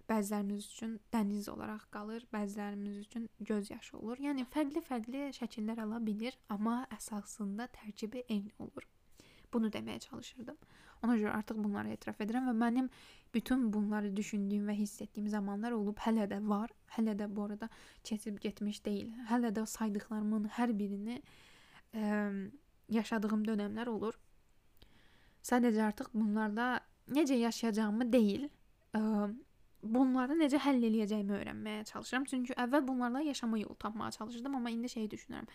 Bəzilərimiz 0.09 0.67
üçün 0.67 0.97
dəniz 1.13 1.49
olaraq 1.49 1.85
qalır, 1.91 2.25
bəzilərimiz 2.33 2.97
üçün 3.05 3.29
göz 3.39 3.71
yaşı 3.71 3.97
olur. 3.97 4.19
Yəni 4.19 4.45
fərqli-fərqli 4.55 5.29
şəkillər 5.39 5.79
ala 5.85 5.99
bilər, 6.03 6.35
amma 6.49 6.81
əsasında 6.97 7.69
tərkibi 7.77 8.25
eyni 8.27 8.51
olur. 8.59 8.87
Bunu 9.53 9.71
deməyə 9.71 9.99
çalışırdım. 9.99 10.57
Ona 11.03 11.17
görə 11.19 11.33
artıq 11.37 11.59
bunları 11.59 11.91
etiraf 11.97 12.21
edirəm 12.23 12.47
və 12.47 12.53
mənim 12.55 12.89
bütün 13.33 13.65
bunları 13.73 14.15
düşündüyüm 14.15 14.69
və 14.69 14.75
hiss 14.77 15.01
etdiyim 15.01 15.27
zamanlar 15.27 15.75
olub, 15.75 15.97
hələ 15.99 16.27
də 16.31 16.39
var. 16.47 16.71
Hələ 16.95 17.15
də 17.19 17.27
bu 17.35 17.47
arada 17.47 17.69
keçib 18.03 18.39
getmiş 18.41 18.83
deyil. 18.85 19.09
Hələ 19.29 19.51
də 19.55 19.65
saydıqlarımın 19.67 20.47
hər 20.57 20.73
birini 20.79 21.19
ə, 21.93 22.31
yaşadığım 22.89 23.43
dönəmlər 23.49 23.89
olur. 23.89 24.19
Sadəcə 25.43 25.83
artıq 25.89 26.13
bunlarla 26.13 26.79
necə 27.11 27.35
yaşayacağımı 27.41 28.11
deyil, 28.13 28.47
ə, 28.95 29.03
bunları 29.83 30.39
necə 30.39 30.61
həll 30.63 30.79
eləyəcəyimi 30.87 31.39
öyrənməyə 31.41 31.85
çalışıram. 31.91 32.29
Çünki 32.31 32.55
əvvəl 32.55 32.87
bunlarla 32.87 33.25
yaşama 33.27 33.59
yolu 33.59 33.75
tapmağa 33.75 34.11
çalışırdım, 34.11 34.55
amma 34.55 34.69
indi 34.69 34.89
şey 34.89 35.09
düşünürəm 35.11 35.49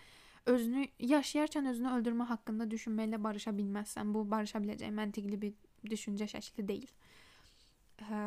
özünü 0.45 0.87
yaşayarkən 0.99 1.69
özünü 1.69 1.91
öldürmə 1.97 2.25
haqqında 2.29 2.67
düşünməklə 2.71 3.19
barışa 3.23 3.51
bilməzsən. 3.55 4.13
Bu 4.13 4.23
barışa 4.31 4.61
biləcək 4.63 4.93
məntiqli 4.95 5.41
bir 5.41 5.53
düşüncə 5.91 6.27
şəkli 6.31 6.67
deyil. 6.67 6.91
Hə, 8.09 8.23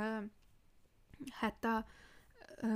hətta 1.40 1.74
ə, 1.82 2.70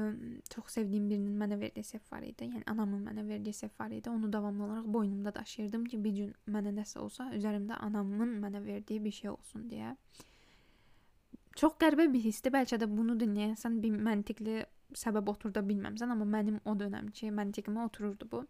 çox 0.52 0.76
sevdiyim 0.78 1.08
birinin 1.10 1.34
mənə 1.40 1.58
verdiyi 1.60 1.86
səhv 1.86 2.12
var 2.12 2.24
idi. 2.26 2.50
Yəni 2.52 2.64
anamın 2.72 3.04
mənə 3.08 3.26
verdiyi 3.28 3.56
səhv 3.56 3.74
var 3.80 3.94
idi. 3.94 4.10
Onu 4.10 4.32
davamlı 4.32 4.64
olaraq 4.64 4.86
boynumda 4.94 5.34
daşıyırdım 5.34 5.84
ki, 5.90 6.04
bir 6.04 6.16
gün 6.20 6.32
mənə 6.56 6.72
nəsə 6.78 6.98
olsa, 7.02 7.30
üzərimdə 7.36 7.80
anamın 7.88 8.38
mənə 8.44 8.64
verdiyi 8.64 9.04
bir 9.04 9.12
şey 9.20 9.30
olsun 9.30 9.68
deyə. 9.70 9.96
Çox 11.56 11.76
qəribə 11.80 12.08
bir 12.12 12.20
hissdir. 12.20 12.52
Bəlkə 12.52 12.80
də 12.80 12.88
bunu 12.90 13.16
dinləyəsən 13.20 13.80
bir 13.82 14.00
məntiqli 14.08 14.64
səbəb 14.94 15.28
oturda 15.32 15.62
bilməmsən, 15.66 16.12
amma 16.14 16.26
mənim 16.36 16.60
o 16.64 16.74
dönəmki 16.78 17.30
məntiqimə 17.34 17.84
otururdu 17.88 18.28
bu. 18.30 18.44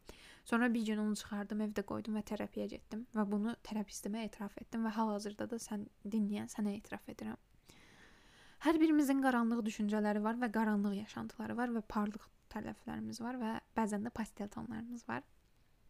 Sonra 0.44 0.68
bir 0.74 0.84
gün 0.86 1.02
onu 1.02 1.16
çıxardım, 1.16 1.62
evdə 1.66 1.82
qoydum 1.86 2.18
və 2.18 2.22
terapiyə 2.30 2.68
getdim 2.70 3.06
və 3.16 3.24
bunu 3.30 3.56
terapistimə 3.66 4.24
etiraf 4.28 4.56
etdim 4.60 4.84
və 4.86 4.94
hal-hazırda 4.98 5.48
da 5.50 5.58
sən 5.62 5.88
dinləyən 6.04 6.52
sənə 6.52 6.76
etiraf 6.78 7.08
edirəm. 7.14 7.38
Hər 8.66 8.78
birimizin 8.80 9.22
qaranlıq 9.24 9.64
düşüncələri 9.66 10.22
var 10.24 10.38
və 10.40 10.50
qaranlıq 10.52 10.94
yaşantıları 11.02 11.56
var 11.56 11.72
və 11.74 11.82
parlaq 11.88 12.28
tərəflərimiz 12.54 13.20
var 13.20 13.40
və 13.40 13.56
bəzən 13.76 14.06
də 14.06 14.12
pastel 14.14 14.48
tonlarımız 14.48 15.08
var. 15.08 15.24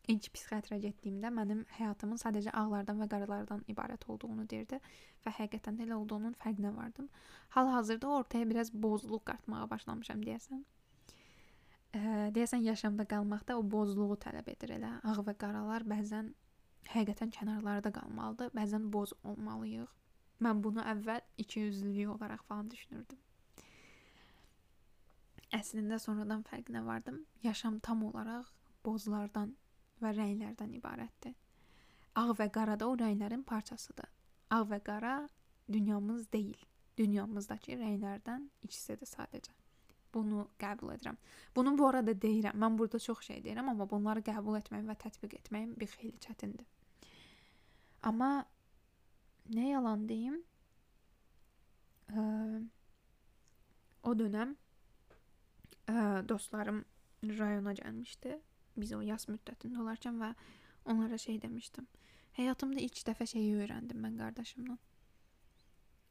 İlk 0.07 0.29
psixiatrə 0.37 0.77
getdiyimdə 0.79 1.33
mənim 1.35 1.65
həyatımın 1.81 2.21
sadəcə 2.23 2.53
ağlardan 2.55 3.01
və 3.03 3.09
qaralardan 3.11 3.65
ibarət 3.73 4.05
olduğunu 4.13 4.45
deyirdi 4.53 4.79
və 5.25 5.33
həqiqətən 5.35 5.81
də 5.81 5.87
elə 5.89 5.97
olduğunun 5.99 6.37
fərqinə 6.43 6.71
vardım. 6.77 7.09
Hal-hazırda 7.57 8.13
ortaya 8.19 8.47
biraz 8.51 8.71
bozluq 8.87 9.25
qartmağa 9.27 9.65
başlamışam 9.71 10.23
deyəsən. 10.23 10.63
Ə, 11.97 12.01
deyəsən 12.39 12.63
yaşamda 12.69 13.09
qalmaqda 13.11 13.59
o 13.59 13.67
bozluğu 13.75 14.21
tələb 14.23 14.53
edir 14.55 14.77
elə. 14.79 14.93
Ağ 15.03 15.17
və 15.27 15.35
qaralar 15.43 15.89
bəzən 15.91 16.31
həqiqətən 16.93 17.35
kənarlarda 17.35 17.91
qalmalıdır, 17.99 18.55
bəzən 18.55 18.87
boz 18.95 19.17
olmalıyıq. 19.25 19.91
Mən 20.47 20.63
bunu 20.63 20.87
əvvəl 20.87 21.23
ikiyüzlülük 21.43 22.15
olaraq 22.15 22.47
falan 22.47 22.71
düşünürdüm. 22.71 23.19
Əslində 25.57 25.99
sonradan 25.99 26.47
fərqinə 26.47 26.87
vardım. 26.87 27.25
Yaşam 27.43 27.81
tam 27.81 28.05
olaraq 28.07 28.53
bozlardan 28.85 29.57
və 30.03 30.13
rənglərdən 30.17 30.73
ibarətdir. 30.79 31.35
Ağ 32.17 32.33
və 32.39 32.49
qara 32.53 32.77
da 32.81 32.89
o 32.89 32.97
rənglərin 32.97 33.45
parçasıdır. 33.45 34.09
Ağ 34.51 34.63
və 34.71 34.81
qara 34.85 35.17
dünyamız 35.73 36.31
deyil. 36.33 36.59
Dünyamızdakı 36.97 37.77
rənglərdən 37.77 38.49
ikisidir 38.65 39.09
sadəcə. 39.09 39.53
Bunu 40.15 40.47
qəbul 40.61 40.95
edirəm. 40.95 41.19
Bunu 41.57 41.75
bu 41.79 41.89
arada 41.91 42.15
deyirəm. 42.23 42.57
Mən 42.57 42.79
burada 42.79 42.99
çox 42.99 43.21
şey 43.27 43.43
deyirəm, 43.45 43.69
amma 43.73 43.89
bunları 43.91 44.23
qəbul 44.25 44.57
etməyim 44.61 44.89
və 44.89 44.97
tətbiq 45.03 45.37
etməyim 45.41 45.75
bir 45.77 45.91
xeyli 45.93 46.17
çətindir. 46.25 46.65
Amma 48.03 48.47
nə 49.53 49.69
yalan 49.75 50.09
deyim? 50.09 50.41
Ə, 52.07 52.23
o 54.07 54.13
dönəm 54.17 54.55
ə, 55.91 56.23
dostlarım 56.29 56.85
rayona 57.27 57.75
gəlmişdi 57.75 58.37
biz 58.81 58.93
o 58.97 59.01
yaz 59.05 59.29
müddətində 59.31 59.83
olarkən 59.83 60.21
və 60.23 60.33
onlara 60.87 61.19
şey 61.19 61.41
demişdim. 61.43 61.87
Həyatımda 62.37 62.83
ilk 62.85 62.99
dəfə 63.09 63.27
şeyi 63.31 63.55
öyrəndim 63.63 64.03
mən 64.05 64.19
qardaşımla. 64.21 64.77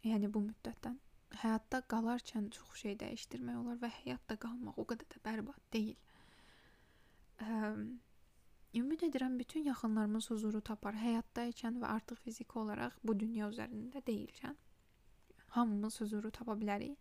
Yəni 0.06 0.30
bu 0.34 0.42
müddətdən. 0.48 0.98
Həyatda 1.42 1.82
qalarkən 1.92 2.50
çox 2.56 2.82
şey 2.82 2.96
dəyişdirmək 3.02 3.58
olar 3.60 3.78
və 3.82 3.90
həyatda 4.00 4.38
qalmaq 4.42 4.78
o 4.82 4.86
qədər 4.90 5.10
də 5.14 5.22
bərbad 5.26 5.62
deyil. 5.74 5.98
Ə, 7.42 7.72
ümid 8.80 9.06
edirəm 9.10 9.38
bütün 9.40 9.66
yaxınlarımız 9.70 10.30
huzuru 10.32 10.62
tapar 10.70 10.96
həyatda 11.02 11.48
ikən 11.52 11.82
və 11.82 11.90
artıq 11.98 12.22
fiziki 12.28 12.60
olaraq 12.62 12.96
bu 13.04 13.18
dünya 13.20 13.50
üzərində 13.52 14.02
deyilkən. 14.08 14.56
Hamımız 15.58 16.00
huzuru 16.02 16.32
tapa 16.32 16.56
bilərik. 16.60 16.98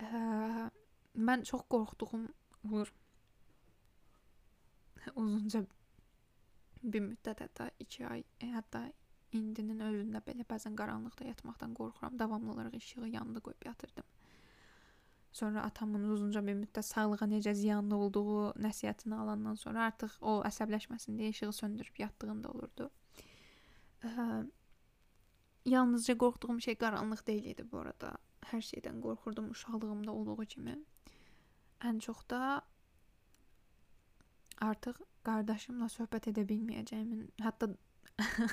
Ə, 0.00 0.70
mən 1.16 1.46
çox 1.48 1.66
qorxduğum 1.74 2.28
olur. 2.70 2.92
Uzunca 5.14 5.64
bir 6.82 7.02
müddət 7.04 7.42
hətta 7.44 7.70
2 7.80 8.06
ay, 8.08 8.24
e, 8.40 8.50
hətta 8.54 8.86
indinin 9.36 9.82
özündə 9.84 10.22
belə 10.26 10.46
bəzən 10.48 10.76
qaranlıqda 10.78 11.28
yatmaqdan 11.28 11.74
qorxuram. 11.78 12.18
Davamlı 12.18 12.52
olaraq 12.52 12.76
işığı 12.76 13.08
yanında 13.08 13.40
qoyub 13.40 13.66
yatırdım. 13.66 14.04
Sonra 15.32 15.62
atamın 15.62 16.08
uzunca 16.10 16.42
bir 16.46 16.56
müddət 16.58 16.82
sağlığa 16.82 17.28
necə 17.30 17.54
ziyanlı 17.54 17.96
olduğu 17.96 18.54
nəsihətini 18.64 19.14
alandan 19.14 19.54
sonra 19.54 19.84
artıq 19.86 20.16
o 20.20 20.40
əsəbləşməsin 20.48 21.20
deyə 21.20 21.30
işığı 21.30 21.52
söndürüb 21.52 22.00
yatdığım 22.02 22.42
da 22.42 22.50
olurdu. 22.50 22.90
Ə, 24.02 24.46
yalnızca 25.70 26.16
qorxduğum 26.18 26.60
şey 26.60 26.74
qaranlıq 26.82 27.22
deyil 27.26 27.46
idi 27.52 27.66
bu 27.72 27.84
arada. 27.84 28.16
Hər 28.50 28.64
şeydən 28.72 28.98
qorxurdum 29.04 29.52
uşaqlığımda 29.54 30.12
olduğu 30.12 30.46
kimi. 30.54 30.74
Ən 31.86 32.00
çox 32.02 32.26
da 32.30 32.62
artıq 34.60 35.00
qardaşımla 35.26 35.88
söhbət 35.92 36.30
edə 36.32 36.44
bilməyəcəyimin, 36.48 37.26
hətta 37.44 37.70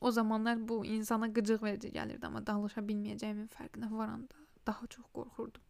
o 0.00 0.10
zamanlar 0.10 0.60
bu 0.68 0.84
insana 0.86 1.30
qıcıq 1.34 1.62
verici 1.62 1.90
gəlirdi, 1.94 2.26
amma 2.26 2.44
danışa 2.46 2.84
bilməyəcəyimin 2.90 3.48
fərqinə 3.54 3.90
varanda 3.90 4.46
daha 4.66 4.86
çox 4.86 5.06
qorxurdum. 5.14 5.62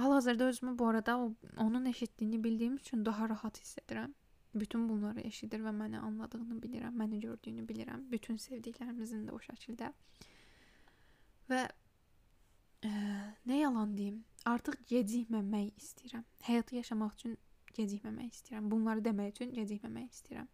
Hal-hazırda 0.00 0.44
özümü 0.44 0.78
bu 0.78 0.86
arada 0.86 1.30
onun 1.56 1.84
eşitdiyini 1.84 2.44
bildiyim 2.44 2.76
üçün 2.76 3.04
daha 3.04 3.28
rahat 3.28 3.60
hiss 3.60 3.78
edirəm. 3.78 4.12
Bütün 4.54 4.88
bunları 4.88 5.20
eşidir 5.20 5.60
və 5.62 5.72
məni 5.76 5.98
anladığını 5.98 6.56
bilirəm, 6.62 6.96
məni 6.96 7.20
gördüyünü 7.20 7.66
bilirəm. 7.68 8.06
Bütün 8.10 8.36
sevdiklərimizin 8.36 9.26
də 9.28 9.34
o 9.34 9.38
şəkildə. 9.38 9.92
Və 11.50 11.60
ə, 12.82 12.90
nə 13.46 13.60
yalan 13.60 13.92
deyim, 13.98 14.24
artıq 14.46 14.80
gecikməmək 14.90 15.76
istəyirəm. 15.78 16.24
Həyatı 16.48 16.80
yaşamaq 16.80 17.14
üçün 17.18 17.38
gecikməmək 17.76 18.34
istəyirəm. 18.34 18.70
Bunları 18.70 19.04
demək 19.04 19.34
üçün 19.34 19.54
gecikməmək 19.54 20.10
istəyirəm. 20.16 20.48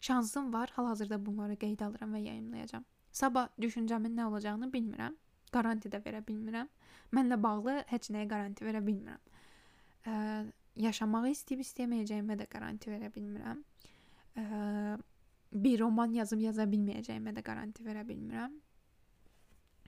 Şansım 0.00 0.52
var, 0.52 0.72
hal-hazırda 0.76 1.18
bunları 1.26 1.56
qeydə 1.60 1.84
alıram 1.84 2.14
və 2.14 2.20
yayımlayacağam. 2.26 2.84
Sabah 3.12 3.48
düşüncəmin 3.60 4.12
nə 4.16 4.26
olacağını 4.28 4.68
bilmirəm. 4.72 5.16
Garanti 5.52 5.88
də 5.88 6.02
verə 6.04 6.20
bilmirəm. 6.26 6.68
Mənlə 7.16 7.38
bağlı 7.42 7.78
heç 7.88 8.10
nəyə 8.12 8.28
garanti 8.28 8.66
verə 8.66 8.82
bilmirəm. 8.86 9.22
Ə, 10.06 10.14
yaşamağı 10.82 11.32
istəyib 11.32 11.62
istəməyəcəyimə 11.64 12.36
də 12.42 12.48
garanti 12.52 12.92
verə 12.92 13.10
bilmirəm. 13.14 13.62
Ə, 14.36 14.96
bir 15.52 15.80
roman 15.80 16.12
yazıb 16.12 16.42
yaza 16.44 16.66
bilməyəcəyimə 16.68 17.32
də 17.36 17.42
garanti 17.46 17.86
verə 17.86 18.04
bilmirəm. 18.08 18.52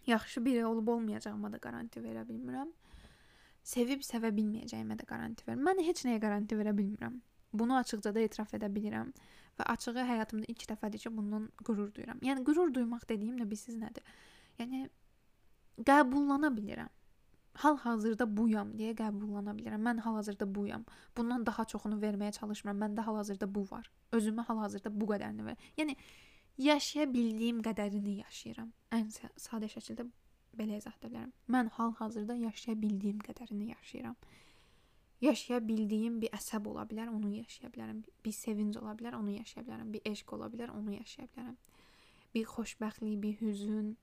Yaxşı 0.06 0.44
biri 0.44 0.64
olub 0.66 0.88
olmayacağıma 0.88 1.52
da 1.52 1.56
garanti 1.56 2.00
verə 2.00 2.24
bilmirəm. 2.28 2.70
Sevib 3.68 4.04
sevə 4.06 4.30
bilməyəcəyimə 4.36 4.96
də 5.00 5.06
garanti 5.08 5.44
verirəm. 5.46 5.64
Mən 5.66 5.82
heç 5.84 6.04
nəyə 6.06 6.20
garanti 6.22 6.56
verə 6.56 6.72
bilmirəm. 6.76 7.18
Bunu 7.52 7.76
açıqca 7.76 8.12
da 8.14 8.20
etiraf 8.20 8.52
edə 8.56 8.68
bilirəm 8.72 9.10
və 9.58 9.66
açığı 9.72 10.04
həyatımda 10.10 10.48
ilk 10.52 10.64
dəfədir 10.70 11.02
ki, 11.04 11.12
bundan 11.16 11.48
qürur 11.64 11.90
duyuram. 11.94 12.20
Yəni 12.24 12.44
qürur 12.48 12.72
duymaq 12.74 13.08
dediyim 13.08 13.36
də 13.40 13.48
bilirsiz 13.50 13.76
nədir? 13.80 14.04
Yəni 14.60 14.86
qəbullana 15.88 16.52
bilirəm. 16.56 16.92
Hal-hazırda 17.62 18.28
buyam 18.36 18.70
deyə 18.78 18.94
qəbullana 18.98 19.56
bilirəm. 19.58 19.82
Mən 19.88 20.00
hal-hazırda 20.04 20.46
buyam. 20.54 20.84
Bundan 21.16 21.46
daha 21.46 21.64
çoxunu 21.72 21.98
verməyə 22.04 22.32
çalışmıram. 22.38 22.80
Məndə 22.84 23.04
hal-hazırda 23.08 23.48
bu 23.54 23.66
var. 23.70 23.90
Özümə 24.12 24.44
hal-hazırda 24.48 24.92
bu 25.00 25.10
qədərini 25.12 25.44
ver. 25.48 25.56
Yəni 25.80 25.96
yaşaya 26.68 27.08
bildiyim 27.12 27.60
qədərini 27.66 28.20
yaşayıram. 28.22 28.70
Ən 28.94 29.10
sadə 29.48 29.70
şəkildə 29.72 30.06
belə 30.56 30.78
izah 30.78 30.94
edə 30.98 31.10
bilərəm. 31.10 31.32
Mən 31.54 31.70
hal-hazırda 31.76 32.36
yaşaya 32.40 32.76
bildiyim 32.80 33.20
qədərini 33.26 33.70
yaşayıram. 33.72 34.16
Yaşaya 35.20 35.60
bildiyim 35.68 36.20
bir 36.22 36.34
əsəb 36.36 36.68
ola 36.70 36.84
bilər, 36.88 37.10
onu 37.10 37.32
yaşaya 37.36 37.70
bilərəm. 37.74 38.02
Bir 38.24 38.34
sevinc 38.34 38.78
ola 38.78 38.94
bilər, 38.98 39.16
onu 39.18 39.34
yaşaya 39.34 39.64
bilərəm. 39.66 39.92
Bir 39.94 40.04
eşq 40.12 40.34
ola 40.36 40.46
bilər, 40.52 40.70
onu 40.74 40.94
yaşaya 40.94 41.26
bilərəm. 41.34 41.56
Bir 42.34 42.44
xoşbəxtlik, 42.46 43.16
bir 43.22 43.40
hüzün, 43.40 43.96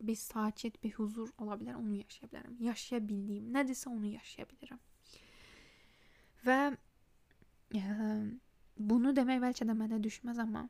bir 0.00 0.16
sakit, 0.16 0.78
bir 0.82 0.94
huzur 0.94 1.32
ola 1.38 1.58
bilər, 1.58 1.80
onu 1.80 1.98
yaşaya 1.98 2.30
bilərəm. 2.30 2.58
Yaşaya 2.68 3.02
bildiyim 3.08 3.50
nədirsə 3.54 3.90
onu 3.90 4.12
yaşaya 4.14 4.46
bilirəm. 4.52 4.82
Və 6.46 6.60
ə, 7.74 8.08
bunu 8.78 9.14
demək 9.16 9.42
bəlkə 9.42 9.66
də 9.66 9.74
mənə 9.74 9.98
düşməz, 10.04 10.38
amma 10.46 10.68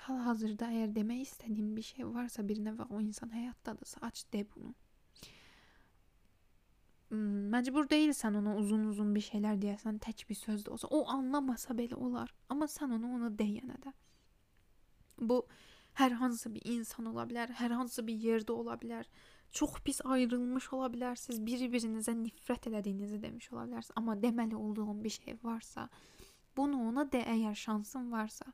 hal-hazırda 0.00 0.68
əgər 0.72 0.94
demək 0.96 1.26
istədiyim 1.26 1.74
bir 1.76 1.86
şey 1.86 2.06
varsa 2.14 2.42
birinə 2.42 2.74
və 2.78 2.88
o 2.90 3.00
insan 3.00 3.30
həyatdadırsa, 3.34 4.00
aç 4.02 4.24
de 4.32 4.44
bunu. 4.54 4.74
Məcbur 7.52 7.90
deyilsən 7.90 8.38
ona 8.40 8.54
uzun-uzun 8.56 9.12
bir 9.14 9.24
şeylər 9.26 9.58
deyəsən, 9.60 9.98
tək 10.00 10.24
bir 10.28 10.38
söz 10.38 10.64
də 10.64 10.72
olsa, 10.72 10.88
o 10.88 11.04
anlamasa 11.12 11.76
belə 11.76 11.94
olar, 11.94 12.32
amma 12.48 12.66
sən 12.72 12.96
onu 12.96 13.14
ona 13.18 13.28
deyənə 13.28 13.76
də. 13.84 13.92
Bu 15.20 15.44
Hər 15.92 16.10
hansı 16.16 16.54
bir 16.54 16.62
insan 16.64 17.10
ola 17.10 17.26
bilər, 17.28 17.50
hər 17.58 17.74
hansı 17.76 18.04
bir 18.06 18.16
yerdə 18.16 18.54
ola 18.54 18.78
bilər. 18.80 19.08
Çox 19.52 19.74
pis 19.84 20.00
ayrılmış 20.04 20.70
ola 20.72 20.88
bilərsiniz, 20.92 21.42
bir-birinizə 21.44 22.14
nifrət 22.16 22.70
elədiyinizi 22.70 23.18
demiş 23.20 23.50
ola 23.52 23.66
bilərsiniz, 23.66 23.96
amma 24.00 24.16
deməli 24.16 24.56
olduğun 24.56 25.02
bir 25.04 25.12
şey 25.18 25.36
varsa, 25.42 25.88
bunu 26.56 26.80
ona 26.88 27.04
de 27.12 27.20
əgər 27.34 27.58
şansın 27.64 28.08
varsa. 28.12 28.48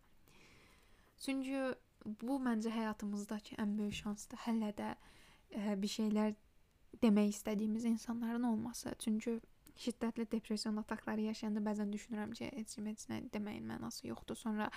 Çünki 1.20 1.60
bu 2.22 2.38
məncə 2.42 2.70
həyatımızdakı 2.72 3.58
ən 3.62 3.76
böyük 3.78 3.96
şansdır. 4.00 4.40
Hələ 4.46 4.72
də 4.78 4.90
ə, 4.94 5.76
bir 5.80 5.90
şeylər 5.92 6.34
demək 7.02 7.32
istədiyimiz 7.34 7.84
insanların 7.84 8.42
olması. 8.48 8.94
Çünki 8.98 9.38
şiddətli 9.78 10.26
depression 10.32 10.76
atakları 10.76 11.28
yaşayanda 11.28 11.62
bəzən 11.70 11.92
düşünürəm 11.94 12.32
ki, 12.34 12.50
heç 12.54 12.76
kim 12.76 12.86
heç 12.90 13.06
nə 13.10 13.20
deməyin 13.34 13.66
mənası 13.68 14.08
yoxdur. 14.08 14.38
Sonra 14.38 14.70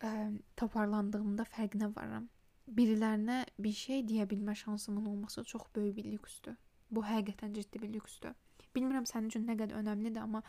ə, 0.00 0.12
toparlandığımda 0.56 1.48
fərqinə 1.56 1.90
varıram. 1.96 2.28
Birilərinə 2.70 3.42
bir 3.58 3.74
şey 3.74 4.04
deyə 4.06 4.28
bilmə 4.30 4.54
şansımın 4.54 5.06
olması 5.06 5.44
çox 5.44 5.62
böyük 5.76 5.96
bir 5.96 6.12
lüksdür. 6.12 6.56
Bu 6.90 7.02
həqiqətən 7.06 7.54
ciddi 7.56 7.82
bir 7.82 7.92
lüksdür. 7.96 8.36
Bilmirəm 8.76 9.08
sənin 9.08 9.32
üçün 9.32 9.48
nə 9.48 9.56
qədər 9.58 9.80
önəmlidir, 9.80 10.22
amma 10.22 10.42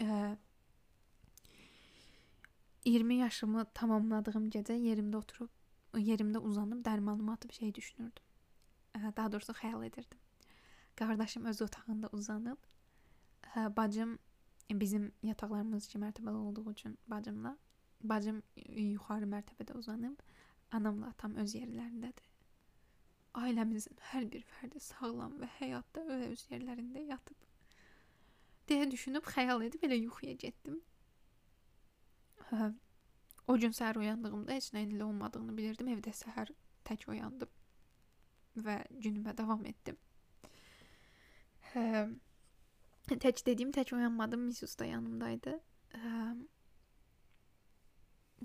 ə, 0.00 0.36
20 2.84 3.14
yaşımı 3.14 3.64
tamamladığım 3.74 4.48
gecə 4.50 4.76
yerimdə 4.78 5.16
oturub, 5.16 5.50
yerimdə 5.94 6.38
uzanıb 6.38 6.84
dərmanımı 6.86 7.32
atıb 7.32 7.52
şey 7.52 7.74
düşünürdüm. 7.74 8.24
Daha 9.16 9.32
doğrusu 9.32 9.52
xəyal 9.52 9.86
edirdim. 9.86 10.18
Qardaşım 10.96 11.44
öz 11.44 11.62
otağında 11.62 12.08
uzanıb, 12.12 12.58
bacım 13.56 14.18
bizim 14.70 15.12
yataqlarımız 15.22 15.86
iki 15.86 15.98
mərtəbəli 15.98 16.36
olduğu 16.36 16.70
üçün 16.70 16.98
bacımla 17.06 17.56
Bacım 18.00 18.40
yuxarı 18.56 19.26
mərtəbədə 19.28 19.76
uzanıb, 19.76 20.20
anamla 20.72 21.10
atam 21.12 21.34
öz 21.42 21.52
yerlərindədir. 21.54 22.28
Ailəmizin 23.36 23.98
hər 24.10 24.24
bir 24.32 24.46
fərdi 24.54 24.80
sağlam 24.80 25.36
və 25.42 25.48
həyatda 25.58 26.04
öz 26.16 26.46
yerlərində 26.50 27.04
yatıb. 27.12 27.36
deyə 28.70 28.86
düşünüb 28.90 29.26
xəyal 29.26 29.64
edib 29.66 29.84
elə 29.86 29.98
yuxuya 29.98 30.32
getdim. 30.32 30.80
Hə, 32.50 32.70
o 33.46 33.56
gün 33.62 33.74
səhər 33.76 33.98
oyandığımda 34.02 34.56
heç 34.58 34.70
nəyin 34.76 34.94
elə 34.96 35.06
olmadığını 35.06 35.56
bilirdim. 35.56 35.90
Evdə 35.94 36.14
səhər 36.22 36.52
tək 36.88 37.06
oyandım 37.08 37.50
və 38.66 38.76
günümə 39.06 39.36
davam 39.38 39.64
etdim. 39.70 39.98
Hə, 41.72 42.06
tək 43.10 43.44
dediyim 43.46 43.74
tək 43.76 43.94
oyanmadım. 43.96 44.48
Misus 44.50 44.78
da 44.78 44.90
yanımdaydı. 44.90 45.58
Hə, 45.94 46.16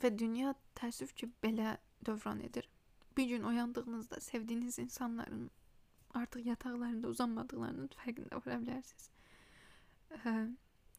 Və 0.04 0.12
dünya 0.20 0.52
təəssüf 0.76 1.14
ki, 1.20 1.30
belə 1.44 1.78
dövran 2.08 2.40
edir. 2.44 2.68
Bir 3.18 3.28
gün 3.30 3.44
oyandığınızda 3.44 4.20
sevdiyiniz 4.20 4.80
insanların 4.80 5.52
artıq 6.20 6.48
yataqlarında 6.50 7.08
uzanmadıqlarının 7.14 7.94
fərqində 7.94 8.42
vara 8.46 8.58
bilərsiniz. 8.64 9.06
Hə, 10.26 10.34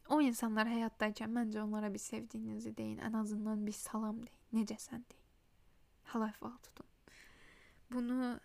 o 0.09 0.19
insanlar 0.23 0.69
həyatdaykən 0.71 1.31
məncə 1.33 1.61
onlara 1.61 1.89
bir 1.93 2.03
sevdiyinizi 2.03 2.75
deyin, 2.77 2.99
ən 3.03 3.17
azından 3.21 3.65
bir 3.67 3.75
salam 3.77 4.21
deyin, 4.25 4.43
necəsən 4.59 5.03
deyin. 5.09 5.25
Hal 6.11 6.27
əhval 6.29 6.55
tutun. 6.63 6.87
Bunu 7.91 8.37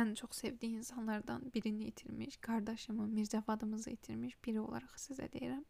ən 0.00 0.14
çox 0.14 0.40
sevdiyi 0.40 0.80
insanlardan 0.80 1.50
birini 1.54 1.84
itirmiş, 1.92 2.36
qardaşımı, 2.36 3.06
Mirzəvadımızı 3.18 3.90
itirmiş 3.90 4.36
biri 4.44 4.60
olaraq 4.60 4.96
sizə 4.98 5.28
deyirəm. 5.32 5.64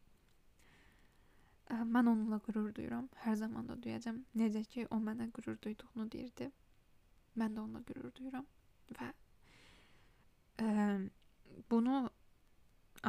Mən 1.70 2.09
onunla 2.11 2.39
qürur 2.45 2.74
duyuram. 2.74 3.09
Hər 3.24 3.37
zaman 3.41 3.68
da 3.68 3.76
duyacam. 3.82 4.20
Necə 4.37 4.64
ki 4.64 4.87
o 4.91 4.99
mənə 5.01 5.30
qürur 5.32 5.57
duyduğunu 5.62 6.11
deyirdi. 6.12 6.51
Mən 7.41 7.57
də 7.57 7.61
onunla 7.61 7.82
qürur 7.89 8.12
duyuram 8.14 8.47
və 8.99 9.09
ə, 10.61 10.68
bunu 11.70 12.11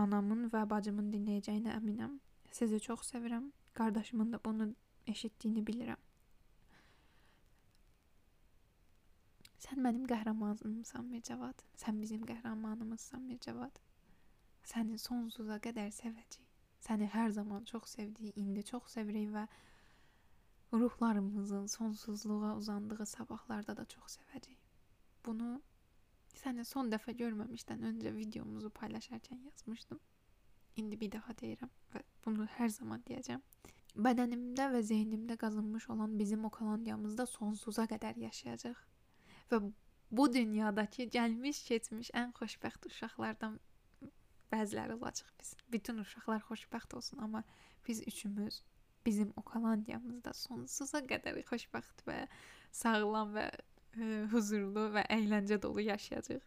anamın 0.02 0.50
və 0.54 0.64
bacımın 0.70 1.12
dinləyəcəyinə 1.14 1.76
əminəm. 1.80 2.18
Sizi 2.52 2.80
çox 2.80 3.08
sevirəm. 3.12 3.52
Qardaşımın 3.74 4.34
da 4.34 4.40
bunu 4.46 4.70
eşitdiyini 5.08 5.64
bilirəm. 5.68 6.02
Sən 9.66 9.82
mənim 9.82 10.06
qəhrəmanımsan 10.10 11.08
Mircavad. 11.10 11.64
Sən 11.82 12.02
bizim 12.02 12.26
qəhrəmanımızsan 12.32 13.24
Mircavad. 13.32 13.80
səni 14.66 14.98
sonsuza 14.98 15.60
qədər 15.62 15.92
sevəcək. 15.94 16.46
Səni 16.86 17.08
hər 17.14 17.30
zaman 17.34 17.66
çox 17.70 17.92
sevdiyi, 17.98 18.32
indi 18.42 18.64
çox 18.66 18.88
sevirik 18.96 19.30
və 19.34 19.44
ruhlarımızın 20.74 21.68
sonsuzluğa 21.68 22.56
uzandığı 22.58 23.06
sabahlarda 23.06 23.78
da 23.78 23.86
çox 23.86 24.18
sevəcək. 24.18 24.58
Bunu 25.26 25.62
səni 26.40 26.66
son 26.66 26.92
dəfə 26.92 27.16
görməmişdən 27.20 27.86
öncə 27.92 28.14
videomuzu 28.16 28.72
paylaşarkən 28.80 29.46
yazmışdım. 29.46 30.00
İndi 30.76 31.00
bir 31.00 31.12
daha 31.12 31.34
deyirəm 31.42 31.72
və 31.94 32.02
bunu 32.26 32.48
hər 32.58 32.70
zaman 32.74 33.04
deyəcəm. 33.08 33.44
Bədənimdə 33.96 34.68
və 34.74 34.82
zehnimdə 34.84 35.38
qazınmış 35.40 35.90
olan 35.90 36.18
bizim 36.20 36.46
Okalandiyamızda 36.46 37.26
sonsuza 37.32 37.86
qədər 37.92 38.20
yaşayacaq. 38.20 38.82
Və 39.52 39.62
bu 40.12 40.26
dünyadakı 40.34 41.08
gəlmiş 41.16 41.64
keçmiş 41.70 42.12
ən 42.22 42.34
xoşbəxt 42.36 42.90
uşaqlardan 42.92 43.60
bəziləri 44.52 44.98
olacaq 45.00 45.32
biz. 45.40 45.56
Bütün 45.72 46.04
uşaqlar 46.04 46.44
xoşbəxt 46.50 46.96
olsun, 46.96 47.18
amma 47.18 47.44
biz 47.88 48.02
üçümüz 48.08 48.62
bizim 49.06 49.32
Okalandiyamızda 49.38 50.34
sonsuza 50.34 51.00
qədər 51.06 51.40
xoşbəxt 51.50 52.04
və 52.10 52.26
sağlam 52.72 53.34
və 53.38 53.50
ə, 53.96 54.28
huzurlu 54.32 54.90
və 54.96 55.06
əyləncə 55.18 55.62
dolu 55.62 55.84
yaşayacağıq. 55.86 56.46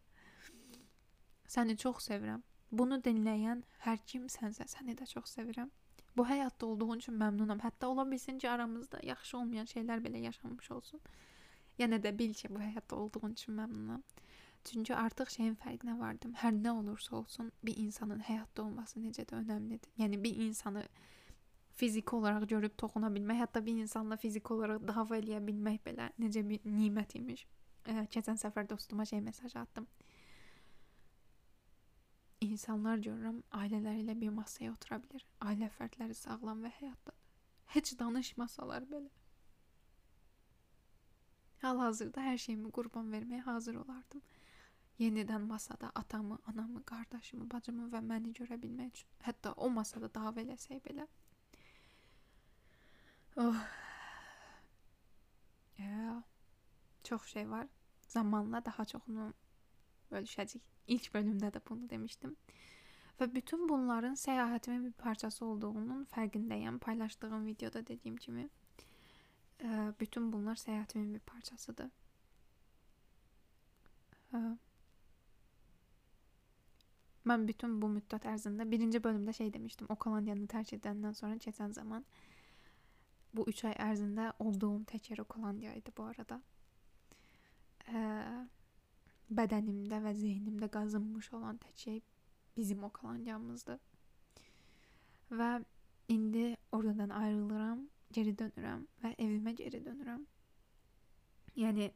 Səni 1.48 1.76
çox 1.80 2.08
sevirəm. 2.10 2.42
Bunu 2.70 2.98
dinləyən 3.04 3.62
hər 3.86 4.00
kimsənsə 4.10 4.66
səni 4.68 4.96
də 4.98 5.06
çox 5.08 5.32
sevirəm. 5.38 5.70
Bu 6.16 6.26
həyatda 6.28 6.66
olduğun 6.66 6.98
üçün 6.98 7.14
məmnunam. 7.14 7.60
Hətta 7.62 7.86
ola 7.86 8.04
bilsin 8.10 8.38
ki, 8.38 8.50
aramızda 8.50 9.00
yaxşı 9.02 9.38
olmayan 9.38 9.68
şeylər 9.70 10.02
belə 10.04 10.20
yaşanmış 10.24 10.70
olsun. 10.70 11.00
Yenə 11.78 12.00
də 12.02 12.12
bil 12.18 12.34
ki, 12.34 12.50
bu 12.50 12.60
həyatda 12.60 12.94
olduğun 12.94 13.32
üçün 13.32 13.54
məmnunam. 13.54 14.02
Çünki 14.64 14.94
artıq 14.96 15.30
şeyin 15.30 15.54
fərqinə 15.62 15.94
vardım. 15.98 16.34
Hər 16.42 16.52
nə 16.58 16.72
olursa 16.80 17.16
olsun, 17.16 17.52
bir 17.64 17.76
insanın 17.76 18.20
həyatda 18.20 18.62
olması 18.62 19.00
necə 19.00 19.24
də 19.30 19.38
önəmlidir. 19.40 19.94
Yəni 20.02 20.18
bir 20.24 20.36
insanı 20.48 20.84
fiziki 21.78 22.16
olaraq 22.16 22.48
görüb 22.50 22.74
toxuna 22.80 23.10
bilmək, 23.14 23.44
hətta 23.44 23.62
bir 23.64 23.78
insanla 23.84 24.18
fiziki 24.18 24.52
olaraq 24.54 24.82
dava 24.88 25.18
eləyə 25.18 25.40
bilmək 25.46 25.80
belə 25.86 26.10
necə 26.18 26.42
bir 26.48 26.66
nimət 26.66 27.16
imiş. 27.20 27.46
Keçən 28.12 28.36
səfər 28.40 28.68
dostuma 28.68 29.06
şey 29.08 29.22
mesaj 29.24 29.54
atdım 29.56 29.86
insanlar 32.40 32.98
görürəm 33.02 33.38
ailələri 33.60 34.04
ilə 34.04 34.14
bir 34.20 34.34
masaya 34.34 34.72
otura 34.72 34.98
bilər. 35.02 35.24
Ailə 35.50 35.68
fərdləri 35.74 36.14
sağlam 36.14 36.62
və 36.64 36.72
həyatdadır. 36.78 37.24
Heç 37.74 37.92
danışmasalar 38.00 38.86
belə. 38.90 39.10
Hal-hazırda 41.62 42.22
hər 42.22 42.38
şeyimi 42.38 42.70
qurban 42.74 43.10
verməyə 43.12 43.42
hazır 43.46 43.80
olardım. 43.82 44.22
Yenidən 44.98 45.44
masada 45.46 45.90
atamı, 45.94 46.38
anamı, 46.46 46.82
qardaşımı, 46.84 47.46
bacımı 47.50 47.88
və 47.92 48.02
məni 48.02 48.32
görə 48.34 48.58
bilmək 48.62 48.94
üçün. 48.94 49.10
Hətta 49.26 49.52
o 49.56 49.70
masada 49.70 50.10
dava 50.14 50.42
eləsək 50.42 50.82
belə. 50.86 51.06
Oh. 53.40 53.68
Ya, 55.78 56.24
çox 57.04 57.26
şey 57.26 57.50
var. 57.50 57.66
Zamanla 58.08 58.64
daha 58.64 58.84
çoxunu 58.84 59.32
bölüşəcəyik. 60.10 60.64
İlk 60.88 61.06
bölümdə 61.14 61.52
də 61.54 61.60
bunu 61.68 61.90
demişdim. 61.90 62.32
Və 63.20 63.28
bütün 63.34 63.68
bunların 63.68 64.16
səyahətimin 64.18 64.86
bir 64.86 64.92
parçası 64.92 65.44
olduğunun 65.44 66.04
fərqindəyəm. 66.14 66.78
Paylaşdığım 66.78 67.46
videoda 67.46 67.86
dediyim 67.86 68.16
kimi, 68.16 68.48
ə, 69.60 69.92
bütün 70.00 70.32
bunlar 70.32 70.58
səyahətimin 70.58 71.14
bir 71.14 71.22
parçasıdır. 71.30 71.90
Ə, 74.34 74.40
mən 77.30 77.46
bütün 77.52 77.78
bu 77.82 77.92
müddət 78.00 78.26
ərzində 78.32 78.66
birinci 78.70 78.98
bölümdə 79.04 79.36
şey 79.42 79.54
demişdim. 79.54 79.92
Okalandiyanı 79.94 80.50
tərk 80.50 80.74
edəndən 80.80 81.14
sonra 81.14 81.38
keçən 81.46 81.76
zaman 81.78 82.04
bu 83.34 83.44
3 83.50 83.64
ay 83.70 83.76
ərzində 83.88 84.30
olduğum 84.42 84.84
tək 84.92 85.10
yer 85.12 85.24
Okalandiya 85.24 85.74
idi 85.78 85.92
bu 85.96 86.06
arada. 86.10 86.40
Ə, 87.88 88.02
bədənimdə 89.28 90.00
və 90.04 90.14
zehnimdə 90.16 90.68
qazınmış 90.72 91.32
olan 91.36 91.58
tək 91.64 91.84
şey 91.84 92.00
bizim 92.56 92.84
Okalandiyamızdır. 92.88 93.78
Və 95.30 95.50
indi 96.08 96.56
oradan 96.72 97.10
ayrılıram, 97.12 97.84
geri 98.12 98.32
dönürəm 98.32 98.86
və 99.02 99.12
evimə 99.20 99.52
geri 99.56 99.82
dönürəm. 99.84 100.24
Yəni 101.58 101.90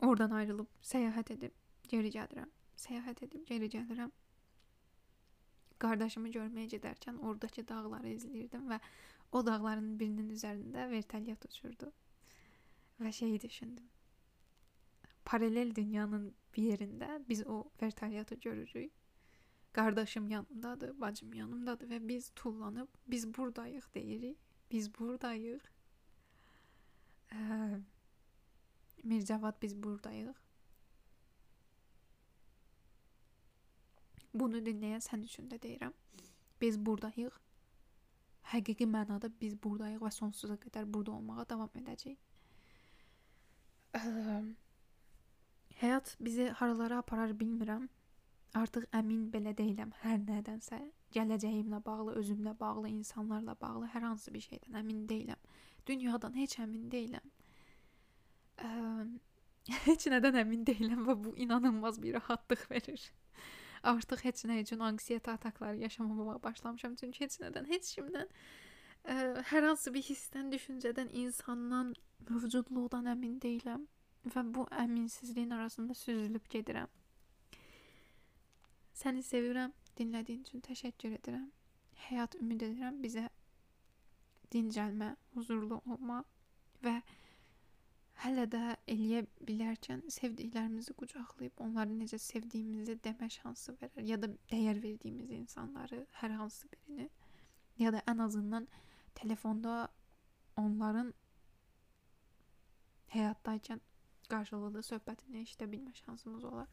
oradan 0.00 0.32
ayrılıb 0.40 0.70
səyahət 0.92 1.34
edib 1.36 1.54
geri 1.92 2.10
gəlirəm. 2.14 2.50
Səyahət 2.80 3.24
edib 3.26 3.46
geri 3.46 3.68
gəlirəm. 3.76 4.12
Qardaşımı 5.82 6.30
görməyə 6.36 6.70
gedərkən 6.76 7.18
oradakı 7.20 7.66
dağları 7.68 8.14
izləyirdim 8.16 8.68
və 8.70 8.78
o 9.32 9.46
dağların 9.46 9.98
birinin 10.00 10.30
üzərində 10.34 10.88
vertolyot 10.90 11.44
uçurdu. 11.48 11.92
Və 13.00 13.12
şeyi 13.12 13.40
düşündüm. 13.40 13.88
Paralel 15.24 15.74
dünyanın 15.74 16.34
bir 16.54 16.62
yerində 16.72 17.22
biz 17.28 17.46
o 17.46 17.64
vertolyatı 17.82 18.34
görürük. 18.34 18.92
Qardaşım 19.72 20.28
yanımdadır, 20.28 21.00
bacım 21.00 21.34
yanımdadır 21.34 21.88
və 21.88 22.08
biz 22.08 22.30
tullanıb 22.36 22.88
biz 23.06 23.34
burdayıq 23.34 23.86
deyirik. 23.94 24.38
Biz 24.70 24.94
burdayıq. 24.98 25.64
Ə, 27.32 27.80
Mircavad 29.02 29.56
biz 29.62 29.74
burdayıq. 29.82 30.36
Bunu 34.34 34.60
dinləyən 34.64 35.00
sən 35.04 35.24
üçün 35.24 35.48
də 35.48 35.58
deyirəm. 35.62 35.96
Biz 36.60 36.78
burdayıq. 36.86 37.40
Həqiqi 38.50 38.88
mənada 38.90 39.30
biz 39.40 39.54
burdayıq 39.64 40.02
və 40.02 40.10
sonsuza 40.10 40.58
qədər 40.64 40.88
burada 40.94 41.14
olmağa 41.14 41.46
davam 41.54 41.80
edəcəyik. 41.82 42.18
Ə, 43.96 44.02
Həyat 45.82 46.16
bizi 46.20 46.48
haralara 46.58 46.98
aparar 47.02 47.32
bilmirəm. 47.38 47.88
Artıq 48.58 48.84
əmin 48.98 49.22
belə 49.32 49.54
deyiləm 49.58 49.94
hər 50.02 50.20
nədənsə. 50.26 50.78
Gələcəyimlə 51.16 51.80
bağlı, 51.86 52.14
özümlə 52.20 52.52
bağlı, 52.60 52.90
insanlarla 52.92 53.56
bağlı 53.60 53.88
hər 53.94 54.06
hansı 54.06 54.34
bir 54.34 54.44
şeydən 54.44 54.78
əmin 54.82 55.06
deyiləm. 55.08 55.40
Dünyadan 55.88 56.36
heç 56.38 56.58
əmin 56.62 56.84
deyiləm. 56.92 57.32
Ə, 58.62 58.70
heç 59.88 60.06
nədən 60.12 60.38
əmin 60.44 60.62
deyiləm 60.68 61.02
və 61.08 61.18
bu 61.24 61.34
inanılmaz 61.46 61.98
bir 62.02 62.20
rahatlıq 62.20 62.68
verir. 62.70 63.08
Artıq 63.82 64.24
heç 64.24 64.44
nə 64.46 64.60
üçün 64.62 64.78
anksiyeta 64.78 65.32
atakları 65.32 65.76
yaşamamağa 65.76 66.42
başlamışam. 66.42 66.94
Çünki 66.96 67.24
heç 67.24 67.38
nədən, 67.42 67.66
heç 67.66 67.88
kimdən 67.96 68.28
ə, 68.30 69.14
hər 69.50 69.66
hansı 69.66 69.92
bir 69.94 70.04
hissdən, 70.06 70.52
düşüncədən, 70.54 71.10
insandan, 71.24 71.94
mövcudluqdan 72.28 73.10
əmin 73.14 73.40
deyiləm 73.42 73.88
və 74.34 74.44
bu 74.54 74.66
əminsizliyin 74.84 75.50
arasında 75.50 75.94
süzülüb 75.98 76.46
gedirəm. 76.50 76.90
Səni 79.02 79.24
sevirəm, 79.26 79.72
dinlədiyin 79.98 80.44
üçün 80.46 80.62
təşəkkür 80.62 81.16
edirəm. 81.18 81.48
Həyat 82.06 82.36
ümid 82.38 82.62
edirəm 82.62 83.00
bizə 83.02 83.26
dincəlmə, 84.54 85.14
huzurlu 85.34 85.80
olma 85.90 86.22
və 86.84 87.00
hələ 88.22 88.44
də 88.50 88.62
eləyə 88.92 89.24
bilərkən 89.48 90.04
sevdiklərimizi 90.14 90.94
qucaqlayıb 90.98 91.62
onları 91.64 91.94
necə 91.96 92.18
sevdiyimizi 92.22 92.98
demə 93.04 93.28
şansı 93.34 93.74
verər 93.80 94.06
ya 94.06 94.18
da 94.22 94.28
dəyər 94.52 94.82
verdiyimiz 94.82 95.30
insanları, 95.38 96.04
hər 96.20 96.36
hansı 96.38 96.68
birini 96.74 97.08
ya 97.78 97.92
da 97.92 98.02
ən 98.12 98.22
azından 98.22 98.68
telefonda 99.14 99.88
onların 100.56 101.12
həyatdaykən 103.14 103.80
qarşılıqlı 104.32 104.82
söhbətini 104.88 105.42
eşidə 105.44 105.68
bilmə 105.72 105.94
şansımız 105.94 106.44
olar. 106.44 106.68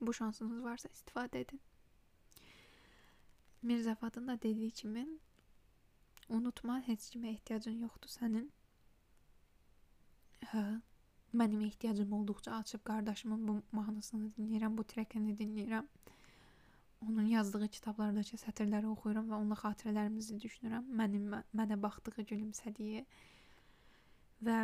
Bu 0.00 0.12
şansınız 0.14 0.62
varsa 0.64 0.88
istifadə 0.88 1.40
edin. 1.46 1.60
Mirzəfadın 3.64 4.28
da 4.28 4.36
dediyi 4.42 4.70
kimi 4.70 5.06
unutma, 6.28 6.80
heç 6.86 7.08
kimə 7.14 7.32
ehtiyacın 7.32 7.80
yoxdur 7.86 8.12
sənin. 8.12 8.50
Hə, 10.50 10.62
mənim 11.40 11.60
ehtiyacım 11.66 12.12
olduqca 12.12 12.52
açıb 12.54 12.82
qardaşımın 12.88 13.46
bu 13.48 13.54
mahnısını 13.72 14.30
dinləyirəm, 14.38 14.76
bu 14.78 14.84
trekini 14.84 15.36
dinləyirəm. 15.38 15.86
Onun 17.08 17.26
yazdığı 17.30 17.68
kitablardakı 17.68 18.38
sətirləri 18.40 18.88
oxuyuram 18.90 19.28
və 19.30 19.36
onunla 19.36 19.58
xatirələrimizi 19.60 20.38
düşünürəm. 20.42 20.86
Mənim 21.00 21.28
mənə 21.60 21.78
baxdığı, 21.82 22.24
gülümsədiyi 22.30 23.04
və 24.48 24.58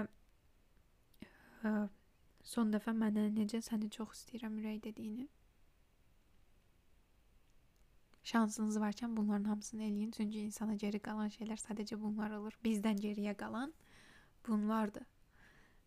son 2.52 2.72
dəfə 2.72 2.94
mənə 2.96 3.28
necə 3.36 3.60
səni 3.64 3.90
çox 3.96 4.16
istəyirəm 4.18 4.56
ürək 4.62 4.82
dediyini. 4.88 5.28
Şansınız 8.30 8.76
varkən 8.80 9.16
bunların 9.16 9.44
hamısını 9.44 9.82
eləyin, 9.82 10.10
çünki 10.16 10.44
insana 10.48 10.74
geri 10.74 11.00
qalan 11.00 11.32
şeylər 11.36 11.60
sadəcə 11.60 12.00
bunlar 12.00 12.36
olur. 12.36 12.56
Bizdən 12.64 13.00
geriyə 13.00 13.36
qalan 13.36 13.72
bunlardır. 14.48 15.06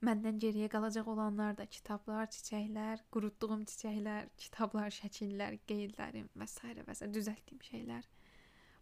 Məndən 0.03 0.39
geriyə 0.43 0.67
qalacaq 0.71 1.07
olanlar 1.07 1.53
da 1.55 1.65
kitablar, 1.71 2.27
çiçəklər, 2.35 3.05
qurutduğum 3.13 3.61
çiçəklər, 3.71 4.27
kitablar, 4.35 4.91
şəkillər, 4.91 5.55
qeydlərim 5.69 6.27
və 6.35 6.47
s. 6.49 6.73
və 6.89 6.95
s. 6.95 7.07
düzəltdiyim 7.17 7.61
şeylər. 7.69 8.09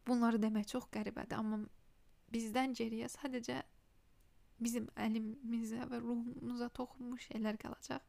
Bunları 0.07 0.41
demək 0.41 0.71
çox 0.73 0.87
qəribədir, 0.95 1.37
amma 1.37 1.61
bizdən 2.33 2.73
geriyə 2.79 3.11
sadəcə 3.13 3.59
bizim 4.61 4.87
əlimizə 5.05 5.85
və 5.91 6.01
ruhumuza 6.01 6.71
toxunmuş 6.73 7.29
şeylər 7.29 7.61
qalacaq. 7.61 8.01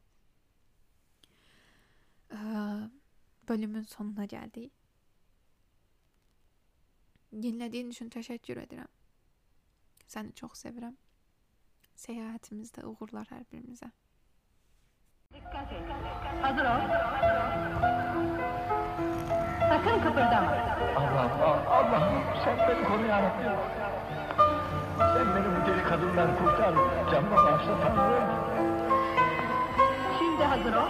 Bölümün 3.49 3.85
sonuna 3.93 4.25
gəldik. 4.25 4.73
Dinlədiyin 7.33 7.89
üçün 7.93 8.09
təşəkkür 8.13 8.65
edirəm. 8.65 8.89
Səni 10.09 10.33
çox 10.37 10.61
sevirəm. 10.65 10.97
Seyahatimizdə 11.95 12.85
uğurlar. 12.85 13.27
Dikkat 15.33 15.71
et. 15.71 15.89
Hazır 16.41 16.65
ol. 16.65 16.81
Sakın 19.69 20.01
kıpırdama. 20.01 20.51
Allah'ım, 20.95 21.67
Allah'ım 21.67 22.23
sen 22.43 22.57
beni 22.57 22.83
koru 22.87 23.05
yarabbim. 23.05 23.51
Sen 24.97 25.27
beni 25.35 25.47
bu 25.55 25.67
deli 25.67 25.83
kadından 25.83 26.37
kurtar. 26.37 26.73
Canıma 27.11 27.35
bağışla 27.35 27.79
Tanrım. 27.81 28.29
Şimdi 30.19 30.43
hazır 30.43 30.73
ol. 30.73 30.89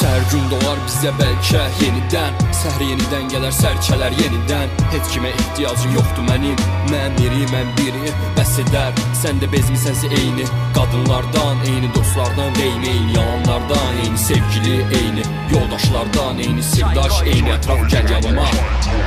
Səhər 0.00 0.22
gün 0.32 0.46
doğar 0.48 0.78
bizə 0.86 1.10
bəlkə 1.18 1.64
yenidən. 1.82 2.38
Səhər 2.56 2.84
yenidən 2.88 3.26
gələr 3.34 3.52
sərçələr 3.52 4.16
yenidən. 4.16 4.72
Heç 4.94 5.10
kimə 5.12 5.34
ehtiyacım 5.34 5.92
yoxdur 5.98 6.24
mənim. 6.30 6.62
Mən 6.88 7.18
biri, 7.18 7.42
mən 7.52 7.74
biri 7.76 8.14
bəs 8.38 8.54
edər. 8.64 8.96
Sən 9.20 9.42
də 9.42 9.50
bezmisənsə 9.52 10.08
eyni. 10.22 10.48
Qadınlardan 10.76 11.56
Eyni 11.66 11.94
dostlardan, 11.94 12.54
eyni 12.62 12.88
eyni 12.88 13.12
yalanlardan 13.16 13.96
Eyni 14.04 14.18
sevgili, 14.18 14.76
eyni 14.98 15.22
yoldaşlardan 15.52 16.38
Eyni 16.38 16.62
sirdaş, 16.62 17.22
eyni 17.26 17.52
ətraf 17.58 17.82
gəl 17.92 18.12
yanıma 18.14 18.46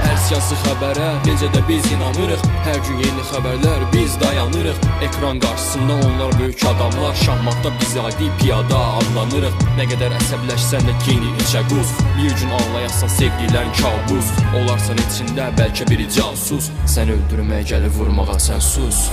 Hər 0.04 0.20
siyasi 0.28 0.56
xəbərə 0.62 1.08
necə 1.26 1.50
də 1.54 1.62
biz 1.68 1.86
inanırıq. 1.92 2.44
Hər 2.68 2.80
gün 2.86 3.02
yeni 3.04 3.24
xəbərlər 3.32 3.86
biz 3.94 4.16
dayanırıq. 4.22 4.80
Ekran 5.08 5.40
qarşısında 5.44 5.94
onlar 6.08 6.40
böyük 6.40 6.64
adamlar. 6.70 7.16
Şahmatda 7.26 7.72
biz 7.82 7.98
adi 7.98 8.30
piyada 8.40 8.80
adlanırıq. 9.00 9.58
Nə 9.80 9.88
qədər 9.92 10.16
əsəbləşsən 10.20 10.83
də 10.88 10.94
yeni 11.08 11.34
içə 11.44 11.62
quz 11.72 11.92
Bir 12.18 12.34
gün 12.40 12.56
anlayasan 12.60 13.12
sevgilərin 13.18 13.76
kabus 13.80 14.32
Olarsan 14.60 15.00
içində 15.08 15.50
bəlkə 15.60 15.88
biri 15.90 16.08
casus 16.12 16.72
Sən 16.96 17.14
öldürməyə 17.16 17.68
gəlir 17.74 17.94
vurmağa 17.98 18.40
sən 18.48 18.62
sus 18.64 19.08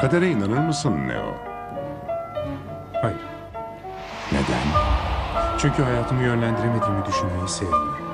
Kadere 0.00 0.30
inanır 0.30 0.58
mısın 0.58 1.08
Neo? 1.08 1.34
Hayır. 3.02 3.20
Neden? 4.32 4.66
Çünkü 5.58 5.82
hayatımı 5.82 6.22
yönlendiremediğimi 6.22 7.06
düşünmeyi 7.06 7.48
sevmiyorum. 7.48 8.05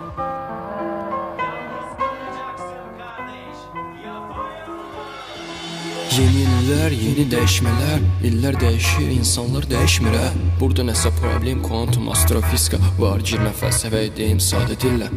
Yeni 6.13 6.43
illər, 6.45 6.93
yeni 6.93 7.23
dəyişmələr 7.33 8.03
İllər 8.29 8.59
dəyişir, 8.61 9.07
insanlar 9.15 9.65
dəyişmir 9.71 10.13
hə? 10.19 10.27
Burada 10.61 10.85
nəsə 10.85 11.09
problem, 11.17 11.63
kuantum 11.65 12.11
astrofizika 12.13 12.81
Var 12.99 13.25
girmə 13.31 13.55
fəlsəfə 13.57 14.03
edeyim 14.11 14.43
sadə 14.43 14.77
dillə. 14.83 15.09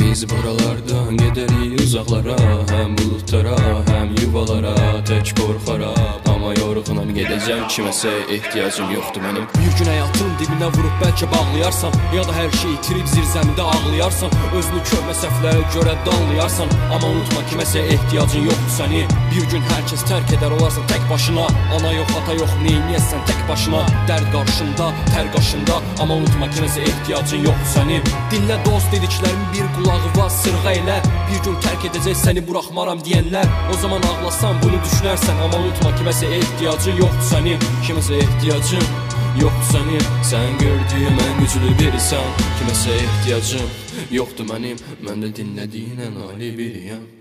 Biz 0.00 0.24
buralardan 0.32 1.20
gedərik 1.20 1.76
uzaqlara 1.84 2.40
Həm 2.72 2.96
buludlara, 2.96 3.58
həm 3.92 4.16
yuvalara 4.22 4.74
Tək 5.10 5.36
qorxaram, 5.36 6.29
amma 6.40 6.54
yorğunam 6.56 7.10
gedəcəm 7.16 7.66
Kiməsə 7.72 8.10
ehtiyacım 8.32 8.92
yoxdur 8.94 9.22
mənim. 9.24 9.46
Bir 9.58 9.72
gün 9.78 9.90
həyatın 9.92 10.30
dibinə 10.40 10.70
vurub 10.76 10.96
bəlkə 11.02 11.28
bağlayarsan 11.34 11.96
Ya 12.16 12.24
da 12.28 12.36
hər 12.36 12.50
şey 12.62 12.72
itirib 12.78 13.08
zirzəmdə 13.12 13.66
ağlayarsan 13.74 14.32
Özünü 14.56 14.80
körmə 14.88 15.16
səhvlərə 15.20 15.64
görə 15.74 15.96
danlayarsan 16.06 16.72
Amma 16.88 17.12
unutma 17.12 17.44
kiməsə 17.50 17.84
ehtiyacın 17.96 18.48
yoxdur 18.48 18.72
səni 18.78 19.02
Bir 19.34 19.44
gün 19.52 19.66
hər 19.68 19.84
kəs 19.90 20.06
tərk 20.08 20.32
edər 20.34 20.54
olarsan 20.56 20.86
tək 20.90 21.04
başına. 21.10 21.44
Ana 21.76 21.92
yox, 21.94 22.14
ata 22.18 22.34
yox, 22.38 22.54
neyniyəsən 22.64 23.20
tək 23.28 23.44
başına. 23.48 23.82
Dərd 24.08 24.26
qarşında, 24.32 24.88
tər 25.12 25.28
qaşında. 25.34 25.76
Amma 26.02 26.16
unutma 26.22 26.48
kiməsə 26.54 26.82
ehtiyacın 26.88 27.44
yoxdur 27.46 27.70
sənin. 27.74 28.10
Dinlə 28.32 28.56
dost 28.64 28.90
dediklərimin 28.94 29.46
bir 29.54 29.68
qulağı 29.76 30.10
var 30.16 30.32
sırğa 30.34 30.74
elə. 30.80 30.98
Bir 31.28 31.44
gün 31.46 31.60
tərk 31.66 31.86
edəcək 31.90 32.18
səni 32.24 32.42
buraxmaram 32.48 33.02
deyənlər. 33.06 33.46
O 33.70 33.78
zaman 33.84 34.02
ağlasan 34.10 34.58
bunu 34.64 34.80
düşünərsən. 34.88 35.44
Amma 35.46 35.62
unutma 35.62 35.94
kiməsə 36.00 36.29
ehtiyacın 36.38 37.00
yoxdur 37.02 37.28
sənin 37.30 37.64
Kiməsə 37.86 38.18
ehtiyacın 38.24 38.84
yoxdur 39.42 39.70
sənin 39.72 40.10
Sən 40.30 40.58
gördüyüm 40.62 41.22
ən 41.26 41.38
güclü 41.42 41.72
birisən 41.80 42.34
Kiməsə 42.58 42.98
ehtiyacım 43.04 43.72
yoxdur 44.18 44.50
mənim 44.52 44.84
Mən 45.06 45.24
də 45.26 45.32
dinlədiyin 45.40 46.04
ən 46.08 46.20
ali 46.28 46.52
biriyəm 46.58 47.19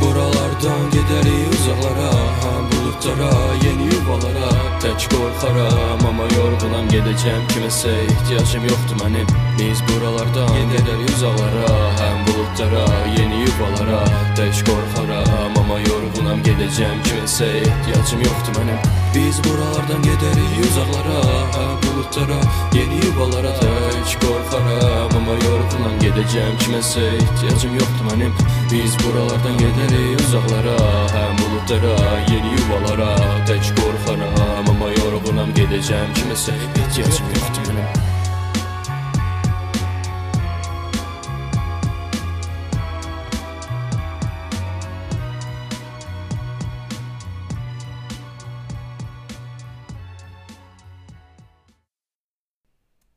buralardan 0.00 0.84
gedərik 0.94 1.54
uzaqlara 1.54 2.12
buludlara, 2.98 3.30
yeni 3.64 3.88
yuvalara. 3.94 4.50
Tək 4.82 5.08
qorxaram, 5.12 6.04
amma 6.08 6.26
yorğunam 6.36 6.86
gedəcəm 6.92 7.42
Kiməsə 7.52 7.94
ehtiyacım 8.04 8.68
yoxdur 8.70 9.00
mənim 9.02 9.26
Biz 9.58 9.82
buralardan 9.88 10.70
gedərik 10.72 11.10
uzaqlara 11.16 11.72
Həm 12.00 12.22
buludlara, 12.28 12.86
yeni 13.16 13.42
yuvalara. 13.46 14.04
Tək 14.38 14.62
qorxaram, 14.68 15.58
amma 15.58 15.80
yorğunam 15.88 16.42
gedəcəm 16.46 17.02
Kiməsə 17.08 17.52
ehtiyacım 17.64 18.26
yoxdur 18.28 18.58
mənim 18.60 18.97
Biz 19.14 19.36
buralardan 19.44 20.02
gedərik 20.02 20.56
uzaqlara 20.66 21.20
Həm 21.54 21.76
buludlara, 21.84 22.40
yeni 22.76 22.98
yuvalara 23.04 23.52
Tək 23.60 24.16
qorxaram, 24.24 25.14
amma 25.16 25.36
yorğunam 25.44 25.94
gedəcəm 26.02 26.58
Kiməsə 26.64 27.06
ehtiyacım 27.20 27.78
yoxdur 27.80 28.10
mənim 28.10 28.34
Biz 28.72 28.98
buralardan 29.04 29.56
gedərik 29.62 30.26
uzaqlara 30.26 30.76
Həm 31.14 31.40
buludlara, 31.40 31.94
yeni 32.32 32.52
yuvalara 32.58 33.14
Tək 33.48 33.72
qorxaram, 33.80 34.68
amma 34.74 34.92
yorğunam 35.00 35.56
gedəcəm 35.56 36.14
Kiməsə 36.20 36.60
ehtiyacım 36.68 37.34
yoxdur 37.36 37.72
mənim 37.72 38.07